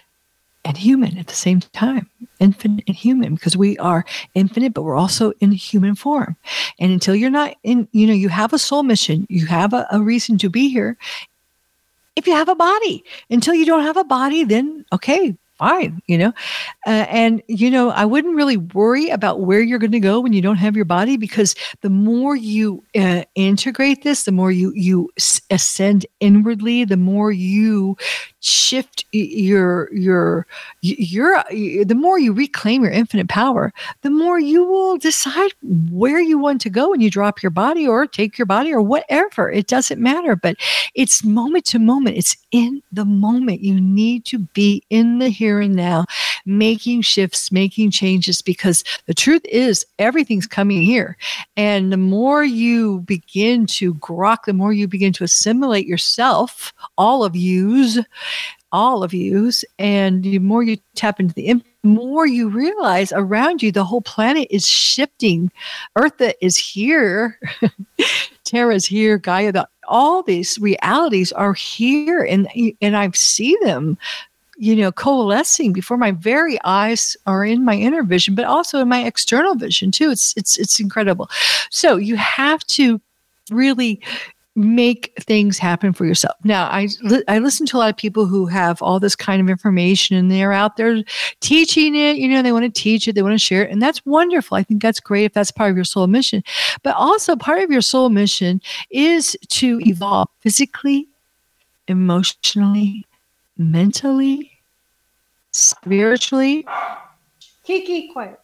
and 0.67 0.77
human 0.77 1.17
at 1.17 1.27
the 1.27 1.33
same 1.33 1.61
time. 1.61 2.09
Infinite 2.39 2.83
and 2.87 2.95
human 2.95 3.33
because 3.33 3.57
we 3.57 3.77
are 3.79 4.05
infinite 4.35 4.73
but 4.73 4.83
we're 4.83 4.95
also 4.95 5.31
in 5.39 5.51
human 5.51 5.95
form. 5.95 6.35
And 6.79 6.91
until 6.91 7.15
you're 7.15 7.29
not 7.29 7.55
in 7.63 7.87
you 7.91 8.05
know 8.05 8.13
you 8.13 8.29
have 8.29 8.53
a 8.53 8.59
soul 8.59 8.83
mission 8.83 9.25
you 9.29 9.47
have 9.47 9.73
a, 9.73 9.87
a 9.91 10.01
reason 10.01 10.37
to 10.39 10.49
be 10.49 10.69
here. 10.69 10.97
If 12.15 12.27
you 12.27 12.33
have 12.33 12.49
a 12.49 12.55
body 12.55 13.03
until 13.29 13.53
you 13.53 13.65
don't 13.65 13.83
have 13.83 13.97
a 13.97 14.03
body 14.03 14.43
then 14.43 14.85
okay 14.93 15.35
fine, 15.57 16.01
you 16.07 16.17
know? 16.17 16.33
Uh, 16.85 17.05
and, 17.09 17.41
you 17.47 17.71
know, 17.71 17.89
I 17.89 18.05
wouldn't 18.05 18.35
really 18.35 18.57
worry 18.57 19.09
about 19.09 19.41
where 19.41 19.59
you're 19.59 19.79
going 19.79 19.91
to 19.91 19.99
go 19.99 20.19
when 20.19 20.33
you 20.33 20.41
don't 20.41 20.57
have 20.57 20.75
your 20.75 20.85
body 20.85 21.17
because 21.17 21.55
the 21.81 21.89
more 21.89 22.35
you 22.35 22.83
uh, 22.95 23.23
integrate 23.35 24.03
this, 24.03 24.23
the 24.23 24.31
more 24.31 24.51
you, 24.51 24.71
you 24.75 25.09
ascend 25.49 26.05
inwardly, 26.19 26.85
the 26.85 26.97
more 26.97 27.31
you 27.31 27.97
shift 28.47 29.05
your 29.11 29.93
your 29.93 30.47
your 30.81 31.43
the 31.51 31.95
more 31.95 32.19
you 32.19 32.31
reclaim 32.31 32.83
your 32.83 32.91
infinite 32.91 33.27
power 33.27 33.73
the 34.01 34.09
more 34.09 34.39
you 34.39 34.63
will 34.63 34.97
decide 34.97 35.51
where 35.91 36.19
you 36.19 36.37
want 36.37 36.61
to 36.61 36.69
go 36.69 36.91
when 36.91 37.01
you 37.01 37.09
drop 37.09 37.43
your 37.43 37.49
body 37.49 37.87
or 37.87 38.05
take 38.05 38.37
your 38.37 38.45
body 38.45 38.73
or 38.73 38.81
whatever. 38.81 39.51
It 39.51 39.67
doesn't 39.67 40.01
matter 40.01 40.35
but 40.35 40.55
it's 40.95 41.23
moment 41.23 41.65
to 41.65 41.79
moment. 41.79 42.17
It's 42.17 42.37
in 42.51 42.81
the 42.91 43.05
moment. 43.05 43.61
You 43.61 43.79
need 43.79 44.25
to 44.25 44.39
be 44.39 44.83
in 44.89 45.19
the 45.19 45.29
here 45.29 45.59
and 45.59 45.75
now 45.75 46.05
making 46.45 47.01
shifts 47.01 47.51
making 47.51 47.91
changes 47.91 48.41
because 48.41 48.83
the 49.05 49.13
truth 49.13 49.45
is 49.45 49.85
everything's 49.99 50.47
coming 50.47 50.81
here. 50.81 51.17
And 51.55 51.91
the 51.91 51.97
more 51.97 52.43
you 52.43 53.01
begin 53.01 53.65
to 53.67 53.93
grok 53.95 54.45
the 54.45 54.53
more 54.53 54.73
you 54.73 54.87
begin 54.87 55.13
to 55.13 55.23
assimilate 55.23 55.87
yourself 55.87 56.73
all 56.97 57.23
of 57.23 57.35
yous 57.35 57.99
all 58.71 59.03
of 59.03 59.13
yous. 59.13 59.63
And 59.79 60.23
the 60.23 60.39
more 60.39 60.63
you 60.63 60.77
tap 60.95 61.19
into 61.19 61.33
the 61.33 61.61
more 61.83 62.25
you 62.25 62.49
realize 62.49 63.11
around 63.13 63.63
you, 63.63 63.71
the 63.71 63.85
whole 63.85 64.01
planet 64.01 64.47
is 64.49 64.67
shifting. 64.67 65.51
Earth 65.95 66.21
is 66.41 66.57
here, 66.57 67.39
Terra's 68.43 68.85
here, 68.85 69.17
Gaia, 69.17 69.51
the, 69.51 69.67
all 69.87 70.21
these 70.21 70.59
realities 70.59 71.31
are 71.31 71.53
here, 71.53 72.23
and 72.23 72.47
and 72.81 72.97
I 72.97 73.09
see 73.11 73.57
them 73.61 73.97
you 74.57 74.75
know 74.75 74.91
coalescing 74.91 75.71
before 75.71 75.97
my 75.97 76.11
very 76.11 76.57
eyes 76.63 77.15
are 77.27 77.45
in 77.45 77.63
my 77.63 77.75
inner 77.75 78.01
vision 78.01 78.33
but 78.33 78.45
also 78.45 78.79
in 78.79 78.89
my 78.89 79.05
external 79.05 79.53
vision 79.53 79.91
too 79.91 80.09
it's 80.09 80.33
it's 80.35 80.57
it's 80.57 80.79
incredible 80.79 81.29
so 81.69 81.95
you 81.95 82.15
have 82.15 82.63
to 82.65 82.99
really 83.51 84.01
make 84.57 85.13
things 85.19 85.59
happen 85.59 85.93
for 85.93 86.03
yourself. 86.03 86.35
Now, 86.43 86.65
I 86.65 86.89
I 87.27 87.37
listen 87.37 87.67
to 87.67 87.77
a 87.77 87.79
lot 87.79 87.89
of 87.91 87.95
people 87.95 88.25
who 88.25 88.47
have 88.47 88.81
all 88.81 88.99
this 88.99 89.15
kind 89.15 89.39
of 89.39 89.49
information 89.49 90.17
and 90.17 90.31
they're 90.31 90.51
out 90.51 90.77
there 90.77 91.03
teaching 91.41 91.95
it, 91.95 92.17
you 92.17 92.27
know, 92.27 92.41
they 92.41 92.51
want 92.51 92.65
to 92.65 92.81
teach 92.81 93.07
it, 93.07 93.13
they 93.13 93.21
want 93.21 93.35
to 93.35 93.37
share 93.37 93.63
it, 93.63 93.71
and 93.71 93.79
that's 93.79 94.03
wonderful. 94.05 94.57
I 94.57 94.63
think 94.63 94.81
that's 94.81 94.99
great 94.99 95.25
if 95.25 95.33
that's 95.33 95.51
part 95.51 95.69
of 95.69 95.77
your 95.77 95.85
soul 95.85 96.07
mission. 96.07 96.43
But 96.81 96.95
also 96.95 97.35
part 97.35 97.61
of 97.61 97.69
your 97.69 97.81
soul 97.81 98.09
mission 98.09 98.59
is 98.89 99.37
to 99.49 99.79
evolve 99.85 100.27
physically, 100.39 101.07
emotionally, 101.87 103.05
mentally, 103.59 104.51
spiritually. 105.51 106.65
Kiki, 107.63 108.07
quiet 108.11 108.39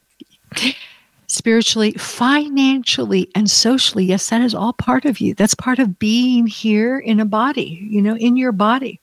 spiritually, 1.33 1.93
financially, 1.93 3.29
and 3.35 3.49
socially. 3.49 4.05
Yes, 4.05 4.29
that 4.29 4.41
is 4.41 4.55
all 4.55 4.73
part 4.73 5.05
of 5.05 5.19
you. 5.19 5.33
That's 5.33 5.55
part 5.55 5.79
of 5.79 5.99
being 5.99 6.47
here 6.47 6.99
in 6.99 7.19
a 7.19 7.25
body, 7.25 7.85
you 7.89 8.01
know, 8.01 8.15
in 8.17 8.37
your 8.37 8.51
body. 8.51 8.99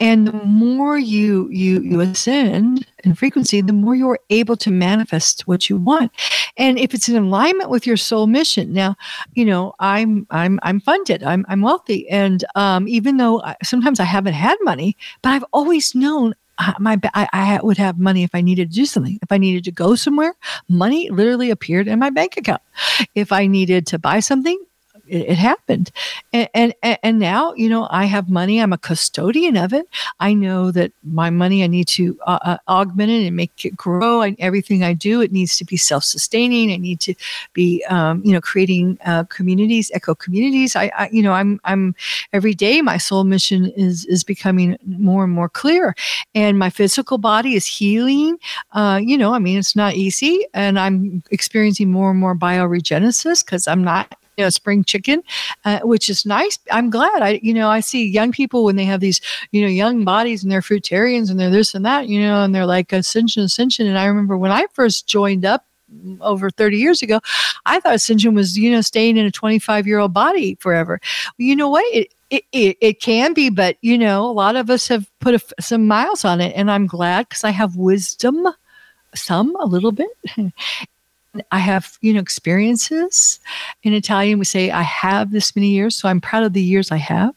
And 0.00 0.26
the 0.26 0.32
more 0.32 0.98
you 0.98 1.48
you 1.50 1.80
you 1.80 2.00
ascend 2.00 2.84
in 3.04 3.14
frequency, 3.14 3.60
the 3.60 3.72
more 3.72 3.94
you're 3.94 4.18
able 4.28 4.56
to 4.56 4.70
manifest 4.72 5.46
what 5.46 5.70
you 5.70 5.76
want. 5.76 6.10
And 6.56 6.80
if 6.80 6.94
it's 6.94 7.08
in 7.08 7.16
alignment 7.16 7.70
with 7.70 7.86
your 7.86 7.96
soul 7.96 8.26
mission, 8.26 8.72
now, 8.72 8.96
you 9.34 9.44
know, 9.44 9.72
I'm 9.78 10.26
I'm 10.30 10.58
I'm 10.64 10.80
funded, 10.80 11.22
I'm 11.22 11.46
I'm 11.48 11.62
wealthy, 11.62 12.08
and 12.08 12.44
um, 12.56 12.88
even 12.88 13.18
though 13.18 13.40
I, 13.42 13.54
sometimes 13.62 14.00
I 14.00 14.04
haven't 14.04 14.34
had 14.34 14.58
money, 14.62 14.96
but 15.22 15.30
I've 15.30 15.44
always 15.52 15.94
known 15.94 16.34
my 16.78 16.98
I, 17.14 17.28
I 17.32 17.60
would 17.62 17.78
have 17.78 17.98
money 17.98 18.22
if 18.22 18.34
I 18.34 18.40
needed 18.40 18.70
to 18.70 18.74
do 18.74 18.86
something. 18.86 19.18
If 19.22 19.32
I 19.32 19.38
needed 19.38 19.64
to 19.64 19.72
go 19.72 19.94
somewhere, 19.94 20.34
money 20.68 21.10
literally 21.10 21.50
appeared 21.50 21.88
in 21.88 21.98
my 21.98 22.10
bank 22.10 22.36
account. 22.36 22.62
If 23.14 23.32
I 23.32 23.46
needed 23.46 23.86
to 23.88 23.98
buy 23.98 24.20
something, 24.20 24.58
it, 25.08 25.30
it 25.30 25.38
happened. 25.38 25.90
And, 26.32 26.48
and, 26.54 26.98
and 27.02 27.18
now, 27.18 27.54
you 27.54 27.68
know, 27.68 27.86
I 27.90 28.06
have 28.06 28.28
money. 28.28 28.60
I'm 28.60 28.72
a 28.72 28.78
custodian 28.78 29.56
of 29.56 29.72
it. 29.72 29.86
I 30.20 30.34
know 30.34 30.70
that 30.72 30.92
my 31.02 31.30
money, 31.30 31.62
I 31.62 31.66
need 31.66 31.88
to 31.88 32.18
uh, 32.26 32.38
uh, 32.42 32.58
augment 32.68 33.10
it 33.10 33.26
and 33.26 33.36
make 33.36 33.64
it 33.64 33.76
grow. 33.76 34.22
And 34.22 34.36
everything 34.38 34.82
I 34.82 34.92
do, 34.92 35.20
it 35.20 35.32
needs 35.32 35.56
to 35.56 35.64
be 35.64 35.76
self-sustaining. 35.76 36.72
I 36.72 36.76
need 36.76 37.00
to 37.00 37.14
be, 37.52 37.84
um, 37.88 38.22
you 38.24 38.32
know, 38.32 38.40
creating 38.40 38.98
uh, 39.04 39.24
communities, 39.24 39.90
eco 39.94 40.14
communities. 40.14 40.76
I, 40.76 40.90
I, 40.96 41.08
you 41.12 41.22
know, 41.22 41.32
I'm, 41.32 41.60
I'm 41.64 41.94
every 42.32 42.54
day. 42.54 42.82
My 42.82 42.98
soul 42.98 43.24
mission 43.24 43.66
is 43.76 44.04
is 44.06 44.24
becoming 44.24 44.76
more 44.86 45.24
and 45.24 45.32
more 45.32 45.48
clear, 45.48 45.94
and 46.34 46.58
my 46.58 46.70
physical 46.70 47.18
body 47.18 47.54
is 47.54 47.66
healing. 47.66 48.38
Uh, 48.72 49.00
you 49.02 49.16
know, 49.16 49.34
I 49.34 49.38
mean, 49.38 49.58
it's 49.58 49.76
not 49.76 49.94
easy, 49.94 50.46
and 50.54 50.78
I'm 50.78 51.22
experiencing 51.30 51.90
more 51.90 52.10
and 52.10 52.20
more 52.20 52.34
bioregenesis 52.34 53.44
because 53.44 53.66
I'm 53.68 53.84
not 53.84 54.14
you 54.36 54.44
know 54.44 54.50
spring 54.50 54.84
chicken, 54.84 55.22
uh, 55.64 55.80
which 55.80 56.08
is 56.08 56.26
nice. 56.26 56.58
I'm 56.70 56.90
glad. 56.90 57.22
I 57.22 57.40
you 57.42 57.54
know 57.54 57.68
I 57.68 57.80
see 57.80 58.06
young 58.06 58.32
people 58.32 58.64
when 58.64 58.76
they 58.76 58.84
have 58.84 59.00
these 59.00 59.20
you 59.50 59.62
know 59.62 59.68
young 59.68 60.04
bodies 60.04 60.42
and 60.42 60.50
they're 60.50 60.60
fruitarians 60.60 61.30
and 61.30 61.38
they're 61.38 61.50
this 61.50 61.74
and 61.74 61.84
that 61.84 62.08
you 62.08 62.20
know 62.20 62.42
and 62.42 62.54
they're 62.54 62.66
like 62.66 62.92
ascension 62.92 63.42
ascension. 63.42 63.86
And 63.86 63.98
I 63.98 64.06
remember 64.06 64.36
when 64.36 64.50
I 64.50 64.66
first 64.72 65.06
joined 65.06 65.44
up 65.44 65.66
over 66.20 66.50
30 66.50 66.76
years 66.78 67.02
ago, 67.02 67.20
I 67.66 67.80
thought 67.80 67.94
ascension 67.94 68.34
was, 68.34 68.58
you 68.58 68.70
know, 68.70 68.80
staying 68.80 69.16
in 69.16 69.26
a 69.26 69.30
25 69.30 69.86
year 69.86 69.98
old 69.98 70.12
body 70.12 70.56
forever. 70.56 71.00
Well, 71.38 71.46
you 71.46 71.56
know 71.56 71.68
what? 71.68 71.84
It, 71.94 72.14
it, 72.30 72.44
it, 72.52 72.76
it, 72.80 73.00
can 73.00 73.32
be, 73.32 73.50
but, 73.50 73.76
you 73.80 73.96
know, 73.96 74.24
a 74.24 74.32
lot 74.32 74.56
of 74.56 74.70
us 74.70 74.88
have 74.88 75.08
put 75.20 75.34
a, 75.34 75.62
some 75.62 75.86
miles 75.86 76.24
on 76.24 76.40
it. 76.40 76.52
And 76.56 76.70
I'm 76.70 76.86
glad 76.86 77.28
because 77.28 77.44
I 77.44 77.50
have 77.50 77.76
wisdom, 77.76 78.48
some, 79.14 79.54
a 79.56 79.66
little 79.66 79.92
bit. 79.92 80.10
I 81.50 81.58
have, 81.58 81.98
you 82.00 82.12
know, 82.12 82.20
experiences. 82.20 83.40
In 83.82 83.92
Italian, 83.92 84.38
we 84.38 84.44
say, 84.44 84.70
I 84.70 84.82
have 84.82 85.32
this 85.32 85.54
many 85.56 85.68
years. 85.68 85.96
So 85.96 86.08
I'm 86.08 86.20
proud 86.20 86.44
of 86.44 86.52
the 86.52 86.62
years 86.62 86.90
I 86.90 86.96
have. 86.96 87.34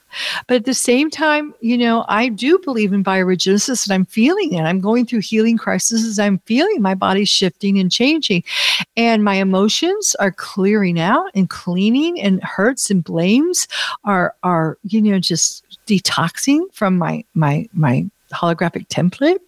But 0.47 0.57
at 0.57 0.65
the 0.65 0.73
same 0.73 1.09
time, 1.09 1.53
you 1.61 1.77
know, 1.77 2.05
I 2.07 2.29
do 2.29 2.59
believe 2.59 2.93
in 2.93 3.03
bioregenesis 3.03 3.85
and 3.85 3.93
I'm 3.93 4.05
feeling 4.05 4.53
it. 4.53 4.61
I'm 4.61 4.79
going 4.79 5.05
through 5.05 5.21
healing 5.21 5.57
crises. 5.57 6.19
I'm 6.19 6.39
feeling 6.39 6.81
my 6.81 6.95
body 6.95 7.25
shifting 7.25 7.79
and 7.79 7.91
changing. 7.91 8.43
And 8.95 9.23
my 9.23 9.35
emotions 9.35 10.15
are 10.19 10.31
clearing 10.31 10.99
out 10.99 11.31
and 11.33 11.49
cleaning 11.49 12.21
and 12.21 12.43
hurts 12.43 12.89
and 12.89 13.03
blames 13.03 13.67
are, 14.03 14.35
are, 14.43 14.77
you 14.83 15.01
know, 15.01 15.19
just 15.19 15.63
detoxing 15.87 16.61
from 16.73 16.97
my, 16.97 17.23
my, 17.33 17.67
my 17.73 18.09
holographic 18.31 18.87
template 18.87 19.39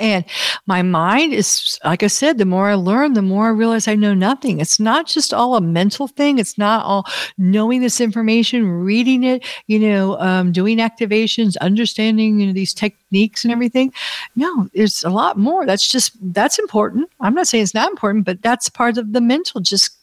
And 0.00 0.24
my 0.66 0.82
mind 0.82 1.32
is, 1.32 1.78
like 1.84 2.02
I 2.02 2.08
said, 2.08 2.38
the 2.38 2.44
more 2.44 2.68
I 2.68 2.74
learn, 2.74 3.12
the 3.12 3.22
more 3.22 3.46
I 3.46 3.50
realize 3.50 3.86
I 3.86 3.94
know 3.94 4.14
nothing. 4.14 4.60
It's 4.60 4.80
not 4.80 5.06
just 5.06 5.32
all 5.32 5.56
a 5.56 5.60
mental 5.60 6.08
thing. 6.08 6.38
It's 6.38 6.58
not 6.58 6.84
all 6.84 7.06
knowing 7.38 7.80
this 7.80 8.00
information, 8.00 8.66
reading 8.66 9.22
it, 9.24 9.44
you 9.66 9.78
know, 9.78 10.18
um, 10.18 10.50
doing 10.52 10.78
activations, 10.78 11.56
understanding, 11.60 12.40
you 12.40 12.46
know, 12.46 12.52
these 12.52 12.74
techniques 12.74 13.44
and 13.44 13.52
everything. 13.52 13.92
No, 14.34 14.68
there's 14.74 15.04
a 15.04 15.10
lot 15.10 15.38
more. 15.38 15.64
That's 15.64 15.88
just, 15.88 16.16
that's 16.32 16.58
important. 16.58 17.08
I'm 17.20 17.34
not 17.34 17.46
saying 17.46 17.62
it's 17.62 17.74
not 17.74 17.90
important, 17.90 18.24
but 18.24 18.42
that's 18.42 18.68
part 18.68 18.98
of 18.98 19.12
the 19.12 19.20
mental, 19.20 19.60
just 19.60 20.02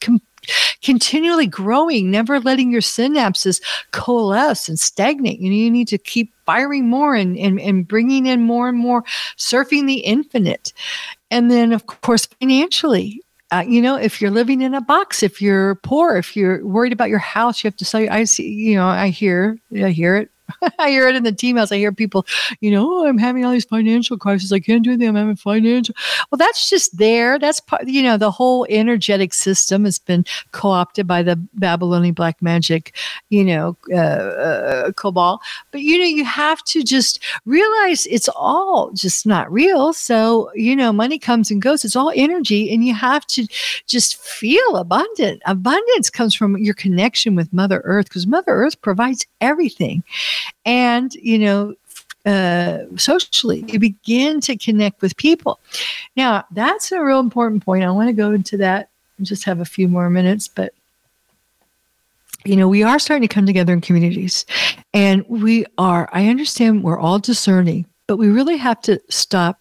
continually 0.81 1.47
growing, 1.47 2.11
never 2.11 2.39
letting 2.39 2.71
your 2.71 2.81
synapses 2.81 3.61
coalesce 3.91 4.67
and 4.67 4.79
stagnate. 4.79 5.39
You 5.39 5.49
know, 5.49 5.55
you 5.55 5.71
need 5.71 5.87
to 5.89 5.97
keep 5.97 6.33
firing 6.45 6.89
more 6.89 7.15
and, 7.15 7.37
and, 7.37 7.59
and 7.59 7.87
bringing 7.87 8.25
in 8.25 8.41
more 8.41 8.67
and 8.69 8.77
more, 8.77 9.03
surfing 9.37 9.87
the 9.87 9.99
infinite. 9.99 10.73
And 11.29 11.49
then, 11.49 11.71
of 11.71 11.85
course, 11.85 12.25
financially, 12.25 13.21
uh, 13.51 13.63
you 13.67 13.81
know, 13.81 13.95
if 13.95 14.21
you're 14.21 14.31
living 14.31 14.61
in 14.61 14.73
a 14.73 14.81
box, 14.81 15.23
if 15.23 15.41
you're 15.41 15.75
poor, 15.75 16.15
if 16.17 16.35
you're 16.35 16.65
worried 16.65 16.93
about 16.93 17.09
your 17.09 17.19
house, 17.19 17.63
you 17.63 17.67
have 17.67 17.77
to 17.77 17.85
sell 17.85 18.01
your. 18.01 18.11
I 18.11 18.23
see, 18.23 18.49
you 18.49 18.75
know, 18.75 18.87
I 18.87 19.09
hear, 19.09 19.57
I 19.75 19.89
hear 19.89 20.15
it 20.15 20.31
I 20.79 20.89
hear 20.89 21.07
it 21.07 21.15
in 21.15 21.23
the 21.23 21.31
team 21.31 21.51
emails. 21.51 21.71
I 21.71 21.77
hear 21.77 21.91
people, 21.91 22.25
you 22.59 22.71
know, 22.71 22.87
oh, 22.89 23.07
I'm 23.07 23.17
having 23.17 23.45
all 23.45 23.51
these 23.51 23.65
financial 23.65 24.17
crises. 24.17 24.51
I 24.51 24.59
can't 24.59 24.83
do 24.83 24.91
anything. 24.91 25.09
I'm 25.09 25.15
having 25.15 25.35
financial. 25.35 25.95
Well, 26.31 26.37
that's 26.37 26.69
just 26.69 26.97
there. 26.97 27.39
That's 27.39 27.59
part, 27.59 27.87
you 27.87 28.03
know, 28.03 28.17
the 28.17 28.31
whole 28.31 28.65
energetic 28.69 29.33
system 29.33 29.85
has 29.85 29.99
been 29.99 30.25
co 30.51 30.69
opted 30.69 31.07
by 31.07 31.23
the 31.23 31.35
Babylonian 31.53 32.13
black 32.13 32.41
magic, 32.41 32.95
you 33.29 33.43
know, 33.43 33.77
uh, 33.91 33.95
uh. 33.95 34.91
But, 35.71 35.81
you 35.81 35.99
know, 35.99 36.05
you 36.05 36.25
have 36.25 36.63
to 36.65 36.83
just 36.83 37.23
realize 37.45 38.05
it's 38.07 38.29
all 38.29 38.91
just 38.93 39.25
not 39.25 39.51
real. 39.51 39.93
So, 39.93 40.51
you 40.55 40.75
know, 40.75 40.91
money 40.93 41.19
comes 41.19 41.51
and 41.51 41.61
goes. 41.61 41.83
It's 41.83 41.95
all 41.95 42.11
energy. 42.15 42.73
And 42.73 42.85
you 42.85 42.93
have 42.93 43.25
to 43.27 43.47
just 43.87 44.17
feel 44.17 44.75
abundant. 44.75 45.41
Abundance 45.45 46.09
comes 46.09 46.33
from 46.33 46.57
your 46.57 46.73
connection 46.73 47.35
with 47.35 47.51
Mother 47.51 47.81
Earth 47.83 48.07
because 48.07 48.27
Mother 48.27 48.51
Earth 48.51 48.81
provides 48.81 49.25
everything 49.41 50.03
and 50.65 51.13
you 51.15 51.39
know 51.39 51.75
uh, 52.25 52.79
socially 52.97 53.65
you 53.67 53.79
begin 53.79 54.41
to 54.41 54.55
connect 54.57 55.01
with 55.01 55.15
people. 55.17 55.59
Now 56.15 56.45
that's 56.51 56.91
a 56.91 57.01
real 57.01 57.19
important 57.19 57.65
point. 57.65 57.83
I 57.83 57.91
want 57.91 58.09
to 58.09 58.13
go 58.13 58.31
into 58.31 58.57
that 58.57 58.89
and 59.17 59.25
just 59.25 59.43
have 59.45 59.59
a 59.59 59.65
few 59.65 59.87
more 59.87 60.09
minutes 60.09 60.47
but 60.47 60.73
you 62.43 62.55
know 62.55 62.67
we 62.67 62.83
are 62.83 62.99
starting 62.99 63.27
to 63.27 63.33
come 63.33 63.45
together 63.45 63.73
in 63.73 63.81
communities. 63.81 64.45
And 64.93 65.25
we 65.29 65.65
are 65.77 66.09
i 66.11 66.27
understand 66.27 66.83
we're 66.83 66.99
all 66.99 67.19
discerning 67.19 67.85
but 68.07 68.17
we 68.17 68.27
really 68.27 68.57
have 68.57 68.81
to 68.81 69.01
stop 69.09 69.60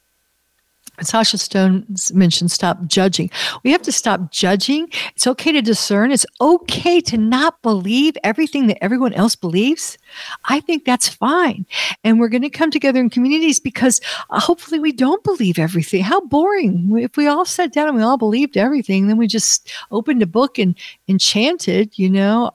Sasha 1.02 1.38
Stone 1.38 1.86
mentioned 2.12 2.50
stop 2.50 2.86
judging. 2.86 3.30
We 3.62 3.72
have 3.72 3.82
to 3.82 3.92
stop 3.92 4.30
judging. 4.30 4.88
It's 5.14 5.26
okay 5.26 5.52
to 5.52 5.62
discern. 5.62 6.12
It's 6.12 6.26
okay 6.40 7.00
to 7.02 7.16
not 7.16 7.60
believe 7.62 8.16
everything 8.22 8.66
that 8.66 8.82
everyone 8.82 9.12
else 9.14 9.34
believes. 9.36 9.98
I 10.44 10.60
think 10.60 10.84
that's 10.84 11.08
fine. 11.08 11.66
And 12.04 12.20
we're 12.20 12.28
going 12.28 12.42
to 12.42 12.50
come 12.50 12.70
together 12.70 13.00
in 13.00 13.10
communities 13.10 13.60
because 13.60 14.00
uh, 14.30 14.40
hopefully 14.40 14.80
we 14.80 14.92
don't 14.92 15.24
believe 15.24 15.58
everything. 15.58 16.02
How 16.02 16.20
boring. 16.20 16.98
If 16.98 17.16
we 17.16 17.26
all 17.26 17.44
sat 17.44 17.72
down 17.72 17.88
and 17.88 17.96
we 17.96 18.02
all 18.02 18.18
believed 18.18 18.56
everything, 18.56 19.06
then 19.06 19.16
we 19.16 19.26
just 19.26 19.72
opened 19.90 20.22
a 20.22 20.26
book 20.26 20.58
and 20.58 20.74
enchanted, 21.08 21.98
you 21.98 22.10
know. 22.10 22.52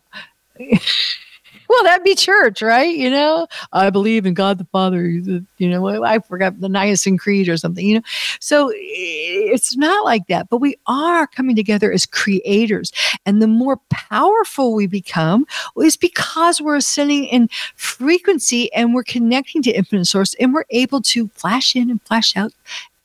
well, 1.69 1.83
that'd 1.83 2.03
be 2.03 2.15
church, 2.15 2.61
right? 2.61 2.95
You 2.95 3.09
know, 3.09 3.47
I 3.73 3.89
believe 3.89 4.25
in 4.25 4.33
God 4.33 4.57
the 4.57 4.65
Father. 4.65 5.07
You 5.07 5.45
know, 5.59 6.03
I 6.03 6.19
forgot 6.19 6.59
the 6.59 6.69
Nicene 6.69 7.17
Creed 7.17 7.49
or 7.49 7.57
something. 7.57 7.85
You 7.85 7.95
know, 7.95 8.05
so 8.39 8.71
it's 8.73 9.75
not 9.75 10.05
like 10.05 10.27
that. 10.27 10.49
But 10.49 10.57
we 10.57 10.77
are 10.87 11.27
coming 11.27 11.55
together 11.55 11.91
as 11.91 12.05
creators, 12.05 12.91
and 13.25 13.41
the 13.41 13.47
more 13.47 13.77
powerful 13.89 14.73
we 14.73 14.87
become 14.87 15.45
is 15.81 15.97
because 15.97 16.61
we're 16.61 16.75
ascending 16.75 17.25
in 17.25 17.49
frequency 17.75 18.71
and 18.73 18.93
we're 18.93 19.03
connecting 19.03 19.61
to 19.63 19.71
infinite 19.71 20.05
source, 20.05 20.35
and 20.35 20.53
we're 20.53 20.65
able 20.69 21.01
to 21.01 21.27
flash 21.29 21.75
in 21.75 21.89
and 21.89 22.01
flash 22.03 22.35
out 22.37 22.53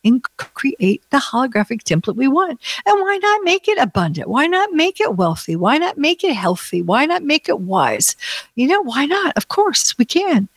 and 0.05 0.23
create 0.37 1.03
the 1.11 1.19
holographic 1.19 1.83
template 1.83 2.17
we 2.17 2.29
want. 2.29 2.61
And 2.87 3.01
why 3.01 3.19
not 3.23 3.45
make 3.45 3.69
it 3.69 3.79
abundant? 3.79 4.29
Why 4.29 4.47
not 4.47 4.73
make 4.73 5.01
it 5.01 5.17
wealthy? 5.17 5.57
Why 5.57 5.79
not 5.79 5.99
make 5.99 6.25
it 6.25 6.35
healthy? 6.35 6.83
Why 6.83 7.07
not 7.07 7.23
make 7.23 7.49
it 7.49 7.61
wise? 7.61 8.17
You 8.55 8.67
know, 8.67 8.83
why 8.83 9.07
not? 9.07 9.37
Of 9.37 9.49
course, 9.49 9.97
we 9.99 10.05
can. 10.05 10.49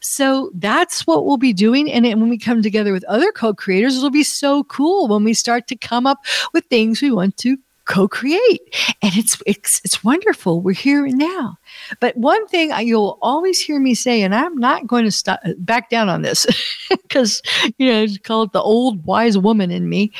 So 0.00 0.50
that's 0.54 1.06
what 1.06 1.24
we'll 1.24 1.38
be 1.38 1.52
doing. 1.52 1.90
And 1.90 2.04
when 2.04 2.28
we 2.28 2.38
come 2.38 2.62
together 2.62 2.92
with 2.92 3.04
other 3.04 3.32
co 3.32 3.54
creators, 3.54 3.96
it'll 3.96 4.10
be 4.10 4.22
so 4.22 4.64
cool 4.64 5.08
when 5.08 5.24
we 5.24 5.34
start 5.34 5.66
to 5.68 5.76
come 5.76 6.06
up 6.06 6.18
with 6.52 6.64
things 6.66 7.00
we 7.00 7.10
want 7.10 7.36
to 7.38 7.56
co-create. 7.90 8.74
And 9.02 9.16
it's 9.16 9.42
it's 9.46 9.80
it's 9.84 10.04
wonderful. 10.04 10.60
We're 10.60 10.74
here 10.74 11.04
and 11.04 11.18
now. 11.18 11.58
But 11.98 12.16
one 12.16 12.46
thing 12.46 12.72
you'll 12.86 13.18
always 13.20 13.60
hear 13.60 13.80
me 13.80 13.94
say 13.94 14.22
and 14.22 14.34
i'm 14.34 14.56
not 14.56 14.86
going 14.86 15.04
to 15.04 15.10
stop 15.10 15.40
back 15.58 15.90
down 15.90 16.08
on 16.08 16.22
this 16.22 16.46
because 16.90 17.42
you 17.78 17.90
know 17.90 18.06
call 18.22 18.42
it 18.42 18.52
the 18.52 18.62
old 18.62 19.04
wise 19.04 19.36
woman 19.36 19.70
in 19.70 19.88
me 19.88 20.12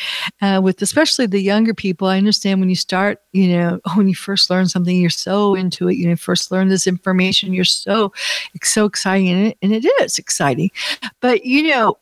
uh, 0.42 0.60
with 0.62 0.82
especially 0.82 1.26
the 1.26 1.40
younger 1.40 1.72
people. 1.72 2.08
I 2.08 2.18
understand 2.18 2.60
when 2.60 2.70
you 2.70 2.76
start 2.76 3.20
you 3.32 3.56
know 3.56 3.80
when 3.94 4.08
you 4.08 4.16
first 4.16 4.50
learn 4.50 4.66
something 4.66 4.96
you're 4.96 5.10
so 5.10 5.54
into 5.54 5.88
it. 5.88 5.94
You 5.94 6.08
know 6.08 6.16
first 6.16 6.50
learn 6.50 6.68
this 6.68 6.86
information 6.88 7.52
you're 7.52 7.64
so 7.64 8.12
it's 8.54 8.72
so 8.72 8.84
exciting 8.84 9.28
and 9.28 9.46
it, 9.48 9.58
and 9.62 9.72
it 9.72 9.84
is 10.02 10.18
exciting. 10.18 10.70
But 11.20 11.44
you 11.44 11.68
know 11.68 11.98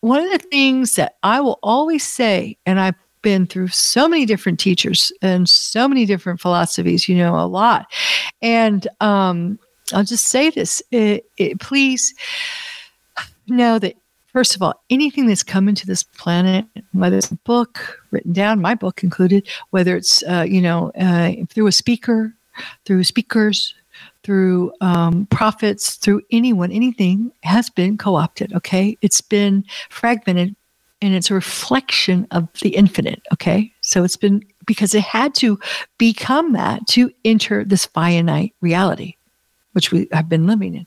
one 0.00 0.22
of 0.22 0.30
the 0.30 0.46
things 0.50 0.96
that 0.96 1.16
I 1.22 1.40
will 1.40 1.58
always 1.62 2.04
say, 2.04 2.58
and 2.66 2.78
I 2.78 2.92
been 3.24 3.46
through 3.46 3.68
so 3.68 4.06
many 4.06 4.24
different 4.24 4.60
teachers 4.60 5.10
and 5.20 5.48
so 5.48 5.88
many 5.88 6.06
different 6.06 6.40
philosophies, 6.40 7.08
you 7.08 7.16
know, 7.16 7.34
a 7.34 7.48
lot. 7.48 7.90
And 8.40 8.86
um, 9.00 9.58
I'll 9.92 10.04
just 10.04 10.28
say 10.28 10.50
this 10.50 10.80
it, 10.92 11.24
it, 11.36 11.58
please 11.58 12.14
know 13.48 13.80
that, 13.80 13.96
first 14.32 14.54
of 14.54 14.62
all, 14.62 14.80
anything 14.90 15.26
that's 15.26 15.42
come 15.42 15.68
into 15.68 15.86
this 15.86 16.04
planet, 16.04 16.66
whether 16.92 17.16
it's 17.16 17.32
a 17.32 17.36
book 17.36 17.98
written 18.12 18.32
down, 18.32 18.60
my 18.60 18.74
book 18.74 19.02
included, 19.02 19.48
whether 19.70 19.96
it's, 19.96 20.22
uh, 20.24 20.44
you 20.46 20.60
know, 20.60 20.92
uh, 21.00 21.32
through 21.48 21.66
a 21.66 21.72
speaker, 21.72 22.32
through 22.84 23.02
speakers, 23.04 23.74
through 24.22 24.72
um, 24.80 25.26
prophets, 25.26 25.96
through 25.96 26.20
anyone, 26.30 26.70
anything 26.70 27.32
has 27.42 27.70
been 27.70 27.96
co 27.96 28.16
opted, 28.16 28.52
okay? 28.52 28.98
It's 29.02 29.20
been 29.20 29.64
fragmented 29.88 30.56
and 31.04 31.14
it's 31.14 31.30
a 31.30 31.34
reflection 31.34 32.26
of 32.30 32.48
the 32.62 32.70
infinite. 32.70 33.22
Okay. 33.32 33.72
So 33.82 34.04
it's 34.04 34.16
been 34.16 34.42
because 34.66 34.94
it 34.94 35.02
had 35.02 35.34
to 35.36 35.58
become 35.98 36.54
that 36.54 36.86
to 36.88 37.10
enter 37.26 37.62
this 37.62 37.84
finite 37.84 38.54
reality, 38.62 39.16
which 39.72 39.92
we 39.92 40.08
have 40.12 40.30
been 40.30 40.46
living 40.46 40.74
in. 40.74 40.86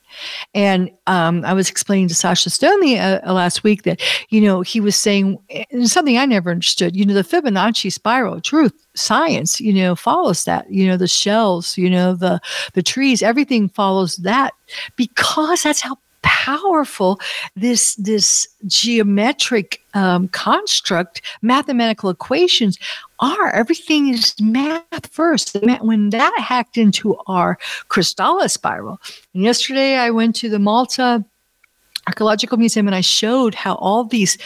And 0.56 0.90
um, 1.06 1.46
I 1.46 1.54
was 1.54 1.70
explaining 1.70 2.08
to 2.08 2.16
Sasha 2.16 2.50
Stoney 2.50 2.98
uh, 2.98 3.32
last 3.32 3.64
week 3.64 3.84
that, 3.84 4.02
you 4.30 4.42
know, 4.42 4.62
he 4.62 4.80
was 4.80 4.96
saying 4.96 5.38
something 5.84 6.18
I 6.18 6.26
never 6.26 6.50
understood. 6.50 6.96
You 6.96 7.06
know, 7.06 7.14
the 7.14 7.22
Fibonacci 7.22 7.94
spiral, 7.94 8.42
truth, 8.42 8.74
science, 8.96 9.62
you 9.62 9.74
know, 9.74 9.96
follows 9.96 10.46
that. 10.46 10.72
You 10.72 10.88
know, 10.88 10.98
the 10.98 11.08
shells, 11.08 11.78
you 11.78 11.92
know, 11.92 12.16
the 12.16 12.40
the 12.74 12.82
trees, 12.82 13.22
everything 13.22 13.70
follows 13.70 14.16
that 14.18 14.54
because 14.96 15.62
that's 15.62 15.82
how 15.82 15.98
powerful 16.22 17.20
this 17.56 17.96
this 17.96 18.48
geometric 18.66 19.82
um, 19.94 20.28
construct, 20.30 21.22
mathematical 21.42 22.10
equations 22.10 22.78
are. 23.20 23.52
Everything 23.52 24.10
is 24.10 24.36
math 24.40 25.08
first. 25.12 25.58
When 25.82 26.10
that 26.12 26.34
hacked 26.38 26.78
into 26.78 27.18
our 27.28 27.58
Kristalla 27.90 28.50
spiral, 28.50 29.00
and 29.34 29.44
yesterday 29.44 29.96
I 29.96 30.12
went 30.12 30.36
to 30.38 30.50
the 30.50 30.60
Malta 30.60 31.26
archaeological 32.08 32.58
museum 32.58 32.88
and 32.88 32.96
I 32.96 33.02
showed 33.02 33.54
how 33.54 33.76
all 33.76 34.06
these 34.06 34.38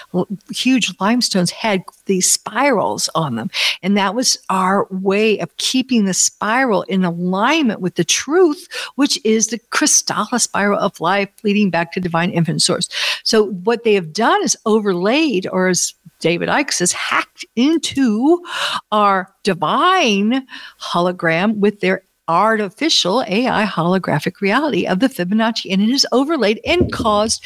huge 0.52 0.94
limestones 1.00 1.52
had 1.52 1.84
these 2.06 2.30
spirals 2.30 3.10
on 3.16 3.36
them. 3.36 3.50
And 3.84 3.96
that 3.96 4.16
was 4.16 4.38
our 4.50 4.88
way 4.90 5.38
of 5.40 5.56
keeping 5.58 6.06
the 6.06 6.14
spiral 6.14 6.82
in 6.84 7.06
alignment 7.06 7.80
with 7.80 7.96
the 7.96 8.04
truth, 8.04 8.68
which 8.96 9.24
is 9.24 9.48
the 9.48 9.60
Kristalla 9.60 10.42
spiral 10.42 10.80
of 10.80 11.00
life 11.00 11.30
leading 11.44 11.70
back 11.70 11.92
to 11.94 12.00
divine 12.00 12.32
infinite 12.32 12.62
source. 12.62 12.90
So 13.24 13.52
what 13.52 13.84
they 13.84 13.94
have 13.94 14.12
done 14.12 14.44
is 14.44 14.58
overlaid, 14.66 15.48
or 15.52 15.68
as 15.68 15.94
David 16.20 16.50
Icke 16.50 16.72
says, 16.72 16.92
hacked 16.92 17.46
into 17.56 18.44
our 18.92 19.34
divine 19.44 20.48
hologram 20.80 21.58
with 21.58 21.80
their 21.80 22.04
artificial 22.32 23.24
AI 23.28 23.66
holographic 23.66 24.40
reality 24.42 24.88
of 24.88 25.00
the 25.00 25.08
Fibonacci, 25.08 25.72
and 25.72 25.82
it 25.82 25.90
is 25.90 26.08
overlaid 26.12 26.60
and 26.66 26.92
caused 26.92 27.44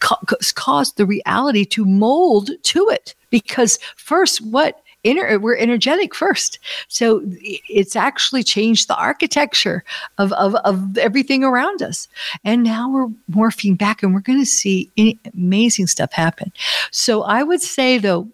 ca- 0.00 0.20
caused 0.54 0.96
the 0.96 1.06
reality 1.06 1.64
to 1.66 1.84
mold 1.84 2.50
to 2.62 2.88
it. 2.88 3.14
Because 3.30 3.78
first, 3.96 4.40
what 4.40 4.80
inner 5.04 5.38
we're 5.38 5.56
energetic 5.56 6.14
first 6.14 6.58
so 6.88 7.20
it's 7.42 7.94
actually 7.94 8.42
changed 8.42 8.88
the 8.88 8.96
architecture 8.96 9.84
of, 10.16 10.32
of, 10.32 10.54
of 10.56 10.96
everything 10.98 11.44
around 11.44 11.82
us 11.82 12.08
and 12.42 12.62
now 12.62 12.90
we're 12.90 13.08
morphing 13.30 13.76
back 13.76 14.02
and 14.02 14.14
we're 14.14 14.20
going 14.20 14.40
to 14.40 14.46
see 14.46 14.90
amazing 15.34 15.86
stuff 15.86 16.10
happen 16.12 16.50
so 16.90 17.22
i 17.24 17.42
would 17.42 17.60
say 17.60 17.98
though 17.98 18.26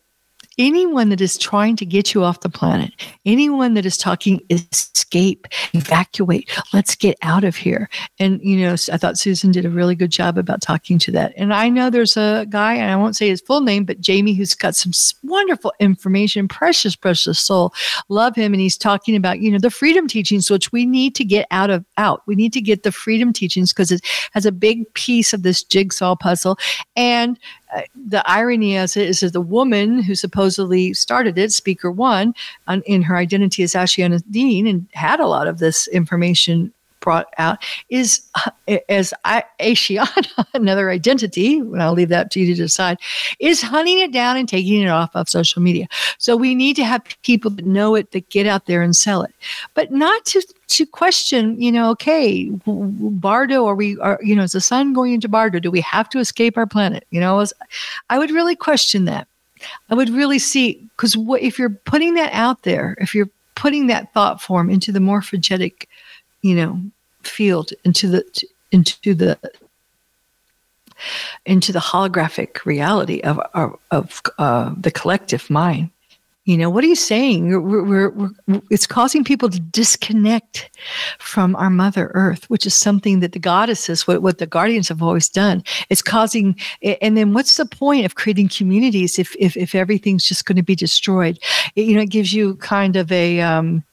anyone 0.60 1.08
that 1.08 1.22
is 1.22 1.38
trying 1.38 1.74
to 1.74 1.86
get 1.86 2.12
you 2.12 2.22
off 2.22 2.40
the 2.40 2.50
planet, 2.50 2.92
anyone 3.24 3.72
that 3.74 3.86
is 3.86 3.96
talking 3.96 4.40
escape, 4.50 5.46
evacuate, 5.72 6.50
let's 6.74 6.94
get 6.94 7.16
out 7.22 7.44
of 7.44 7.56
here. 7.56 7.88
And, 8.18 8.40
you 8.42 8.60
know, 8.60 8.74
I 8.92 8.98
thought 8.98 9.18
Susan 9.18 9.52
did 9.52 9.64
a 9.64 9.70
really 9.70 9.94
good 9.94 10.10
job 10.10 10.36
about 10.36 10.60
talking 10.60 10.98
to 10.98 11.12
that. 11.12 11.32
And 11.36 11.54
I 11.54 11.70
know 11.70 11.88
there's 11.88 12.16
a 12.18 12.46
guy, 12.50 12.74
and 12.74 12.90
I 12.90 12.96
won't 12.96 13.16
say 13.16 13.28
his 13.28 13.40
full 13.40 13.62
name, 13.62 13.86
but 13.86 14.00
Jamie, 14.00 14.34
who's 14.34 14.54
got 14.54 14.76
some 14.76 14.92
wonderful 15.22 15.72
information, 15.80 16.46
precious, 16.46 16.94
precious 16.94 17.40
soul. 17.40 17.72
Love 18.10 18.36
him. 18.36 18.52
And 18.52 18.60
he's 18.60 18.76
talking 18.76 19.16
about, 19.16 19.40
you 19.40 19.50
know, 19.50 19.58
the 19.58 19.70
freedom 19.70 20.06
teachings, 20.06 20.50
which 20.50 20.70
we 20.72 20.84
need 20.84 21.14
to 21.14 21.24
get 21.24 21.46
out 21.50 21.70
of 21.70 21.86
out. 21.96 22.20
We 22.26 22.34
need 22.34 22.52
to 22.52 22.60
get 22.60 22.82
the 22.82 22.92
freedom 22.92 23.32
teachings 23.32 23.72
because 23.72 23.90
it 23.90 24.02
has 24.32 24.44
a 24.44 24.52
big 24.52 24.92
piece 24.92 25.32
of 25.32 25.42
this 25.42 25.64
jigsaw 25.64 26.16
puzzle. 26.16 26.58
And 26.96 27.38
the 27.94 28.22
irony 28.28 28.76
is, 28.76 28.96
is 28.96 29.20
that 29.20 29.32
the 29.32 29.40
woman 29.40 30.02
who 30.02 30.14
supposedly 30.14 30.94
started 30.94 31.38
it, 31.38 31.52
Speaker 31.52 31.90
One, 31.90 32.34
in 32.86 33.02
her 33.02 33.16
identity 33.16 33.62
as 33.62 33.72
Ashayana 33.72 34.22
Deane, 34.30 34.66
and 34.66 34.86
had 34.92 35.20
a 35.20 35.26
lot 35.26 35.48
of 35.48 35.58
this 35.58 35.88
information 35.88 36.72
brought 37.00 37.26
out 37.38 37.58
is 37.88 38.20
uh, 38.34 38.78
as 38.88 39.12
I, 39.24 39.44
Ashayana, 39.58 40.46
another 40.54 40.90
identity, 40.90 41.58
and 41.58 41.82
I'll 41.82 41.92
leave 41.92 42.08
that 42.10 42.30
to 42.32 42.40
you 42.40 42.46
to 42.46 42.54
decide, 42.54 42.98
is 43.38 43.62
hunting 43.62 43.98
it 43.98 44.12
down 44.12 44.36
and 44.36 44.48
taking 44.48 44.82
it 44.82 44.88
off 44.88 45.10
of 45.14 45.28
social 45.28 45.62
media. 45.62 45.88
So 46.18 46.36
we 46.36 46.54
need 46.54 46.76
to 46.76 46.84
have 46.84 47.02
people 47.22 47.50
that 47.52 47.66
know 47.66 47.94
it 47.94 48.12
that 48.12 48.28
get 48.30 48.46
out 48.46 48.66
there 48.66 48.82
and 48.82 48.94
sell 48.94 49.22
it, 49.22 49.34
but 49.74 49.90
not 49.90 50.24
to 50.26 50.42
to 50.70 50.86
question, 50.86 51.60
you 51.60 51.72
know, 51.72 51.90
okay, 51.90 52.48
Bardo, 52.64 53.66
are 53.66 53.74
we, 53.74 53.98
are, 53.98 54.20
you 54.22 54.36
know, 54.36 54.44
is 54.44 54.52
the 54.52 54.60
sun 54.60 54.92
going 54.92 55.12
into 55.12 55.28
Bardo? 55.28 55.58
Do 55.58 55.68
we 55.68 55.80
have 55.80 56.08
to 56.10 56.20
escape 56.20 56.56
our 56.56 56.66
planet? 56.66 57.04
You 57.10 57.18
know, 57.18 57.44
I 58.08 58.18
would 58.18 58.30
really 58.30 58.54
question 58.54 59.04
that. 59.06 59.26
I 59.90 59.94
would 59.94 60.08
really 60.10 60.38
see, 60.38 60.88
because 60.96 61.16
if 61.40 61.58
you're 61.58 61.70
putting 61.70 62.14
that 62.14 62.32
out 62.32 62.62
there, 62.62 62.96
if 63.00 63.14
you're 63.16 63.28
putting 63.56 63.88
that 63.88 64.12
thought 64.14 64.40
form 64.40 64.70
into 64.70 64.90
the 64.92 65.00
morphogetic 65.00 65.86
you 66.42 66.54
know 66.54 66.80
field 67.22 67.72
into 67.84 68.08
the 68.08 68.44
into 68.72 69.14
the 69.14 69.38
into 71.46 71.72
the 71.72 71.78
holographic 71.78 72.64
reality 72.64 73.20
of 73.20 73.38
of, 73.54 73.76
of 73.90 74.22
uh, 74.38 74.74
the 74.76 74.90
collective 74.90 75.48
mind. 75.50 75.90
You 76.46 76.56
know 76.56 76.70
what 76.70 76.82
are 76.82 76.88
you 76.88 76.96
saying? 76.96 77.48
We're, 77.48 77.84
we're, 77.84 78.08
we're, 78.08 78.60
it's 78.70 78.86
causing 78.86 79.24
people 79.24 79.50
to 79.50 79.60
disconnect 79.60 80.70
from 81.18 81.54
our 81.56 81.70
mother 81.70 82.10
earth 82.14 82.48
which 82.48 82.66
is 82.66 82.74
something 82.74 83.20
that 83.20 83.32
the 83.32 83.38
goddesses 83.38 84.06
what, 84.06 84.22
what 84.22 84.38
the 84.38 84.46
guardians 84.46 84.88
have 84.88 85.02
always 85.02 85.28
done. 85.28 85.62
It's 85.90 86.02
causing 86.02 86.56
and 86.82 87.16
then 87.16 87.34
what's 87.34 87.56
the 87.56 87.66
point 87.66 88.06
of 88.06 88.14
creating 88.14 88.48
communities 88.48 89.18
if 89.18 89.36
if, 89.38 89.56
if 89.56 89.74
everything's 89.74 90.24
just 90.24 90.46
going 90.46 90.56
to 90.56 90.62
be 90.62 90.74
destroyed? 90.74 91.38
It, 91.76 91.86
you 91.86 91.94
know 91.94 92.02
it 92.02 92.10
gives 92.10 92.32
you 92.32 92.56
kind 92.56 92.96
of 92.96 93.12
a 93.12 93.40
um, 93.42 93.84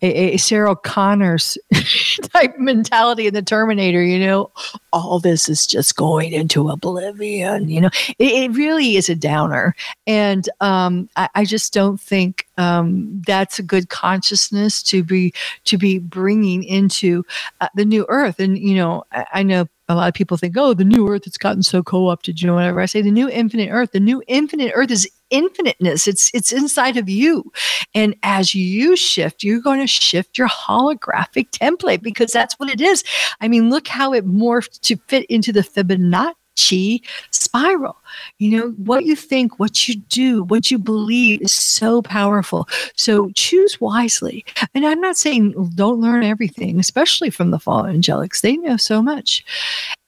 a, 0.00 0.34
a 0.34 0.36
Sarah 0.36 0.76
Connor's 0.76 1.58
type 2.32 2.58
mentality 2.58 3.26
in 3.26 3.34
the 3.34 3.42
Terminator, 3.42 4.02
you 4.02 4.18
know, 4.18 4.50
all 4.92 5.18
this 5.18 5.48
is 5.48 5.66
just 5.66 5.96
going 5.96 6.32
into 6.32 6.68
oblivion, 6.68 7.68
you 7.68 7.80
know, 7.80 7.90
it, 8.18 8.50
it 8.50 8.50
really 8.52 8.96
is 8.96 9.08
a 9.08 9.14
downer. 9.14 9.74
And 10.06 10.48
um, 10.60 11.08
I, 11.16 11.28
I, 11.34 11.44
just 11.44 11.72
don't 11.72 12.00
think 12.00 12.46
um, 12.58 13.22
that's 13.26 13.58
a 13.58 13.62
good 13.62 13.88
consciousness 13.88 14.82
to 14.84 15.02
be, 15.02 15.32
to 15.64 15.78
be 15.78 15.98
bringing 15.98 16.62
into 16.64 17.24
uh, 17.60 17.68
the 17.74 17.84
new 17.84 18.06
earth. 18.08 18.40
And, 18.40 18.58
you 18.58 18.74
know, 18.74 19.04
I, 19.12 19.26
I 19.32 19.42
know 19.42 19.66
a 19.92 19.96
lot 19.96 20.08
of 20.08 20.14
people 20.14 20.36
think, 20.36 20.56
oh, 20.56 20.74
the 20.74 20.84
new 20.84 21.08
earth 21.08 21.24
has 21.24 21.36
gotten 21.36 21.62
so 21.62 21.82
co-opted, 21.82 22.40
you 22.40 22.46
know, 22.46 22.54
whatever. 22.54 22.80
I 22.80 22.86
say 22.86 23.02
the 23.02 23.10
new 23.10 23.28
infinite 23.28 23.70
earth, 23.70 23.92
the 23.92 24.00
new 24.00 24.22
infinite 24.26 24.72
earth 24.74 24.90
is 24.90 25.08
infiniteness. 25.30 26.06
It's 26.06 26.30
it's 26.34 26.52
inside 26.52 26.96
of 26.96 27.08
you. 27.08 27.50
And 27.94 28.14
as 28.22 28.54
you 28.54 28.96
shift, 28.96 29.42
you're 29.42 29.60
going 29.60 29.80
to 29.80 29.86
shift 29.86 30.38
your 30.38 30.48
holographic 30.48 31.50
template 31.50 32.02
because 32.02 32.32
that's 32.32 32.54
what 32.54 32.70
it 32.70 32.80
is. 32.80 33.04
I 33.40 33.48
mean, 33.48 33.70
look 33.70 33.88
how 33.88 34.12
it 34.12 34.26
morphed 34.26 34.80
to 34.82 34.96
fit 35.08 35.26
into 35.26 35.52
the 35.52 35.60
Fibonacci 35.60 37.00
spiral. 37.30 37.96
You 38.38 38.50
know, 38.50 38.70
what 38.72 39.04
you 39.04 39.16
think, 39.16 39.58
what 39.58 39.88
you 39.88 39.96
do, 39.96 40.44
what 40.44 40.70
you 40.70 40.78
believe 40.78 41.42
is 41.42 41.52
so 41.52 42.02
powerful. 42.02 42.68
So 42.96 43.30
choose 43.34 43.80
wisely. 43.80 44.44
And 44.74 44.86
I'm 44.86 45.00
not 45.00 45.16
saying 45.16 45.52
don't 45.74 46.00
learn 46.00 46.24
everything, 46.24 46.78
especially 46.78 47.30
from 47.30 47.50
the 47.50 47.58
fallen 47.58 48.00
angelics. 48.00 48.40
They 48.40 48.56
know 48.56 48.76
so 48.76 49.02
much. 49.02 49.44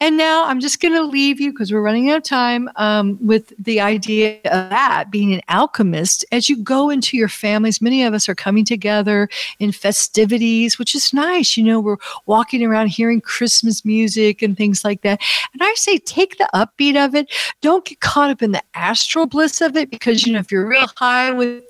And 0.01 0.17
now 0.17 0.45
I'm 0.45 0.61
just 0.61 0.81
going 0.81 0.95
to 0.95 1.03
leave 1.03 1.41
you 1.41 1.53
because 1.53 1.73
we're 1.73 1.81
running 1.81 2.11
out 2.11 2.19
of 2.19 2.25
time 2.25 2.69
um, 2.77 3.19
with 3.21 3.53
the 3.59 3.81
idea 3.81 4.37
of 4.45 4.71
that 4.71 5.11
being 5.11 5.33
an 5.33 5.41
alchemist 5.49 6.25
as 6.31 6.49
you 6.49 6.63
go 6.63 6.91
into 6.91 7.17
your 7.17 7.29
families. 7.29 7.81
Many 7.81 8.05
of 8.05 8.13
us 8.13 8.29
are 8.29 8.35
coming 8.35 8.65
together 8.65 9.29
in 9.61 9.73
festivities, 9.73 10.79
which 10.79 10.95
is 10.95 11.15
nice. 11.15 11.57
You 11.57 11.65
know, 11.65 11.81
we're 11.81 11.97
walking 12.27 12.63
around 12.63 12.89
hearing 12.89 13.21
Christmas 13.21 13.85
music 13.85 14.43
and 14.43 14.57
things 14.57 14.85
like 14.85 15.03
that. 15.03 15.21
And 15.53 15.63
I 15.63 15.73
say, 15.77 15.99
take 15.99 16.39
the 16.39 16.49
upbeat 16.55 17.03
of 17.03 17.15
it. 17.15 17.33
Don't 17.63 17.85
get 17.95 18.01
caught 18.01 18.31
up 18.31 18.43
in 18.43 18.53
the 18.53 18.63
astral 18.75 19.27
bliss 19.27 19.61
of 19.61 19.77
it 19.77 19.91
because, 19.91 20.27
you 20.27 20.33
know, 20.33 20.39
if 20.39 20.51
you're 20.51 20.67
real 20.67 20.87
high 20.97 21.31
with 21.31 21.65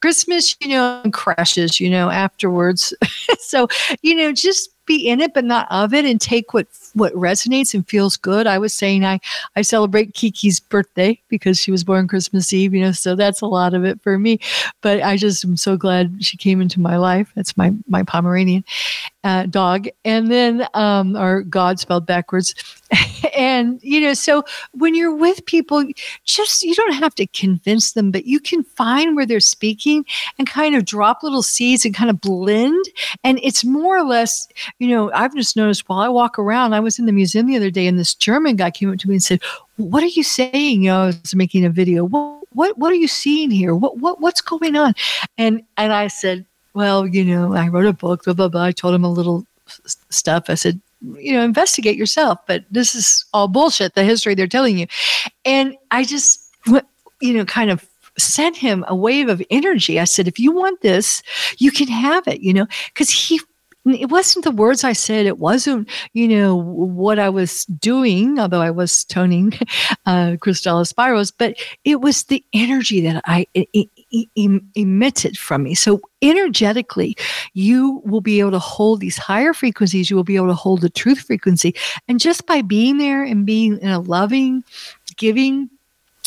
Christmas, 0.00 0.56
you 0.60 0.68
know, 0.68 1.00
and 1.04 1.12
crashes, 1.12 1.78
you 1.78 1.90
know, 1.90 2.10
afterwards. 2.10 2.94
so, 3.40 3.68
you 4.02 4.14
know, 4.14 4.32
just 4.32 4.70
be 4.86 5.08
in 5.08 5.20
it, 5.20 5.34
but 5.34 5.44
not 5.44 5.68
of 5.70 5.92
it 5.94 6.04
and 6.04 6.20
take 6.20 6.52
what 6.54 6.66
what 6.94 7.12
resonates 7.12 7.74
and 7.74 7.86
feels 7.86 8.16
good. 8.16 8.46
I 8.46 8.58
was 8.58 8.72
saying 8.72 9.04
I 9.04 9.20
I 9.54 9.62
celebrate 9.62 10.14
Kiki's 10.14 10.58
birthday 10.58 11.20
because 11.28 11.60
she 11.60 11.70
was 11.70 11.84
born 11.84 12.08
Christmas 12.08 12.52
Eve, 12.52 12.74
you 12.74 12.80
know, 12.80 12.92
so 12.92 13.14
that's 13.14 13.40
a 13.40 13.46
lot 13.46 13.74
of 13.74 13.84
it 13.84 14.02
for 14.02 14.18
me. 14.18 14.40
But 14.80 15.02
I 15.02 15.16
just 15.16 15.44
am 15.44 15.56
so 15.56 15.76
glad 15.76 16.24
she 16.24 16.36
came 16.36 16.60
into 16.60 16.80
my 16.80 16.96
life. 16.96 17.30
That's 17.36 17.56
my 17.56 17.72
my 17.88 18.02
Pomeranian 18.02 18.64
uh, 19.24 19.46
dog, 19.46 19.86
and 20.04 20.30
then 20.30 20.66
um, 20.74 21.16
or 21.16 21.42
God 21.42 21.78
spelled 21.78 22.06
backwards. 22.06 22.54
and 23.36 23.78
you 23.82 24.00
know, 24.00 24.14
so 24.14 24.44
when 24.72 24.94
you're 24.94 25.14
with 25.14 25.44
people, 25.46 25.84
just 26.24 26.62
you 26.62 26.74
don't 26.74 26.94
have 26.94 27.14
to 27.16 27.26
convince 27.26 27.92
them, 27.92 28.10
but 28.10 28.24
you 28.24 28.40
can 28.40 28.62
find 28.62 29.16
where 29.16 29.26
they're 29.26 29.40
speaking 29.40 30.04
and 30.38 30.48
kind 30.48 30.74
of 30.74 30.84
drop 30.84 31.22
little 31.22 31.42
seeds 31.42 31.84
and 31.84 31.94
kind 31.94 32.10
of 32.10 32.20
blend. 32.20 32.84
And 33.22 33.38
it's 33.42 33.64
more 33.64 33.98
or 33.98 34.04
less, 34.04 34.48
you 34.78 34.88
know, 34.88 35.12
I've 35.12 35.34
just 35.34 35.56
noticed 35.56 35.88
while 35.88 36.00
I 36.00 36.08
walk 36.08 36.38
around. 36.38 36.72
I 36.72 36.80
was 36.80 36.98
in 36.98 37.06
the 37.06 37.12
museum 37.12 37.46
the 37.46 37.56
other 37.56 37.70
day, 37.70 37.86
and 37.86 37.98
this 37.98 38.14
German 38.14 38.56
guy 38.56 38.70
came 38.70 38.90
up 38.90 38.98
to 38.98 39.08
me 39.08 39.14
and 39.14 39.22
said, 39.22 39.40
"What 39.76 40.02
are 40.02 40.06
you 40.06 40.22
saying?" 40.22 40.82
You 40.82 40.90
know, 40.90 41.02
I 41.02 41.06
was 41.06 41.34
making 41.34 41.64
a 41.64 41.70
video. 41.70 42.04
What 42.04 42.40
what 42.52 42.78
what 42.78 42.92
are 42.92 42.96
you 42.96 43.08
seeing 43.08 43.50
here? 43.50 43.74
What 43.74 43.98
what 43.98 44.20
what's 44.20 44.40
going 44.40 44.76
on? 44.76 44.94
And 45.38 45.62
and 45.76 45.92
I 45.92 46.08
said, 46.08 46.46
"Well, 46.74 47.06
you 47.06 47.24
know, 47.24 47.54
I 47.54 47.68
wrote 47.68 47.86
a 47.86 47.92
book. 47.92 48.24
Blah 48.24 48.34
blah 48.34 48.48
blah." 48.48 48.64
I 48.64 48.72
told 48.72 48.94
him 48.94 49.04
a 49.04 49.10
little 49.10 49.46
stuff. 50.10 50.44
I 50.48 50.54
said, 50.54 50.80
you 51.16 51.32
know, 51.32 51.42
investigate 51.42 51.96
yourself. 51.96 52.38
But 52.46 52.64
this 52.70 52.94
is 52.94 53.24
all 53.32 53.48
bullshit. 53.48 53.94
The 53.94 54.04
history 54.04 54.34
they're 54.34 54.46
telling 54.46 54.78
you, 54.78 54.86
and 55.44 55.76
I 55.90 56.04
just, 56.04 56.40
you 57.20 57.34
know, 57.34 57.44
kind 57.44 57.70
of 57.70 57.86
sent 58.18 58.56
him 58.56 58.84
a 58.88 58.94
wave 58.94 59.28
of 59.28 59.42
energy. 59.50 59.98
I 59.98 60.04
said, 60.04 60.28
if 60.28 60.38
you 60.38 60.52
want 60.52 60.80
this, 60.82 61.22
you 61.58 61.70
can 61.70 61.88
have 61.88 62.26
it, 62.28 62.40
you 62.40 62.52
know, 62.52 62.66
because 62.92 63.10
he 63.10 63.40
it 63.86 64.10
wasn't 64.10 64.44
the 64.44 64.50
words 64.50 64.84
I 64.84 64.92
said. 64.92 65.24
It 65.24 65.38
wasn't, 65.38 65.88
you 66.12 66.28
know, 66.28 66.54
what 66.54 67.18
I 67.18 67.30
was 67.30 67.64
doing, 67.64 68.38
although 68.38 68.60
I 68.60 68.70
was 68.70 69.04
toning 69.04 69.54
uh, 70.06 70.36
Crystalla 70.38 70.86
Spirals, 70.86 71.30
but 71.30 71.56
it 71.84 72.00
was 72.00 72.24
the 72.24 72.44
energy 72.52 73.00
that 73.00 73.22
I 73.24 73.46
it, 74.10 74.28
emitted 74.74 75.38
from 75.38 75.62
me. 75.62 75.74
So 75.74 76.00
energetically, 76.22 77.16
you 77.54 78.02
will 78.04 78.20
be 78.20 78.40
able 78.40 78.52
to 78.52 78.58
hold 78.58 79.00
these 79.00 79.18
higher 79.18 79.52
frequencies. 79.52 80.10
You 80.10 80.16
will 80.16 80.24
be 80.24 80.36
able 80.36 80.48
to 80.48 80.54
hold 80.54 80.80
the 80.80 80.90
truth 80.90 81.20
frequency. 81.20 81.74
And 82.08 82.20
just 82.20 82.46
by 82.46 82.62
being 82.62 82.98
there 82.98 83.22
and 83.22 83.46
being 83.46 83.78
in 83.78 83.88
a 83.88 84.00
loving, 84.00 84.64
giving, 85.16 85.70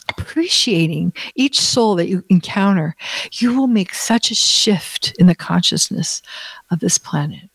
appreciating 0.09 1.13
each 1.35 1.59
soul 1.59 1.95
that 1.95 2.09
you 2.09 2.23
encounter, 2.29 2.95
you 3.33 3.57
will 3.57 3.67
make 3.67 3.93
such 3.93 4.31
a 4.31 4.35
shift 4.35 5.13
in 5.19 5.27
the 5.27 5.35
consciousness 5.35 6.21
of 6.71 6.79
this 6.79 6.97
planet. 6.97 7.49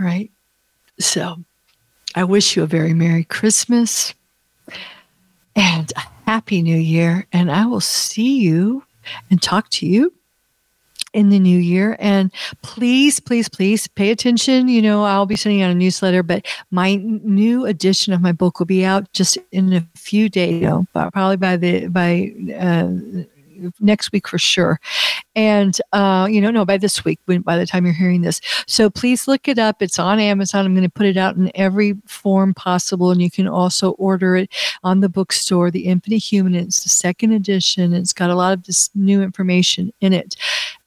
All 0.00 0.06
right. 0.06 0.30
So 0.98 1.36
I 2.14 2.24
wish 2.24 2.56
you 2.56 2.62
a 2.62 2.66
very 2.66 2.94
Merry 2.94 3.24
Christmas 3.24 4.14
and 5.56 5.92
a 5.96 6.02
Happy 6.26 6.62
New 6.62 6.76
Year. 6.76 7.26
And 7.32 7.50
I 7.50 7.66
will 7.66 7.80
see 7.80 8.40
you 8.40 8.84
and 9.30 9.42
talk 9.42 9.68
to 9.70 9.86
you 9.86 10.12
in 11.12 11.28
the 11.30 11.38
new 11.38 11.58
year. 11.58 11.96
And 12.00 12.30
please, 12.62 13.20
please, 13.20 13.48
please 13.48 13.86
pay 13.86 14.10
attention. 14.10 14.68
You 14.68 14.82
know, 14.82 15.04
I'll 15.04 15.26
be 15.26 15.36
sending 15.36 15.62
out 15.62 15.70
a 15.70 15.74
newsletter, 15.74 16.22
but 16.22 16.44
my 16.70 16.96
new 16.96 17.64
edition 17.66 18.12
of 18.12 18.20
my 18.20 18.32
book 18.32 18.58
will 18.58 18.66
be 18.66 18.84
out 18.84 19.10
just 19.12 19.38
in 19.52 19.72
a 19.72 19.86
few 19.94 20.28
days, 20.28 20.60
you 20.60 20.68
know, 20.68 20.86
probably 20.92 21.36
by 21.36 21.56
the, 21.56 21.86
by, 21.86 22.34
uh, 22.58 23.24
next 23.80 24.12
week 24.12 24.28
for 24.28 24.38
sure. 24.38 24.80
And, 25.34 25.78
uh, 25.92 26.28
you 26.30 26.40
know, 26.40 26.50
no, 26.50 26.64
by 26.64 26.78
this 26.78 27.04
week, 27.04 27.18
by 27.26 27.56
the 27.56 27.66
time 27.66 27.84
you're 27.84 27.94
hearing 27.94 28.22
this. 28.22 28.40
So 28.66 28.88
please 28.88 29.26
look 29.26 29.48
it 29.48 29.58
up. 29.58 29.82
It's 29.82 29.98
on 29.98 30.18
Amazon. 30.20 30.64
I'm 30.64 30.74
going 30.74 30.84
to 30.84 30.90
put 30.90 31.06
it 31.06 31.16
out 31.16 31.36
in 31.36 31.50
every 31.54 31.94
form 32.06 32.54
possible. 32.54 33.10
And 33.10 33.20
you 33.20 33.30
can 33.30 33.48
also 33.48 33.90
order 33.92 34.36
it 34.36 34.52
on 34.82 35.00
the 35.00 35.08
bookstore, 35.08 35.70
The 35.70 35.86
Infinite 35.86 36.18
Human. 36.18 36.54
It's 36.54 36.82
the 36.82 36.88
second 36.88 37.32
edition. 37.32 37.92
It's 37.94 38.12
got 38.12 38.30
a 38.30 38.36
lot 38.36 38.52
of 38.52 38.64
this 38.64 38.90
new 38.94 39.22
information 39.22 39.92
in 40.00 40.12
it. 40.12 40.36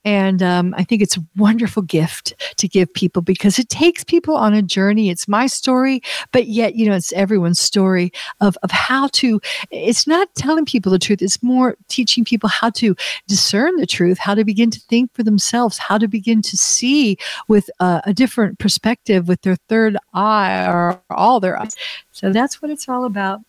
And 0.08 0.42
um, 0.42 0.74
I 0.78 0.86
think 0.86 1.02
it's 1.02 1.18
a 1.18 1.26
wonderful 1.36 1.84
gift 1.84 2.34
to 2.56 2.66
give 2.66 2.94
people 2.94 3.22
because 3.22 3.60
it 3.60 3.68
takes 3.68 4.06
people 4.06 4.38
on 4.38 4.54
a 4.54 4.62
journey. 4.62 5.10
It's 5.10 5.28
my 5.28 5.48
story, 5.48 6.02
but 6.32 6.48
yet, 6.48 6.76
you 6.76 6.88
know, 6.88 6.96
it's 6.96 7.12
everyone's 7.12 7.60
story 7.60 8.14
of, 8.40 8.58
of 8.64 8.72
how 8.72 9.10
to, 9.10 9.42
it's 9.70 10.08
not 10.08 10.34
telling 10.34 10.64
people 10.64 10.94
the 10.94 10.98
truth. 10.98 11.22
It's 11.22 11.44
more 11.44 11.76
teaching 11.90 12.24
people 12.24 12.48
how 12.48 12.70
to 12.70 12.96
discern 13.28 13.76
the 13.76 13.86
truth, 13.86 14.18
how 14.18 14.34
to 14.34 14.46
begin 14.46 14.72
to 14.72 14.80
think 14.80 15.14
for 15.14 15.24
themselves, 15.24 15.78
how 15.78 15.98
to 15.98 16.08
begin 16.08 16.42
to 16.44 16.56
see 16.56 17.18
with 17.50 17.70
a 17.82 18.14
different 18.14 18.60
perspective 18.60 19.28
with 19.28 19.42
their 19.42 19.58
third 19.68 19.98
eye 20.14 20.66
or 20.68 21.02
all 21.10 21.42
their 21.42 21.60
eyes. 21.60 21.76
So 22.14 22.32
that's 22.32 22.62
what 22.62 22.72
it's 22.72 22.88
all 22.88 23.04
about. 23.04 23.42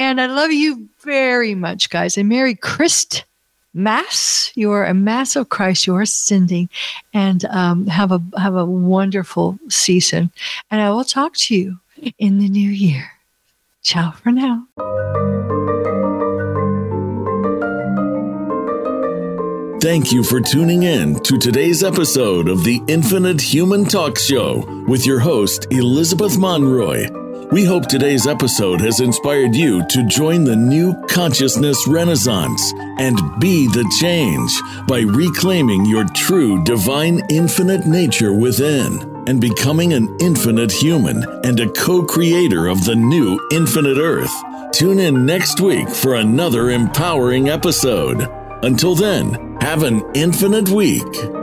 And 0.00 0.20
I 0.20 0.26
love 0.26 0.50
you 0.50 0.88
very 1.02 1.54
much, 1.54 1.88
guys. 1.88 2.18
And 2.18 2.28
Merry 2.28 2.56
Christ 2.56 3.26
mass. 3.74 4.52
You 4.54 4.72
are 4.72 4.84
a 4.84 4.94
mass 4.94 5.36
of 5.36 5.48
Christ. 5.48 5.86
You 5.86 5.96
are 5.96 6.02
ascending, 6.02 6.68
and 7.12 7.44
um, 7.46 7.86
have 7.86 8.12
a 8.12 8.22
have 8.38 8.56
a 8.56 8.64
wonderful 8.64 9.58
season. 9.68 10.30
And 10.70 10.80
I 10.80 10.90
will 10.90 11.04
talk 11.04 11.36
to 11.36 11.54
you 11.54 11.78
in 12.18 12.38
the 12.38 12.48
new 12.48 12.70
year. 12.70 13.12
Ciao 13.82 14.12
for 14.12 14.30
now. 14.30 14.66
Thank 19.80 20.12
you 20.12 20.22
for 20.22 20.42
tuning 20.42 20.82
in 20.82 21.14
to 21.20 21.38
today's 21.38 21.82
episode 21.82 22.50
of 22.50 22.64
the 22.64 22.82
Infinite 22.86 23.40
Human 23.40 23.86
Talk 23.86 24.18
Show 24.18 24.84
with 24.86 25.06
your 25.06 25.20
host, 25.20 25.68
Elizabeth 25.70 26.36
Monroy. 26.36 27.08
We 27.52 27.64
hope 27.64 27.88
today's 27.88 28.28
episode 28.28 28.80
has 28.80 29.00
inspired 29.00 29.56
you 29.56 29.84
to 29.88 30.06
join 30.06 30.44
the 30.44 30.54
new 30.54 30.94
consciousness 31.08 31.88
renaissance 31.88 32.72
and 32.76 33.18
be 33.40 33.66
the 33.66 33.92
change 34.00 34.52
by 34.86 35.00
reclaiming 35.00 35.84
your 35.84 36.04
true 36.14 36.62
divine 36.62 37.22
infinite 37.28 37.86
nature 37.86 38.32
within 38.32 39.24
and 39.26 39.40
becoming 39.40 39.92
an 39.94 40.16
infinite 40.20 40.70
human 40.70 41.24
and 41.42 41.58
a 41.58 41.68
co 41.70 42.04
creator 42.04 42.68
of 42.68 42.84
the 42.84 42.94
new 42.94 43.40
infinite 43.50 43.98
earth. 43.98 44.32
Tune 44.70 45.00
in 45.00 45.26
next 45.26 45.60
week 45.60 45.88
for 45.88 46.14
another 46.14 46.70
empowering 46.70 47.48
episode. 47.48 48.28
Until 48.62 48.94
then, 48.94 49.56
have 49.60 49.82
an 49.82 50.04
infinite 50.14 50.68
week. 50.68 51.39